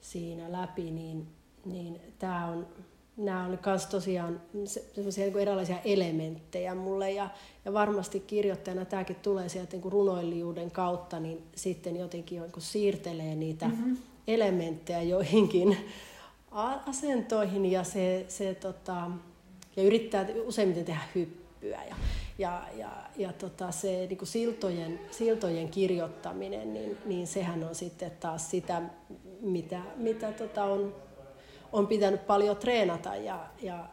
siinä 0.01 0.53
läpi, 0.53 0.91
niin, 0.91 1.27
niin 1.65 2.01
tämä 2.19 2.47
on, 2.47 2.67
nämä 3.17 3.45
on 3.45 3.59
myös 3.67 3.87
tosiaan 3.87 4.41
sellaisia 4.67 5.25
niin 5.25 5.39
erilaisia 5.39 5.79
elementtejä 5.85 6.75
mulle 6.75 7.11
ja, 7.11 7.31
ja 7.65 7.73
varmasti 7.73 8.21
kirjoittajana 8.21 8.85
tämäkin 8.85 9.17
tulee 9.17 9.49
sieltä 9.49 9.77
niin 9.77 9.93
runoilijuuden 9.93 10.71
kautta, 10.71 11.21
niin 11.21 11.43
sitten 11.55 11.97
jotenkin 11.97 12.43
niin 12.43 12.53
siirtelee 12.59 13.35
niitä 13.35 13.69
mm-hmm. 13.69 13.97
elementtejä 14.27 15.03
joihinkin 15.03 15.77
asentoihin 16.51 17.67
ja, 17.67 17.85
se, 17.85 18.25
se, 18.29 18.55
tota, 18.55 19.11
ja 19.77 19.83
yrittää 19.83 20.27
useimmiten 20.45 20.85
tehdä 20.85 21.01
hyppyä. 21.15 21.85
Ja, 21.85 21.97
ja, 22.39 22.63
ja, 22.77 22.91
ja 23.17 23.33
tota, 23.33 23.71
se 23.71 23.89
niin 23.89 24.19
kuin 24.19 24.29
siltojen, 24.29 25.01
siltojen 25.11 25.69
kirjoittaminen, 25.69 26.73
niin, 26.73 26.99
niin 27.05 27.27
sehän 27.27 27.65
on 27.65 27.75
sitten 27.75 28.11
taas 28.21 28.51
sitä, 28.51 28.83
mitä, 29.41 29.81
mitä 29.97 30.33
tota 30.33 30.65
on, 30.65 30.95
on 31.73 31.87
pitänyt 31.87 32.27
paljon 32.27 32.57
treenata 32.57 33.17
ja, 33.17 33.47
ja, 33.63 33.89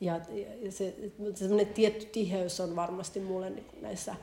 ja, 0.00 0.20
se 0.70 0.94
tietty 1.74 2.06
tiheys 2.06 2.60
on 2.60 2.76
varmasti 2.76 3.20
mulle 3.20 3.50
niin 3.50 3.66
näissä 3.80 4.14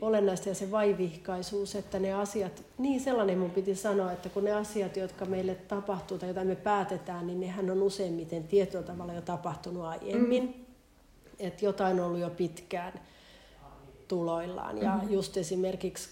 olennaista 0.00 0.48
ja 0.48 0.54
se 0.54 0.70
vaivihkaisuus, 0.70 1.74
että 1.74 1.98
ne 1.98 2.12
asiat, 2.12 2.62
niin 2.78 3.00
sellainen 3.00 3.38
mun 3.38 3.50
piti 3.50 3.74
sanoa, 3.74 4.12
että 4.12 4.28
kun 4.28 4.44
ne 4.44 4.52
asiat, 4.52 4.96
jotka 4.96 5.24
meille 5.24 5.54
tapahtuu 5.54 6.18
tai 6.18 6.28
joita 6.28 6.44
me 6.44 6.56
päätetään, 6.56 7.26
niin 7.26 7.40
nehän 7.40 7.70
on 7.70 7.82
useimmiten 7.82 8.44
tietyllä 8.44 8.84
tavalla 8.84 9.12
jo 9.12 9.22
tapahtunut 9.22 9.84
aiemmin. 9.84 10.42
Mm 10.42 10.68
että 11.38 11.64
jotain 11.64 12.00
on 12.00 12.06
ollut 12.06 12.20
jo 12.20 12.30
pitkään 12.30 12.92
tuloillaan. 14.08 14.78
Ja 14.78 14.94
mm-hmm. 14.94 15.12
just 15.12 15.36
esimerkiksi 15.36 16.08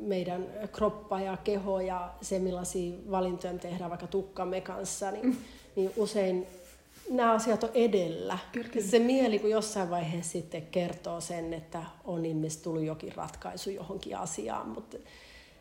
meidän 0.00 0.46
kroppa 0.72 1.20
ja 1.20 1.36
keho 1.36 1.80
ja 1.80 2.10
se, 2.20 2.38
millaisia 2.38 2.96
valintoja 3.10 3.52
me 3.52 3.58
tehdään 3.58 3.90
vaikka 3.90 4.06
tukkamme 4.06 4.60
kanssa, 4.60 5.10
niin, 5.10 5.26
mm. 5.26 5.36
niin 5.76 5.92
usein 5.96 6.46
nämä 7.10 7.32
asiat 7.32 7.64
on 7.64 7.70
edellä. 7.74 8.38
Kyllä, 8.52 8.68
kyllä. 8.68 8.86
Se 8.86 8.98
mieli, 8.98 9.38
kun 9.38 9.50
jossain 9.50 9.90
vaiheessa 9.90 10.32
sitten 10.32 10.66
kertoo 10.66 11.20
sen, 11.20 11.54
että 11.54 11.82
on 12.04 12.26
ilmeisesti 12.26 12.64
tullut 12.64 12.84
jokin 12.84 13.12
ratkaisu 13.16 13.70
johonkin 13.70 14.16
asiaan, 14.16 14.68
mutta, 14.68 14.96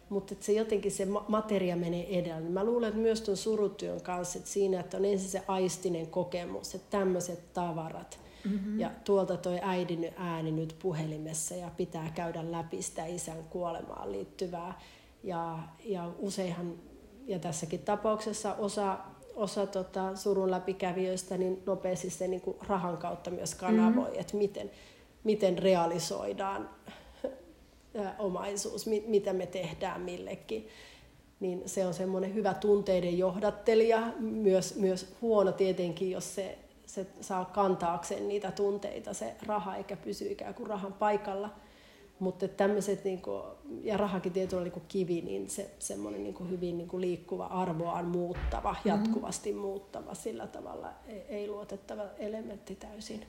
mutta 0.09 0.33
että 0.33 0.45
se 0.45 0.53
jotenkin 0.53 0.91
se 0.91 1.07
materia 1.27 1.75
menee 1.75 2.19
edellä. 2.19 2.49
Mä 2.49 2.63
luulen, 2.63 2.87
että 2.87 3.01
myös 3.01 3.21
tuon 3.21 3.37
surutyön 3.37 4.01
kanssa, 4.01 4.39
että 4.39 4.51
siinä, 4.51 4.79
että 4.79 4.97
on 4.97 5.05
ensin 5.05 5.29
se 5.29 5.41
aistinen 5.47 6.07
kokemus, 6.07 6.75
että 6.75 6.97
tämmöiset 6.97 7.53
tavarat– 7.53 8.19
Mm-hmm. 8.45 8.79
Ja 8.79 8.91
tuolta 9.03 9.37
toi 9.37 9.59
äidin 9.61 10.13
ääni 10.17 10.51
nyt 10.51 10.75
puhelimessa 10.81 11.55
ja 11.55 11.71
pitää 11.77 12.11
käydä 12.15 12.51
läpi 12.51 12.81
sitä 12.81 13.05
isän 13.05 13.43
kuolemaan 13.49 14.11
liittyvää. 14.11 14.79
Ja, 15.23 15.59
ja 15.85 16.11
useinhan, 16.19 16.73
ja 17.25 17.39
tässäkin 17.39 17.79
tapauksessa 17.79 18.53
osa, 18.53 18.97
osa 19.35 19.67
tota 19.67 20.15
surun 20.15 20.51
läpikävijöistä 20.51 21.37
niin 21.37 21.63
nopeasti 21.65 22.09
se 22.09 22.27
niin 22.27 22.41
kuin 22.41 22.57
rahan 22.67 22.97
kautta 22.97 23.31
myös 23.31 23.55
kanavoi, 23.55 24.03
mm-hmm. 24.03 24.19
että 24.19 24.37
miten, 24.37 24.71
miten 25.23 25.57
realisoidaan 25.57 26.69
omaisuus, 28.19 28.85
mitä 29.07 29.33
me 29.33 29.45
tehdään 29.45 30.01
millekin 30.01 30.67
niin 31.39 31.63
se 31.65 31.85
on 31.85 31.93
semmoinen 31.93 32.33
hyvä 32.33 32.53
tunteiden 32.53 33.17
johdattelija, 33.17 34.13
myös, 34.19 34.75
myös 34.75 35.15
huono 35.21 35.51
tietenkin, 35.51 36.11
jos 36.11 36.35
se 36.35 36.57
se 36.85 37.07
saa 37.21 37.45
kantaakseen 37.45 38.27
niitä 38.27 38.51
tunteita 38.51 39.13
se 39.13 39.35
raha, 39.45 39.75
eikä 39.75 39.95
pysy 39.95 40.31
ikään 40.31 40.53
kuin 40.53 40.67
rahan 40.67 40.93
paikalla. 40.93 41.49
Mutta 42.19 42.47
tämmöiset, 42.47 43.03
niin 43.03 43.21
kuin, 43.21 43.43
ja 43.83 43.97
rahakin 43.97 44.31
tietyllä 44.31 44.63
niin 44.63 44.71
kuin 44.71 44.85
kivi, 44.87 45.21
niin 45.21 45.49
se 45.49 45.69
semmoinen 45.79 46.23
niin 46.23 46.33
kuin 46.33 46.49
hyvin 46.49 46.77
niin 46.77 46.87
kuin 46.87 47.01
liikkuva, 47.01 47.45
arvoaan 47.45 48.05
muuttava, 48.05 48.71
mm-hmm. 48.71 48.89
jatkuvasti 48.91 49.53
muuttava, 49.53 50.13
sillä 50.13 50.47
tavalla 50.47 50.93
ei, 51.07 51.21
ei 51.29 51.47
luotettava 51.47 52.03
elementti 52.17 52.75
täysin. 52.75 53.25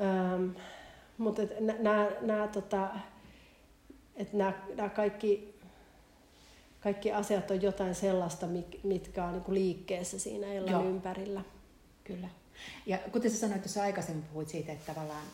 Ähm, 0.00 0.50
mutta 1.18 1.42
nämä, 2.20 2.48
tota, 2.52 2.88
kaikki, 4.96 5.54
kaikki 6.80 7.12
asiat 7.12 7.50
on 7.50 7.62
jotain 7.62 7.94
sellaista, 7.94 8.46
mitkä 8.82 9.24
on 9.24 9.32
niin 9.32 9.44
kuin 9.44 9.54
liikkeessä 9.54 10.18
siinä 10.18 10.46
Ellan 10.46 10.72
Joo. 10.72 10.84
ympärillä. 10.84 11.42
Kyllä. 12.04 12.28
Ja 12.86 12.98
kuten 13.12 13.30
sä 13.30 13.36
sanoit 13.36 13.62
tuossa 13.62 13.82
aikaisemmin, 13.82 14.24
puhuit 14.24 14.48
siitä, 14.48 14.72
että 14.72 14.94
tavallaan 14.94 15.26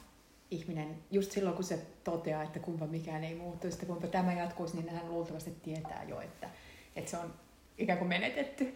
ihminen, 0.51 0.99
just 1.11 1.32
silloin 1.32 1.57
kun 1.57 1.64
se 1.64 1.86
toteaa, 2.05 2.42
että 2.42 2.59
kumpa 2.59 2.86
mikään 2.86 3.24
ei 3.24 3.34
muuttu, 3.34 3.66
että 3.66 3.86
kumpa 3.86 4.07
tämä 4.07 4.32
jatkuisi, 4.32 4.76
niin 4.76 4.88
hän 4.88 5.09
luultavasti 5.09 5.51
tietää 5.51 6.05
jo, 6.05 6.20
että, 6.20 6.51
että 6.97 7.11
se 7.11 7.18
on 7.18 7.34
ikään 7.78 7.99
kuin 7.99 8.09
menetetty, 8.09 8.74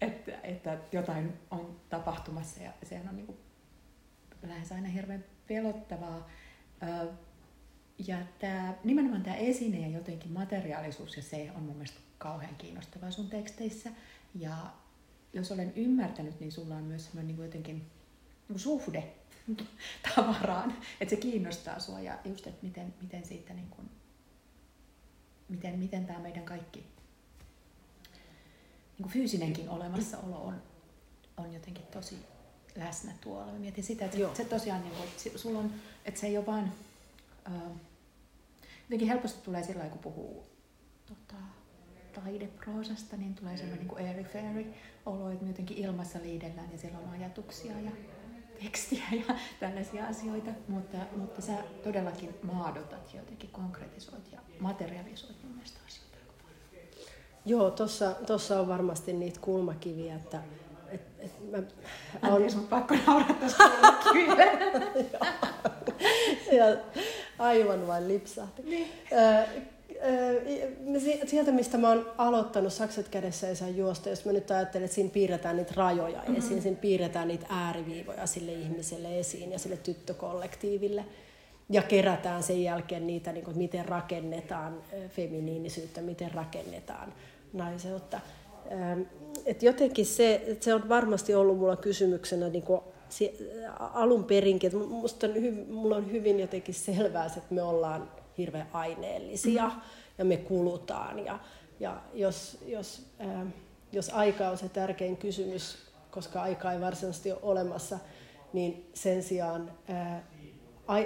että, 0.00 0.38
että 0.42 0.78
jotain 0.92 1.32
on 1.50 1.80
tapahtumassa 1.88 2.62
ja 2.62 2.72
sehän 2.82 3.08
on 3.08 3.16
niin 3.16 3.26
kuin 3.26 3.38
lähes 4.42 4.72
aina 4.72 4.88
hirveän 4.88 5.24
pelottavaa. 5.46 6.30
Ja 8.06 8.16
tämä, 8.38 8.74
nimenomaan 8.84 9.22
tämä 9.22 9.36
esine 9.36 9.78
ja 9.78 9.88
jotenkin 9.88 10.32
materiaalisuus 10.32 11.16
ja 11.16 11.22
se 11.22 11.50
on 11.56 11.62
mun 11.62 11.76
mielestä 11.76 12.00
kauhean 12.18 12.56
kiinnostavaa 12.56 13.10
sun 13.10 13.30
teksteissä. 13.30 13.90
Ja 14.34 14.56
jos 15.32 15.52
olen 15.52 15.72
ymmärtänyt, 15.76 16.40
niin 16.40 16.52
sulla 16.52 16.74
on 16.74 16.84
myös 16.84 17.04
semmoinen 17.04 17.36
niin 17.36 17.44
jotenkin 17.44 17.86
suhde 18.56 19.14
tavaraan, 20.14 20.76
että 21.00 21.14
se 21.14 21.20
kiinnostaa 21.20 21.80
sua 21.80 22.00
ja 22.00 22.18
just, 22.24 22.46
että 22.46 22.66
miten, 22.66 22.94
miten 23.02 23.24
siitä 23.24 23.54
niin 23.54 23.70
kuin, 23.70 23.90
miten, 25.48 25.78
miten 25.78 26.06
tämä 26.06 26.18
meidän 26.18 26.44
kaikki 26.44 26.78
niin 26.78 26.88
kuin 29.02 29.12
fyysinenkin 29.12 29.68
olemassaolo 29.68 30.36
on, 30.36 30.62
on 31.36 31.52
jotenkin 31.52 31.86
tosi 31.86 32.16
läsnä 32.76 33.12
tuolla. 33.20 33.52
Mä 33.52 33.58
mietin 33.58 33.84
sitä, 33.84 34.04
että 34.04 34.16
Joo. 34.16 34.34
se 34.34 34.44
tosiaan, 34.44 34.82
niin 34.82 34.94
kuin, 34.94 35.08
että, 35.08 35.38
sulla 35.38 35.58
on, 35.58 35.72
että 36.04 36.20
se 36.20 36.26
ei 36.26 36.38
ole 36.38 36.46
vaan, 36.46 36.72
äh, 37.46 37.62
jotenkin 38.82 39.08
helposti 39.08 39.44
tulee 39.44 39.62
sillä 39.62 39.84
kun 39.84 39.98
puhuu 39.98 40.46
tota, 41.06 41.42
taideproosasta, 42.12 43.16
niin 43.16 43.34
tulee 43.34 43.56
semmoinen 43.56 43.86
niin 43.86 44.08
airy 44.08 44.24
fairy 44.24 44.74
olo, 45.06 45.30
että 45.30 45.44
me 45.44 45.50
jotenkin 45.50 45.76
ilmassa 45.76 46.18
liidellään 46.22 46.72
ja 46.72 46.78
siellä 46.78 46.98
on 46.98 47.10
ajatuksia 47.10 47.80
ja 47.80 47.90
tekstiä 48.62 49.02
ja 49.12 49.34
tällaisia 49.60 50.06
asioita, 50.06 50.50
mutta, 50.68 50.96
mutta 51.16 51.42
sä 51.42 51.52
todellakin 51.84 52.34
maadotat 52.42 53.14
ja 53.14 53.20
jotenkin 53.20 53.50
konkretisoit 53.50 54.32
ja 54.32 54.38
materialisoit 54.60 55.42
mun 55.42 55.52
mielestä 55.52 55.80
asioita. 55.86 56.16
Joo, 57.44 57.70
tuossa 58.26 58.60
on 58.60 58.68
varmasti 58.68 59.12
niitä 59.12 59.40
kulmakiviä, 59.40 60.14
että 60.14 60.42
et, 60.88 61.00
et 61.18 61.50
mä, 61.50 61.58
Anteeksi, 62.22 62.56
on... 62.56 62.66
pakko 62.66 62.94
nauraa 63.06 63.36
tässä 63.40 63.64
ja 66.58 66.64
aivan 67.38 67.86
vain 67.86 68.08
lipsahti. 68.08 68.62
Niin 68.62 68.88
sieltä, 71.26 71.52
mistä 71.52 71.78
mä 71.78 71.88
oon 71.88 72.12
aloittanut, 72.18 72.72
sakset 72.72 73.08
kädessä 73.08 73.48
ei 73.48 73.56
saa 73.56 73.68
juosta, 73.68 74.08
jos 74.08 74.24
mä 74.24 74.32
nyt 74.32 74.50
ajattelen, 74.50 74.84
että 74.84 74.94
siinä 74.94 75.10
piirretään 75.10 75.56
niitä 75.56 75.72
rajoja 75.76 76.18
mm-hmm. 76.18 76.36
esiin, 76.36 76.62
siinä 76.62 76.78
piirretään 76.80 77.28
niitä 77.28 77.46
ääriviivoja 77.48 78.26
sille 78.26 78.52
ihmiselle 78.52 79.18
esiin 79.18 79.52
ja 79.52 79.58
sille 79.58 79.76
tyttökollektiiville. 79.76 81.04
Ja 81.70 81.82
kerätään 81.82 82.42
sen 82.42 82.62
jälkeen 82.62 83.06
niitä, 83.06 83.32
niin 83.32 83.44
kuin, 83.44 83.58
miten 83.58 83.84
rakennetaan 83.84 84.82
feminiinisyyttä, 85.08 86.00
miten 86.00 86.30
rakennetaan 86.34 87.12
naiseutta. 87.52 88.20
Et 89.46 89.62
jotenkin 89.62 90.06
se, 90.06 90.42
että 90.46 90.64
se 90.64 90.74
on 90.74 90.88
varmasti 90.88 91.34
ollut 91.34 91.58
mulla 91.58 91.76
kysymyksenä 91.76 92.48
niin 92.48 92.62
kuin 92.62 92.80
alun 93.78 94.24
perinkin, 94.24 94.68
että 94.68 94.88
musta 94.88 95.26
on, 95.26 95.32
mulla 95.70 95.96
on 95.96 96.12
hyvin 96.12 96.40
jotenkin 96.40 96.74
selvää, 96.74 97.26
että 97.26 97.54
me 97.54 97.62
ollaan 97.62 98.10
hirveän 98.40 98.68
aineellisia 98.72 99.68
mm. 99.68 99.80
ja 100.18 100.24
me 100.24 100.36
kulutaan. 100.36 101.18
Ja, 101.24 101.38
ja 101.80 102.00
jos, 102.14 102.58
jos, 102.66 103.06
äh, 103.20 103.46
jos 103.92 104.10
aika 104.10 104.48
on 104.48 104.58
se 104.58 104.68
tärkein 104.68 105.16
kysymys, 105.16 105.78
koska 106.10 106.42
aika 106.42 106.72
ei 106.72 106.80
varsinaisesti 106.80 107.32
ole 107.32 107.40
olemassa, 107.42 107.98
niin 108.52 108.90
sen 108.94 109.22
sijaan 109.22 109.72
äh, 109.90 110.22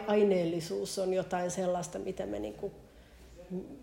aineellisuus 0.07 0.99
on 0.99 1.15
jotain 1.15 1.51
sellaista, 1.51 1.99
mitä, 1.99 2.27
me 2.27 2.39
niinku, 2.39 2.73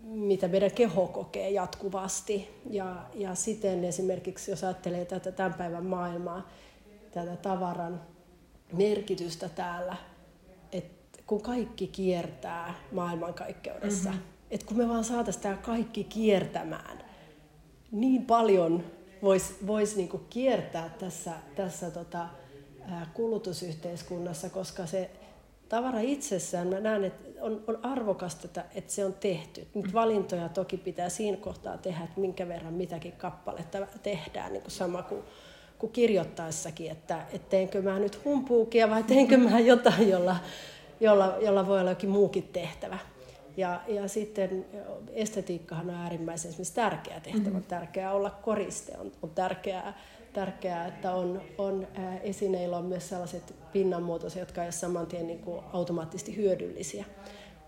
mitä 0.04 0.48
meidän 0.48 0.70
keho 0.70 1.06
kokee 1.06 1.50
jatkuvasti. 1.50 2.48
Ja, 2.70 3.06
ja 3.14 3.34
siten 3.34 3.84
esimerkiksi, 3.84 4.50
jos 4.50 4.64
ajattelee 4.64 5.04
tätä 5.04 5.32
tämän 5.32 5.54
päivän 5.54 5.86
maailmaa, 5.86 6.50
tätä 7.12 7.36
tavaran 7.36 8.00
merkitystä 8.72 9.48
täällä, 9.48 9.96
kun 11.26 11.42
kaikki 11.42 11.86
kiertää 11.86 12.74
maailmankaikkeudessa. 12.92 14.10
Mm-hmm. 14.10 14.24
Että 14.50 14.66
kun 14.66 14.76
me 14.76 14.88
vaan 14.88 15.04
saataisiin 15.04 15.42
tämä 15.42 15.56
kaikki 15.56 16.04
kiertämään, 16.04 17.04
niin 17.92 18.24
paljon 18.24 18.84
voisi 19.22 19.54
vois 19.66 19.96
niinku 19.96 20.18
kiertää 20.30 20.88
tässä, 20.88 21.32
tässä 21.56 21.90
tota, 21.90 22.28
kulutusyhteiskunnassa, 23.14 24.50
koska 24.50 24.86
se 24.86 25.10
tavara 25.68 26.00
itsessään, 26.00 26.68
mä 26.68 26.80
näen, 26.80 27.04
että 27.04 27.28
on, 27.40 27.64
on 27.66 27.78
arvokasta, 27.82 28.40
että, 28.44 28.64
että 28.74 28.92
se 28.92 29.04
on 29.04 29.14
tehty. 29.14 29.66
Nyt 29.74 29.94
valintoja 29.94 30.48
toki 30.48 30.76
pitää 30.76 31.08
siinä 31.08 31.36
kohtaa 31.36 31.78
tehdä, 31.78 32.04
että 32.04 32.20
minkä 32.20 32.48
verran 32.48 32.74
mitäkin 32.74 33.12
kappaletta 33.12 33.86
tehdään, 34.02 34.52
niin 34.52 34.62
kuin 34.62 34.72
sama 34.72 35.02
kuin, 35.02 35.22
kuin 35.78 35.92
kirjoittaessakin, 35.92 36.90
että, 36.90 37.26
että 37.32 37.50
teenkö 37.50 37.82
mä 37.82 37.98
nyt 37.98 38.24
humpuukia 38.24 38.90
vai 38.90 39.02
teenkö 39.02 39.38
mä 39.38 39.60
jotain, 39.60 40.08
jolla, 40.08 40.36
jolla, 41.02 41.36
jolla 41.40 41.66
voi 41.66 41.80
olla 41.80 41.90
jokin 41.90 42.10
muukin 42.10 42.48
tehtävä. 42.52 42.98
Ja, 43.56 43.80
ja 43.88 44.08
sitten 44.08 44.66
estetiikkahan 45.12 45.90
on 45.90 45.96
äärimmäisen 45.96 46.52
tärkeä 46.74 47.20
tehtävä. 47.20 47.48
Mm-hmm. 47.48 47.62
Tärkeää 47.62 48.12
olla 48.12 48.30
koriste, 48.30 48.92
on, 48.98 49.12
on 49.22 49.30
tärkeää, 49.30 49.98
tärkeää, 50.32 50.86
että 50.86 51.14
on, 51.14 51.40
on 51.58 51.86
ää, 51.94 52.18
esineillä 52.18 52.76
on 52.76 52.84
myös 52.84 53.08
sellaiset 53.08 53.54
pinnanmuotoisia, 53.72 54.42
jotka 54.42 54.62
eivät 54.62 54.74
saman 54.74 55.06
tien 55.06 55.26
niin 55.26 55.38
kuin 55.38 55.64
automaattisesti 55.72 56.36
hyödyllisiä. 56.36 57.04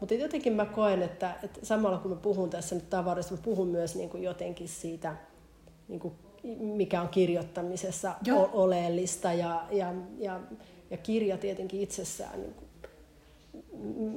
Mutta 0.00 0.14
jotenkin 0.14 0.52
mä 0.52 0.66
koen, 0.66 1.02
että, 1.02 1.34
että 1.42 1.60
samalla 1.62 1.98
kun 1.98 2.10
mä 2.10 2.16
puhun 2.16 2.50
tässä 2.50 2.74
nyt 2.74 2.90
tavarista, 2.90 3.34
mä 3.34 3.40
puhun 3.42 3.68
myös 3.68 3.96
niin 3.96 4.10
kuin 4.10 4.22
jotenkin 4.22 4.68
siitä, 4.68 5.16
niin 5.88 6.00
kuin 6.00 6.14
mikä 6.58 7.02
on 7.02 7.08
kirjoittamisessa 7.08 8.14
Joo. 8.24 8.50
oleellista 8.52 9.32
ja, 9.32 9.66
ja, 9.70 9.94
ja, 10.18 10.40
ja 10.90 10.96
kirja 10.96 11.38
tietenkin 11.38 11.80
itsessään 11.80 12.40
niin 12.40 12.63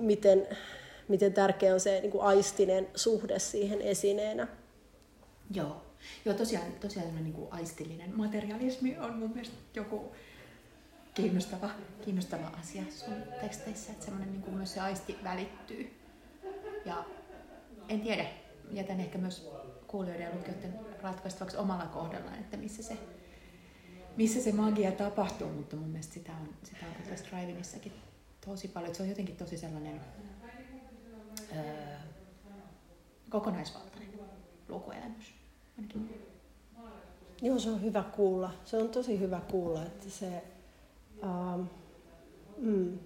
miten, 0.01 0.47
miten 1.07 1.33
tärkeä 1.33 1.73
on 1.73 1.79
se 1.79 1.99
niin 2.01 2.11
kuin 2.11 2.23
aistinen 2.23 2.87
suhde 2.95 3.39
siihen 3.39 3.81
esineenä. 3.81 4.47
Joo, 5.51 5.81
Joo 6.25 6.35
tosiaan, 6.35 6.71
tosiaan 6.71 7.15
niin 7.15 7.33
kuin 7.33 7.53
aistillinen 7.53 8.17
materialismi 8.17 8.97
on 8.97 9.15
mun 9.15 9.31
mielestä 9.31 9.55
joku 9.73 10.11
kiinnostava, 11.13 11.69
kiinnostava 12.01 12.51
asia 12.59 12.83
sun 12.89 13.13
teksteissä, 13.41 13.91
että 13.91 14.05
semmoinen 14.05 14.33
niin 14.33 14.41
kuin 14.41 14.57
myös 14.57 14.73
se 14.73 14.79
aisti 14.79 15.17
välittyy. 15.23 15.91
Ja 16.85 17.05
en 17.89 18.01
tiedä, 18.01 18.25
jätän 18.71 18.99
ehkä 18.99 19.17
myös 19.17 19.49
kuulijoiden 19.87 20.25
ja 20.25 20.35
lukijoiden 20.35 20.79
ratkaistavaksi 21.01 21.57
omalla 21.57 21.85
kohdallaan, 21.85 22.39
että 22.39 22.57
missä 22.57 22.83
se, 22.83 22.97
missä 24.17 24.41
se 24.41 24.51
magia 24.51 24.91
tapahtuu, 24.91 25.49
mutta 25.49 25.75
mun 25.75 25.89
mielestä 25.89 26.13
sitä 26.13 26.31
on, 26.31 26.49
sitä 26.63 26.85
on 26.85 27.09
tässä 27.09 27.25
Drivinissakin 27.31 27.93
tosi 28.47 28.67
paljon. 28.67 28.95
Se 28.95 29.03
on 29.03 29.09
jotenkin 29.09 29.35
tosi 29.35 29.57
sellainen 29.57 30.01
öö, 31.55 31.97
kokonaisvaltainen 33.29 34.09
lukuelämys. 34.69 35.33
Ainakin. 35.77 36.27
Joo, 37.41 37.59
se 37.59 37.69
on 37.69 37.81
hyvä 37.81 38.03
kuulla. 38.03 38.53
Se 38.65 38.77
on 38.77 38.89
tosi 38.89 39.19
hyvä 39.19 39.41
kuulla, 39.51 39.83
että 39.83 40.09
se, 40.09 40.43
ähm, 41.23 41.61
mm, 42.57 42.99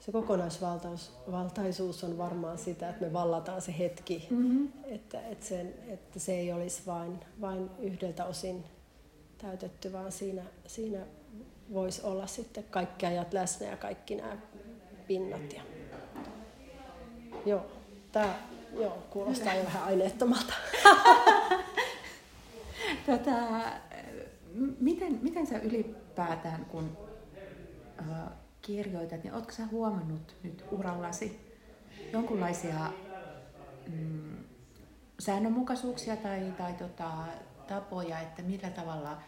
se 0.00 0.12
kokonaisvaltaisuus 0.12 2.04
on 2.04 2.18
varmaan 2.18 2.58
sitä, 2.58 2.88
että 2.88 3.04
me 3.06 3.12
vallataan 3.12 3.62
se 3.62 3.78
hetki, 3.78 4.26
mm-hmm. 4.30 4.68
että, 4.84 5.20
että, 5.28 5.46
sen, 5.46 5.74
että 5.88 6.18
se 6.18 6.32
ei 6.32 6.52
olisi 6.52 6.82
vain, 6.86 7.20
vain 7.40 7.70
yhdeltä 7.78 8.24
osin 8.24 8.64
täytetty, 9.38 9.92
vaan 9.92 10.12
siinä, 10.12 10.42
siinä 10.66 11.06
voisi 11.72 12.02
olla 12.02 12.26
sitten 12.26 12.64
kaikki 12.64 13.06
ajat 13.06 13.32
läsnä 13.32 13.66
ja 13.66 13.76
kaikki 13.76 14.14
nämä 14.14 14.36
pinnat. 15.06 15.52
Ja... 15.52 15.62
Joo, 17.46 17.66
tämä 18.12 18.34
joo, 18.72 18.98
kuulostaa 19.10 19.54
jo 19.54 19.64
vähän 19.64 19.82
aineettomalta. 19.82 20.52
tota, 23.06 23.32
miten, 24.80 25.18
miten 25.22 25.46
sä 25.46 25.58
ylipäätään, 25.58 26.64
kun 26.64 26.96
uh, 28.00 28.32
kirjoitat, 28.62 29.24
niin 29.24 29.34
ootko 29.34 29.52
sä 29.52 29.66
huomannut 29.66 30.36
nyt 30.42 30.64
urallasi 30.70 31.40
jonkunlaisia 32.12 32.92
mm, 33.88 34.36
säännönmukaisuuksia 35.18 36.16
tai, 36.16 36.52
tai 36.58 36.72
tota, 36.72 37.10
tapoja, 37.66 38.20
että 38.20 38.42
millä 38.42 38.70
tavalla 38.70 39.18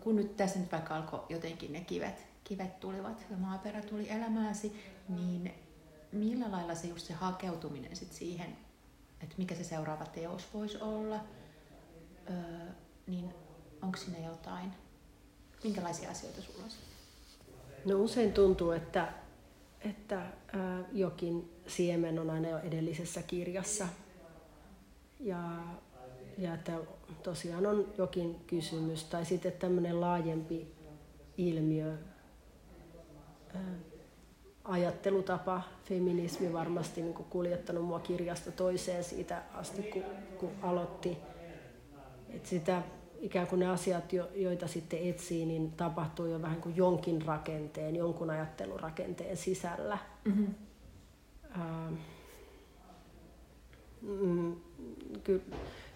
kun 0.00 0.16
nyt 0.16 0.36
tässä 0.36 0.58
nyt 0.58 0.72
vaikka 0.72 0.96
alkoi 0.96 1.20
jotenkin 1.28 1.72
ne 1.72 1.80
kivet, 1.80 2.26
kivet 2.44 2.80
tulivat 2.80 3.26
ja 3.30 3.36
maaperä 3.36 3.82
tuli 3.82 4.10
elämääsi, 4.10 4.84
niin 5.08 5.54
millä 6.12 6.50
lailla 6.50 6.74
se 6.74 6.86
just 6.86 7.06
se 7.06 7.12
hakeutuminen 7.12 7.96
sit 7.96 8.12
siihen, 8.12 8.56
että 9.20 9.34
mikä 9.38 9.54
se 9.54 9.64
seuraava 9.64 10.04
teos 10.04 10.54
voisi 10.54 10.78
olla, 10.80 11.24
öö, 12.30 12.36
niin 13.06 13.34
onko 13.82 13.98
siinä 13.98 14.18
jotain? 14.18 14.72
Minkälaisia 15.64 16.10
asioita 16.10 16.42
sulla 16.42 16.64
on? 16.64 16.70
No 17.84 17.96
usein 18.00 18.32
tuntuu, 18.32 18.70
että, 18.70 19.12
että 19.80 20.16
ää, 20.16 20.84
jokin 20.92 21.52
siemen 21.66 22.18
on 22.18 22.30
aina 22.30 22.48
jo 22.48 22.58
edellisessä 22.58 23.22
kirjassa. 23.22 23.88
Ja, 25.20 25.62
ja 26.38 26.54
että 26.54 26.72
tosiaan 27.22 27.66
on 27.66 27.86
jokin 27.98 28.40
kysymys 28.46 29.04
tai 29.04 29.24
sitten 29.24 29.52
tämmöinen 29.52 30.00
laajempi 30.00 30.74
ilmiö, 31.36 31.94
ajattelutapa, 34.64 35.62
feminismi 35.84 36.52
varmasti 36.52 37.02
niin 37.02 37.14
kuin 37.14 37.26
kuljettanut 37.30 37.84
mua 37.84 38.00
kirjasta 38.00 38.52
toiseen 38.52 39.04
siitä 39.04 39.42
asti, 39.54 39.82
kun, 39.82 40.02
kun 40.38 40.50
aloitti. 40.62 41.18
Et 42.30 42.46
sitä 42.46 42.82
ikään 43.20 43.46
kuin 43.46 43.58
ne 43.58 43.66
asiat, 43.66 44.12
joita 44.34 44.68
sitten 44.68 45.08
etsii, 45.08 45.46
niin 45.46 45.72
tapahtuu 45.72 46.26
jo 46.26 46.42
vähän 46.42 46.60
kuin 46.60 46.76
jonkin 46.76 47.22
rakenteen, 47.22 47.96
jonkun 47.96 48.30
ajattelurakenteen 48.30 49.36
sisällä. 49.36 49.98
Mm-hmm. 50.24 50.54
Ähm, 51.60 51.94
mm, 54.02 54.56
ky- 55.24 55.42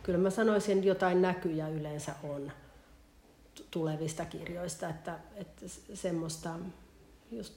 kyllä 0.07 0.19
mä 0.19 0.31
sanoisin, 0.31 0.77
että 0.79 0.89
jotain 0.89 1.23
näkyjä 1.23 1.69
yleensä 1.69 2.15
on 2.23 2.53
tulevista 3.71 4.25
kirjoista, 4.25 4.89
että, 4.89 5.19
että 5.35 5.67
semmoista, 5.95 6.55
just 7.31 7.55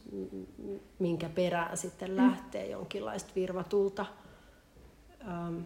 minkä 0.99 1.29
perään 1.29 1.77
sitten 1.77 2.17
lähtee 2.17 2.65
mm. 2.65 2.71
jonkinlaista 2.71 3.31
virvatulta. 3.35 4.05
Ähm, 5.27 5.57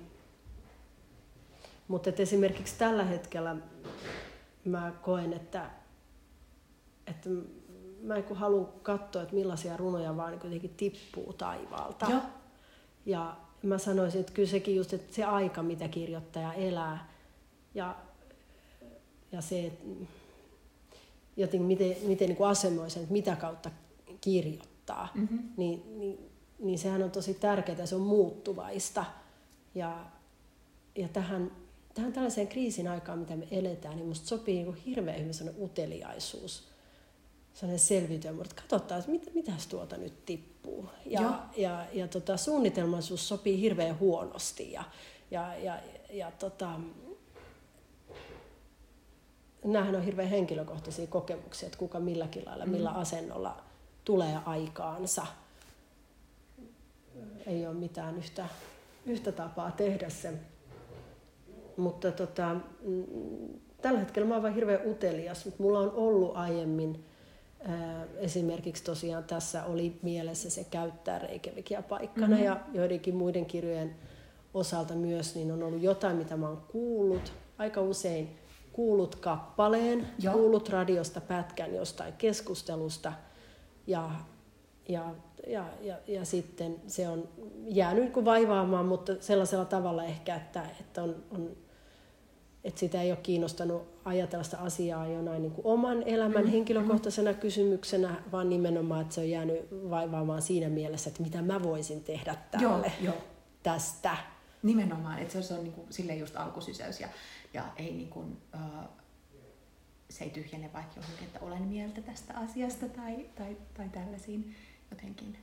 mutta 1.88 2.10
esimerkiksi 2.18 2.76
tällä 2.78 3.04
hetkellä 3.04 3.56
mä 4.66 4.94
koen, 5.02 5.34
että, 5.34 5.70
että 7.08 7.30
mä 8.02 8.16
en 8.16 8.36
halua 8.36 8.74
katsoa, 8.82 9.22
että 9.22 9.36
millaisia 9.36 9.78
runoja 9.78 10.18
vaan 10.18 10.34
jotenkin 10.34 10.74
tippuu 10.78 11.34
taivaalta. 11.34 12.06
Joo. 12.10 12.22
Ja 13.06 13.36
mä 13.68 13.78
sanoisin, 13.78 14.20
että 14.20 14.34
kyllä 14.34 14.50
sekin 14.50 14.76
just, 14.76 14.94
että 14.94 15.16
se 15.16 15.24
aika, 15.24 15.64
mitä 15.64 15.88
kirjoittaja 15.88 16.54
elää 16.54 17.10
ja, 17.76 17.96
ja 19.32 19.42
se, 19.42 19.66
että 19.66 19.86
jotenkin 21.38 21.68
miten, 21.68 21.96
miten 22.04 22.28
niin 22.28 22.38
kuin 22.38 22.50
asemoi 22.50 22.90
sen, 22.90 23.04
että 23.04 23.14
mitä 23.14 23.36
kautta 23.36 23.72
kirjoittaa, 24.22 25.08
mm-hmm. 25.16 25.40
niin, 25.58 26.00
niin, 26.00 26.30
niin 26.60 26.80
sehän 26.80 27.04
on 27.04 27.12
tosi 27.12 27.34
tärkeää, 27.34 27.86
se 27.86 27.96
on 27.96 28.02
muuttuvaista. 28.02 29.06
Ja, 29.76 30.06
ja 30.96 31.08
tähän, 31.08 31.52
tähän 31.94 32.14
tällaiseen 32.14 32.48
kriisin 32.48 32.88
aikaan, 32.88 33.20
mitä 33.20 33.36
me 33.36 33.48
eletään, 33.52 33.96
niin 33.96 34.08
musta 34.08 34.28
sopii 34.28 34.56
niin 34.56 34.66
kuin 34.66 34.78
hirveän 34.78 35.20
hyvin 35.20 35.34
sellainen 35.34 35.64
uteliaisuus, 35.64 36.64
sellainen 37.54 37.80
selviytyä, 37.80 38.34
mutta 38.34 38.56
katsotaan, 38.56 39.00
että 39.00 39.12
mit, 39.12 39.32
mitäs 39.34 39.68
tuota 39.68 39.98
nyt 39.98 40.26
tippuu. 40.26 40.53
Ja, 41.06 41.22
ja, 41.22 41.40
ja, 41.58 41.86
ja 41.94 42.08
tota, 42.08 42.38
suunnitelmallisuus 42.38 43.28
sopii 43.28 43.62
hirveän 43.62 44.00
huonosti. 44.00 44.72
Ja, 44.72 44.84
ja, 45.32 45.56
ja, 45.56 45.80
ja 46.10 46.32
tota, 46.32 46.70
nämähän 49.64 49.96
on 49.96 50.04
hirveän 50.04 50.30
henkilökohtaisia 50.30 51.08
kokemuksia, 51.08 51.68
että 51.68 51.80
kuka 51.80 52.00
milläkin 52.00 52.46
lailla, 52.46 52.66
millä 52.66 52.90
mm. 52.90 53.00
asennolla 53.00 53.64
tulee 54.06 54.40
aikaansa. 54.46 55.26
Ei 57.46 57.68
ole 57.68 57.76
mitään 57.76 58.18
yhtä, 58.18 58.48
yhtä 59.06 59.32
tapaa 59.32 59.72
tehdä 59.72 60.10
se. 60.10 60.34
Mutta 61.78 62.12
tota, 62.12 62.56
mm, 62.82 63.04
tällä 63.82 64.00
hetkellä 64.00 64.28
mä 64.28 64.34
oon 64.34 64.44
vaan 64.44 64.56
hirveän 64.56 64.88
utelias, 64.88 65.46
mutta 65.46 65.64
mulla 65.64 65.80
on 65.80 65.92
ollut 65.92 66.38
aiemmin 66.38 67.06
esimerkiksi 68.18 68.84
tosiaan 68.84 69.24
tässä 69.24 69.66
oli 69.66 70.00
mielessä 70.02 70.50
se 70.50 70.64
käyttää 70.64 71.20
Reykjavikia 71.20 71.82
paikkana 71.82 72.28
mm-hmm. 72.28 72.44
ja 72.44 72.60
joidenkin 72.74 73.16
muiden 73.16 73.46
kirjojen 73.46 73.96
osalta 74.54 74.94
myös, 74.94 75.36
niin 75.36 75.52
on 75.52 75.64
ollut 75.64 75.82
jotain, 75.82 76.18
mitä 76.18 76.38
mä 76.38 76.48
oon 76.48 76.64
kuullut. 76.72 77.34
Aika 77.58 77.82
usein 77.82 78.38
kuulut 78.74 79.16
kappaleen, 79.16 80.08
Joo. 80.20 80.34
kuulut 80.34 80.70
radiosta 80.70 81.22
pätkän 81.22 81.76
jostain 81.76 82.14
keskustelusta 82.14 83.14
ja, 83.88 84.12
ja, 84.90 85.16
ja, 85.48 85.66
ja, 85.82 85.98
ja 86.08 86.26
sitten 86.26 86.82
se 86.88 87.10
on 87.10 87.30
jäänyt 87.66 88.16
niin 88.16 88.26
vaivaamaan, 88.26 88.86
mutta 88.86 89.14
sellaisella 89.20 89.66
tavalla 89.66 90.04
ehkä, 90.04 90.36
että, 90.36 90.64
että 90.80 91.04
on, 91.04 91.16
on 91.32 91.63
että 92.64 92.80
sitä 92.80 93.02
ei 93.02 93.12
ole 93.12 93.20
kiinnostanut 93.24 93.88
ajatella 94.06 94.44
sitä 94.44 94.58
asiaa 94.58 95.08
jonain 95.08 95.42
niin 95.42 95.52
kuin 95.52 95.66
oman 95.68 96.04
elämän 96.04 96.46
mm. 96.46 96.52
henkilökohtaisena 96.52 97.34
kysymyksenä, 97.34 98.24
vaan 98.32 98.50
nimenomaan, 98.50 99.02
että 99.02 99.16
se 99.16 99.22
on 99.22 99.30
jäänyt 99.30 99.72
vaivaamaan 99.72 100.42
siinä 100.42 100.70
mielessä, 100.70 101.10
että 101.10 101.24
mitä 101.24 101.42
mä 101.42 101.64
voisin 101.64 102.04
tehdä 102.04 102.36
tälle 102.52 102.92
joo, 103.02 103.14
joo. 103.14 103.24
tästä. 103.64 104.18
Nimenomaan, 104.64 105.20
että 105.20 105.42
se 105.42 105.54
on 105.54 105.64
niin 105.64 105.74
kuin, 105.74 105.88
silleen 105.90 106.20
just 106.20 106.36
alkusysäys 106.36 107.00
ja, 107.00 107.08
ja 107.54 107.64
ei 107.76 107.94
niin 107.94 108.10
kuin, 108.10 108.38
uh, 108.54 108.90
se 110.10 110.24
ei 110.24 110.30
tyhjene 110.30 110.74
vaikka 110.74 110.94
johonkin, 110.96 111.28
että 111.28 111.40
olen 111.40 111.62
mieltä 111.62 112.02
tästä 112.02 112.34
asiasta 112.38 112.90
tai, 112.90 113.26
tai, 113.36 113.58
tai 113.74 113.90
tällaisiin 113.90 114.56
jotenkin 114.92 115.38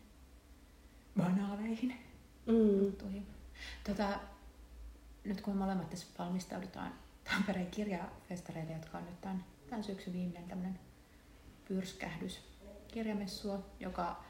banaaleihin 1.17 1.97
mm. 2.47 2.85
juttuihin. 2.85 3.27
Tota, 3.87 4.09
nyt 5.25 5.41
kun 5.41 5.55
me 5.55 5.59
molemmat 5.59 5.91
tässä 5.91 6.07
valmistaudutaan 6.19 6.93
Tampereen 7.31 7.71
kirjafestareille, 7.71 8.73
jotka 8.73 8.99
on 8.99 9.05
nyt 9.05 9.21
tämän, 9.21 9.45
tämän 9.67 9.85
syksyn 9.85 10.13
viimeinen 10.13 10.49
tämmöinen 10.49 10.79
pyrskähdys 11.69 12.41
kirjamessua, 12.89 13.67
joka 13.81 14.25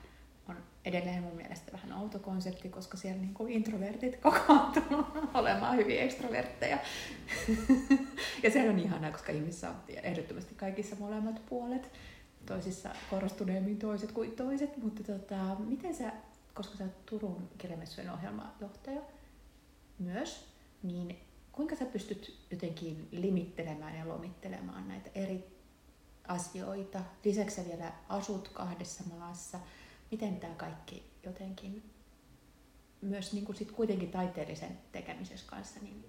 on 0.49 0.57
edelleen 0.85 1.23
mun 1.23 1.37
mielestä 1.37 1.73
vähän 1.73 1.93
outo 1.93 2.19
konsepti, 2.19 2.69
koska 2.69 2.97
siellä 2.97 3.21
niin 3.21 3.35
kuin 3.35 3.53
introvertit 3.53 4.17
kokoontuu 4.17 5.07
olemaan 5.35 5.77
hyvin 5.77 6.01
ekstrovertteja. 6.01 6.79
ja 8.43 8.51
se 8.51 8.71
on 8.71 8.79
ihanaa, 8.79 9.13
koska 9.13 9.33
ihmissä 9.33 9.71
on 9.71 9.77
ehdottomasti 10.03 10.55
kaikissa 10.55 10.97
molemmat 10.97 11.47
puolet. 11.47 11.93
Toisissa 12.47 12.91
korostuneemmin 13.11 13.79
toiset 13.79 14.13
kuin 14.13 14.33
toiset, 14.33 14.77
mutta 14.77 15.03
tota, 15.05 15.57
miten 15.59 15.95
sä, 15.95 16.13
koska 16.55 16.77
sä 16.77 16.85
oot 16.85 17.07
Turun 17.07 17.49
kirjamessujen 17.59 18.11
ohjelmajohtaja 18.11 19.01
myös, 19.99 20.47
niin 20.83 21.19
kuinka 21.61 21.77
sä 21.77 21.85
pystyt 21.85 22.35
jotenkin 22.51 23.09
limittelemään 23.13 23.99
ja 23.99 24.09
lomittelemaan 24.09 24.89
näitä 24.89 25.11
eri 25.15 25.45
asioita? 26.29 27.01
Lisäksi 27.25 27.57
sä 27.57 27.69
vielä 27.69 27.93
asut 28.09 28.49
kahdessa 28.49 29.05
maassa. 29.19 29.59
Miten 30.11 30.37
tämä 30.37 30.55
kaikki 30.55 31.03
jotenkin 31.25 31.83
myös 33.01 33.33
niin 33.33 33.45
kuin 33.45 33.57
sit 33.57 33.73
kuitenkin 33.73 34.11
taiteellisen 34.11 34.79
tekemisessä 34.93 35.47
kanssa, 35.47 35.81
niin 35.83 36.05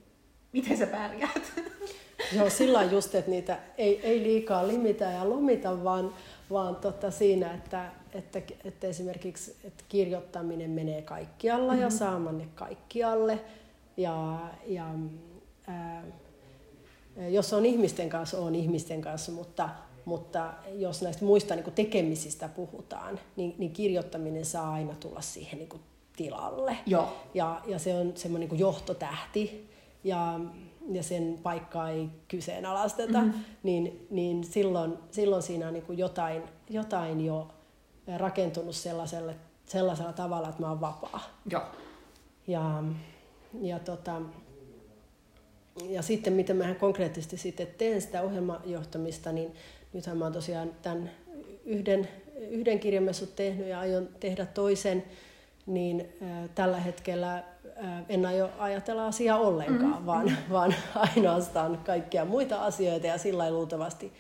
miten 0.54 0.78
sä 0.78 0.88
pärjäät? 0.88 1.54
Joo, 2.36 2.50
sillä 2.50 2.84
just, 2.84 3.16
että 3.16 3.32
niitä 3.32 3.60
ei, 3.78 4.02
ei 4.06 4.24
liikaa 4.24 4.68
limitä 4.68 5.06
ja 5.06 5.30
lomita, 5.30 5.84
vaan, 5.84 6.14
vaan 6.52 6.76
tota 6.76 7.12
siinä, 7.12 7.54
että, 7.54 7.92
että, 8.14 8.42
että 8.64 8.88
esimerkiksi 8.88 9.56
että 9.64 9.84
kirjoittaminen 9.90 10.70
menee 10.70 11.02
kaikkialla 11.02 11.72
mm-hmm. 11.72 11.84
ja 11.84 11.90
saamanne 11.90 12.48
kaikkialle. 12.56 13.40
Ja, 13.98 14.40
ja 14.68 14.86
ää, 15.72 16.04
jos 17.30 17.54
on 17.54 17.66
ihmisten 17.66 18.10
kanssa, 18.10 18.38
on 18.38 18.56
ihmisten 18.56 19.02
kanssa, 19.02 19.32
mutta, 19.32 19.70
mutta 20.06 20.54
jos 20.74 21.02
näistä 21.02 21.26
muista 21.26 21.56
niin 21.56 21.74
tekemisistä 21.76 22.48
puhutaan, 22.48 23.20
niin, 23.36 23.56
niin 23.58 23.72
kirjoittaminen 23.72 24.46
saa 24.46 24.74
aina 24.74 24.94
tulla 25.00 25.22
siihen 25.22 25.60
niin 25.60 25.82
tilalle. 26.16 26.78
Joo. 26.86 27.14
Ja, 27.34 27.62
ja 27.68 27.80
se 27.80 27.96
on 27.96 28.12
semmoinen 28.16 28.50
niin 28.50 28.60
johtotähti 28.60 29.70
ja, 30.04 30.40
ja 30.92 31.04
sen 31.04 31.40
paikkaa 31.44 31.90
ei 31.90 32.10
kyseenalaisteta, 32.28 33.22
mm-hmm. 33.22 33.44
niin, 33.64 34.08
niin 34.10 34.44
silloin, 34.44 34.98
silloin 35.12 35.44
siinä 35.44 35.68
on 35.68 35.74
niin 35.74 35.98
jotain, 35.98 36.44
jotain 36.70 37.26
jo 37.26 37.48
rakentunut 38.18 38.76
sellaiselle, 38.76 39.36
sellaisella 39.66 40.14
tavalla, 40.14 40.50
että 40.50 40.62
mä 40.62 40.70
oon 40.70 40.82
vapaa. 40.82 41.22
Joo. 41.52 41.64
Ja, 42.48 42.84
ja, 43.62 43.80
tota, 43.80 44.22
ja 45.90 46.02
sitten 46.02 46.34
miten 46.34 46.58
mä 46.58 46.74
konkreettisesti 46.74 47.38
sitten 47.38 47.68
teen 47.78 48.02
sitä 48.02 48.22
ohjelmajohtamista, 48.22 49.32
niin 49.32 49.56
nythän 49.94 50.18
mä 50.18 50.26
oon 50.26 50.34
tosiaan 50.34 50.72
tämän 50.82 51.12
yhden, 51.66 52.08
yhden 52.50 52.80
kirjamessut 52.80 53.36
tehnyt 53.36 53.68
ja 53.68 53.80
aion 53.80 54.10
tehdä 54.20 54.46
toisen, 54.46 55.04
niin 55.66 56.10
äh, 56.22 56.50
tällä 56.56 56.80
hetkellä 56.80 57.36
äh, 57.36 58.04
en 58.10 58.26
aio 58.26 58.50
ajatella 58.58 59.08
asiaa 59.08 59.40
ollenkaan, 59.40 59.92
mm-hmm. 59.92 60.06
vaan, 60.06 60.38
vaan 60.52 60.76
ainoastaan 61.16 61.78
kaikkia 61.78 62.26
muita 62.26 62.66
asioita 62.66 63.08
ja 63.08 63.18
sillä 63.18 63.52
luultavasti 63.52 64.14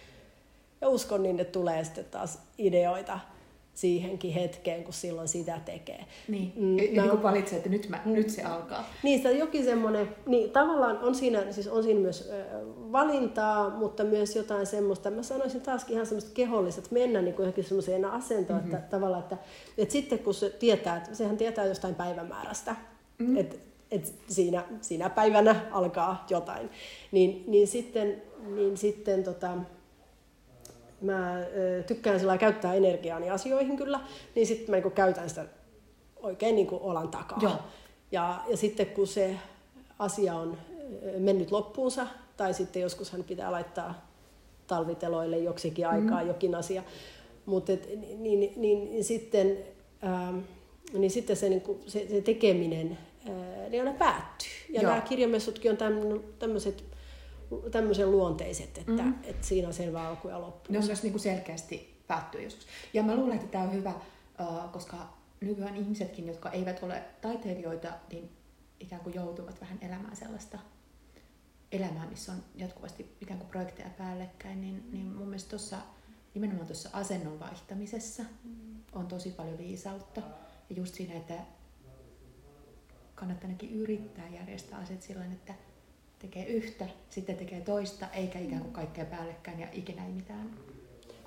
ja 0.81 0.89
uskon 0.89 1.23
niin, 1.23 1.39
että 1.39 1.51
tulee 1.51 1.83
sitten 1.83 2.05
taas 2.05 2.39
ideoita 2.57 3.19
siihenkin 3.73 4.33
hetkeen, 4.33 4.83
kun 4.83 4.93
silloin 4.93 5.27
sitä 5.27 5.59
tekee. 5.65 6.05
Niin, 6.27 6.53
mm, 6.55 6.77
ja, 6.77 6.83
ja 6.83 7.01
niin 7.01 7.09
kuin 7.09 7.23
valitsee, 7.23 7.57
että 7.57 7.69
nyt, 7.69 7.89
mä, 7.89 7.99
nyt 8.05 8.29
se 8.29 8.43
alkaa. 8.43 8.89
Niin, 9.03 9.19
sitä 9.19 9.31
jokin 9.31 9.63
semmoinen, 9.63 10.15
niin 10.25 10.51
tavallaan 10.51 10.99
on 10.99 11.15
siinä, 11.15 11.51
siis 11.51 11.67
on 11.67 11.83
siinä 11.83 11.99
myös 11.99 12.29
äh, 12.31 12.45
valintaa, 12.91 13.69
mutta 13.69 14.03
myös 14.03 14.35
jotain 14.35 14.65
semmoista, 14.65 15.11
mä 15.11 15.23
sanoisin 15.23 15.61
taaskin 15.61 15.93
ihan 15.93 16.05
semmoista 16.05 16.31
keholliset, 16.33 16.91
mennä 16.91 17.21
niin 17.21 17.35
kuin 17.35 17.43
johonkin 17.43 17.63
semmoiseen 17.63 18.05
asentoon, 18.05 18.59
mm-hmm. 18.59 18.75
että 18.75 18.89
tavallaan, 18.89 19.23
että, 19.23 19.37
että 19.77 19.91
sitten 19.91 20.19
kun 20.19 20.33
se 20.33 20.49
tietää, 20.49 20.97
että 20.97 21.15
sehän 21.15 21.37
tietää 21.37 21.65
jostain 21.65 21.95
päivämäärästä, 21.95 22.75
mm-hmm. 23.17 23.37
että 23.37 23.55
että 23.91 24.09
siinä, 24.27 24.63
siinä 24.81 25.09
päivänä 25.09 25.55
alkaa 25.71 26.25
jotain, 26.29 26.69
niin, 27.11 27.43
niin 27.47 27.67
sitten, 27.67 28.21
niin 28.55 28.77
sitten 28.77 29.23
tota, 29.23 29.57
mä 31.01 31.37
tykkään 31.87 32.19
sillä 32.19 32.37
käyttää 32.37 32.73
energiaani 32.73 33.29
asioihin 33.29 33.77
kyllä, 33.77 33.99
niin 34.35 34.47
sitten 34.47 34.75
mä 34.75 34.81
niin 34.81 34.91
käytän 34.91 35.29
sitä 35.29 35.45
oikein 36.15 36.55
niin 36.55 36.67
olan 36.71 37.09
takaa. 37.09 37.39
Joo. 37.41 37.57
Ja, 38.11 38.41
ja 38.49 38.57
sitten 38.57 38.87
kun 38.87 39.07
se 39.07 39.35
asia 39.99 40.35
on 40.35 40.57
mennyt 41.17 41.51
loppuunsa, 41.51 42.07
tai 42.37 42.53
sitten 42.53 42.81
joskus 42.81 43.11
hän 43.11 43.23
pitää 43.23 43.51
laittaa 43.51 44.11
talviteloille 44.67 45.37
joksikin 45.37 45.87
aikaa 45.87 46.21
mm. 46.21 46.27
jokin 46.27 46.55
asia, 46.55 46.83
mutta 47.45 47.71
niin, 47.71 48.23
niin, 48.23 48.39
niin, 48.55 48.91
niin, 48.91 49.03
sitten, 49.03 49.57
ähm, 50.03 50.37
niin 50.93 51.11
sitten 51.11 51.35
se, 51.35 51.49
niin 51.49 51.61
kuin, 51.61 51.79
se, 51.87 52.07
se 52.09 52.21
tekeminen 52.21 52.97
ää, 53.29 53.69
niin 53.69 53.87
aina 53.87 53.97
päättyy. 53.97 54.49
Ja 54.69 54.81
Joo. 54.81 54.91
nämä 54.91 55.01
kirjamessutkin 55.01 55.71
on 55.71 55.77
tämmöiset 56.39 56.83
tämmöisen 57.71 58.11
luonteiset, 58.11 58.77
että, 58.77 58.91
mm-hmm. 58.91 59.13
että 59.23 59.47
siinä 59.47 59.67
on 59.67 59.73
selvä 59.73 60.07
alku 60.07 60.27
ja 60.27 60.41
loppu. 60.41 60.73
Ne 60.73 60.79
on 60.79 60.85
myös 60.85 61.03
niin 61.03 61.13
kuin 61.13 61.21
selkeästi 61.21 62.03
päättyy 62.07 62.41
joskus. 62.41 62.67
Ja 62.93 63.03
mä 63.03 63.15
luulen, 63.15 63.35
että 63.35 63.47
tämä 63.47 63.63
on 63.63 63.73
hyvä, 63.73 63.93
koska 64.71 64.95
nykyään 65.41 65.75
ihmisetkin, 65.75 66.27
jotka 66.27 66.49
eivät 66.49 66.83
ole 66.83 67.03
taiteilijoita, 67.21 67.87
niin 68.11 68.29
ikään 68.79 69.01
kuin 69.01 69.15
joutuvat 69.15 69.61
vähän 69.61 69.77
elämään 69.81 70.15
sellaista 70.15 70.59
elämää, 71.71 72.09
missä 72.09 72.31
on 72.31 72.43
jatkuvasti 72.55 73.15
ikään 73.21 73.39
kuin 73.39 73.49
projekteja 73.49 73.89
päällekkäin, 73.97 74.61
niin, 74.61 74.89
niin 74.91 75.05
mun 75.05 75.27
mielestä 75.27 75.49
tuossa 75.49 75.77
nimenomaan 76.33 76.67
tuossa 76.67 76.89
asennon 76.93 77.39
vaihtamisessa 77.39 78.23
on 78.93 79.07
tosi 79.07 79.31
paljon 79.31 79.57
viisautta. 79.57 80.21
Ja 80.69 80.75
just 80.75 80.95
siinä, 80.95 81.13
että 81.13 81.33
kannattaa 83.15 83.47
ainakin 83.47 83.73
yrittää 83.73 84.29
järjestää 84.29 84.79
asiat 84.79 85.01
sillä 85.01 85.25
että 85.25 85.53
tekee 86.21 86.45
yhtä, 86.45 86.87
sitten 87.09 87.37
tekee 87.37 87.61
toista, 87.61 88.07
eikä 88.07 88.39
ikään 88.39 88.61
kuin 88.61 88.73
kaikkea 88.73 89.05
päällekkäin 89.05 89.59
ja 89.59 89.67
ikinä 89.73 90.05
ei 90.05 90.11
mitään 90.11 90.49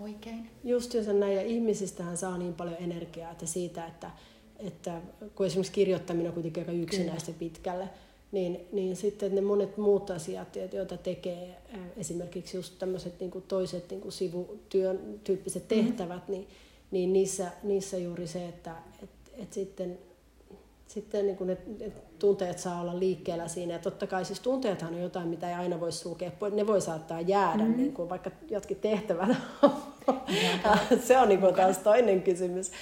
oikein. 0.00 0.50
Just 0.64 0.94
jos 0.94 1.06
näin, 1.06 1.36
ja 1.36 1.42
ihmisistähän 1.42 2.16
saa 2.16 2.38
niin 2.38 2.54
paljon 2.54 2.76
energiaa, 2.80 3.30
että 3.30 3.46
siitä, 3.46 3.86
että, 3.86 4.10
että 4.58 5.00
kun 5.34 5.46
esimerkiksi 5.46 5.72
kirjoittaminen 5.72 6.28
on 6.28 6.34
kuitenkin 6.34 6.60
aika 6.60 6.72
yksinäistä 6.72 7.32
pitkälle, 7.38 7.88
niin, 8.32 8.60
niin 8.72 8.96
sitten 8.96 9.34
ne 9.34 9.40
monet 9.40 9.76
muut 9.76 10.10
asiat, 10.10 10.56
joita 10.72 10.96
tekee 10.96 11.56
esimerkiksi 11.96 12.56
just 12.56 12.78
tämmöiset 12.78 13.20
niin 13.20 13.30
kuin 13.30 13.44
toiset 13.48 13.90
niin 13.90 14.00
kuin 14.00 14.12
sivutyön 14.12 15.20
tyyppiset 15.24 15.70
mm-hmm. 15.70 15.86
tehtävät, 15.86 16.28
mm. 16.28 16.34
niin, 16.34 16.48
niin 16.90 17.12
niissä, 17.12 17.50
niissä 17.62 17.98
juuri 17.98 18.26
se, 18.26 18.48
että 18.48 18.76
et, 19.02 19.10
et 19.42 19.52
sitten 19.52 19.98
sitten 20.86 21.26
niin 21.26 21.36
kuin 21.36 21.48
ne, 21.48 21.56
ne 21.78 21.92
tunteet 22.18 22.58
saa 22.58 22.80
olla 22.80 22.98
liikkeellä 22.98 23.48
siinä. 23.48 23.72
Ja 23.72 23.78
totta 23.78 24.06
kai 24.06 24.24
siis 24.24 24.40
tunteethan 24.40 24.94
on 24.94 25.02
jotain, 25.02 25.28
mitä 25.28 25.48
ei 25.48 25.54
aina 25.54 25.80
voi 25.80 25.92
sulkea. 25.92 26.30
Ne 26.54 26.66
voi 26.66 26.80
saattaa 26.80 27.20
jäädä, 27.20 27.64
mm. 27.64 27.76
niin 27.76 27.92
kuin 27.92 28.08
vaikka 28.08 28.30
jotkin 28.50 28.76
tehtävät. 28.76 29.28
se 31.06 31.18
on 31.18 31.28
niin 31.28 31.40
kuin 31.40 31.54
taas 31.54 31.78
toinen 31.78 32.22
kysymys. 32.22 32.72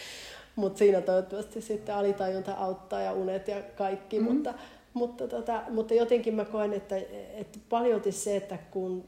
Mutta 0.56 0.78
siinä 0.78 1.00
toivottavasti 1.00 1.60
sitten 1.60 1.94
alitajunta 1.94 2.52
auttaa 2.52 3.00
ja 3.00 3.12
unet 3.12 3.48
ja 3.48 3.62
kaikki. 3.76 4.18
Mm. 4.18 4.24
Mutta, 4.24 4.54
mutta, 4.94 5.28
tota, 5.28 5.62
mutta 5.70 5.94
jotenkin 5.94 6.34
mä 6.34 6.44
koen, 6.44 6.72
että, 6.72 6.96
että 7.34 7.58
paljolti 7.68 8.12
se, 8.12 8.36
että 8.36 8.58
kun, 8.70 9.04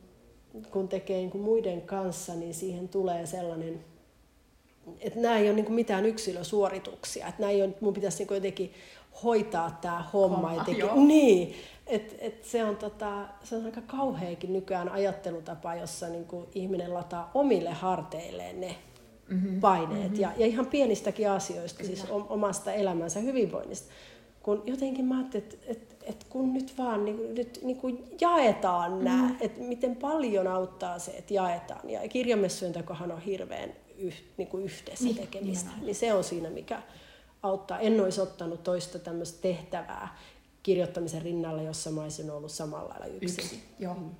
kun 0.70 0.88
tekee 0.88 1.16
niin 1.16 1.30
kuin 1.30 1.45
muiden 1.45 1.82
kanssa, 1.82 2.34
niin 2.34 2.55
siihen 2.55 2.88
tulee 2.88 3.26
sellainen 3.26 3.84
että 5.01 5.20
nämä 5.20 5.39
ei 5.39 5.51
ole 5.51 5.57
niin 5.57 5.72
mitään 5.72 6.07
yksilösuorituksia, 6.07 7.26
että 7.26 7.41
nämä 7.41 7.51
ei 7.51 7.62
ole, 7.62 7.74
mun 7.80 7.95
pitäisi 7.95 8.24
niin 8.24 8.35
jotenkin 8.35 8.74
hoitaa 9.22 9.78
tämä 9.80 10.05
homma. 10.12 10.37
homma 10.37 10.55
jotenkin. 10.55 11.09
Niin, 11.09 11.55
et, 11.87 12.16
et 12.18 12.45
se, 12.45 12.64
on 12.64 12.76
tota, 12.76 13.28
se 13.43 13.57
on 13.57 13.64
aika 13.64 13.80
kauheakin 13.80 14.53
nykyään 14.53 14.89
ajattelutapa, 14.89 15.74
jossa 15.74 16.09
niin 16.09 16.24
kuin 16.24 16.47
ihminen 16.55 16.95
lataa 16.95 17.30
omille 17.35 17.70
harteilleen 17.70 18.61
ne 18.61 18.76
mm-hmm. 19.28 19.61
paineet. 19.61 20.11
Mm-hmm. 20.11 20.20
Ja, 20.20 20.32
ja 20.37 20.47
ihan 20.47 20.66
pienistäkin 20.66 21.30
asioista, 21.30 21.82
Kyllä. 21.82 21.97
siis 21.97 22.11
omasta 22.11 22.72
elämänsä 22.72 23.20
hyvinvoinnista. 23.20 23.93
Kun 24.43 24.62
jotenkin 24.66 25.05
mä 25.05 25.18
ajattelin, 25.18 25.47
että 25.47 25.66
et, 25.66 25.97
et 26.03 26.26
kun 26.28 26.55
nyt 26.55 26.78
vaan 26.78 27.05
niin, 27.05 27.35
nyt, 27.35 27.61
niin 27.62 27.76
kuin 27.76 28.05
jaetaan 28.20 28.91
mm-hmm. 28.91 29.05
nämä, 29.05 29.30
että 29.41 29.61
miten 29.61 29.97
paljon 29.97 30.47
auttaa 30.47 30.99
se, 30.99 31.11
että 31.11 31.35
jaetaan. 31.35 31.91
Ja 31.91 32.09
kirjamessujen 32.09 32.74
takohan 32.74 33.12
on 33.12 33.20
hirveän 33.20 33.72
yh, 33.99 34.14
niin 34.36 34.49
kuin 34.49 34.64
yhdessä 34.64 35.05
niin, 35.05 35.16
tekemistä. 35.16 35.70
Niin 35.82 35.95
se 35.95 36.14
on 36.14 36.24
siinä, 36.24 36.51
mikä 36.51 36.82
auttaa. 37.42 37.80
En 37.80 38.01
olisi 38.01 38.20
ottanut 38.20 38.62
toista 38.62 38.99
tämmöistä 38.99 39.42
tehtävää 39.42 40.18
kirjoittamisen 40.62 41.22
rinnalla, 41.22 41.62
jossa 41.62 41.90
mä 41.90 42.03
olisin 42.03 42.30
ollut 42.30 42.51
samalla 42.51 42.88
lailla 42.88 43.07
yksin. 43.07 43.45
Yksi, 43.45 43.62
joo. 43.78 43.95
Mm. 43.95 44.11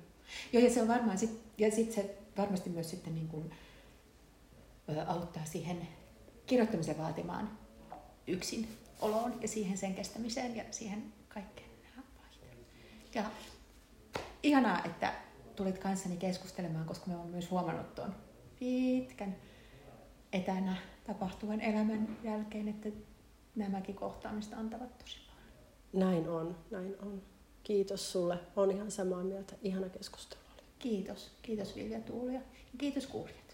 joo, 0.53 0.63
ja 0.63 0.73
se 0.73 0.81
on 0.81 0.87
varmaan, 0.87 1.17
sit, 1.17 1.41
ja 1.57 1.71
sit 1.71 1.91
se 1.91 2.17
varmasti 2.37 2.69
myös 2.69 2.89
sitten 2.89 3.15
niin 3.15 3.27
kuin, 3.27 3.51
ö, 4.89 5.01
auttaa 5.07 5.45
siihen 5.45 5.87
kirjoittamisen 6.45 6.97
vaatimaan 6.97 7.57
yksin 8.27 8.67
oloon 9.01 9.33
ja 9.41 9.47
siihen 9.47 9.77
sen 9.77 9.95
kestämiseen 9.95 10.55
ja 10.55 10.63
siihen 10.71 11.13
kaikkeen 11.29 11.69
Ja 13.15 13.23
ihanaa, 14.43 14.85
että 14.85 15.13
tulit 15.55 15.77
kanssani 15.77 16.17
keskustelemaan, 16.17 16.85
koska 16.85 17.05
me 17.07 17.15
olemme 17.15 17.31
myös 17.31 17.51
huomannut 17.51 17.95
tuon 17.95 18.15
pitkän 18.59 19.35
etänä 20.35 20.75
tapahtuvan 21.07 21.61
elämän 21.61 22.17
jälkeen, 22.23 22.67
että 22.67 22.89
nämäkin 23.55 23.95
kohtaamista 23.95 24.57
antavat 24.57 24.97
tosi 24.97 25.17
paljon. 25.27 26.09
Näin 26.09 26.29
on, 26.29 26.57
näin 26.71 26.95
on. 27.01 27.21
Kiitos 27.63 28.11
sulle. 28.11 28.39
On 28.55 28.71
ihan 28.71 28.91
samaa 28.91 29.23
mieltä. 29.23 29.55
Ihana 29.61 29.89
keskustelu 29.89 30.41
oli. 30.53 30.63
Kiitos. 30.79 31.31
Kiitos 31.41 31.75
Vilja 31.75 31.99
Tuulia. 31.99 32.39
Ja 32.39 32.77
kiitos 32.77 33.07
kuulijat. 33.07 33.44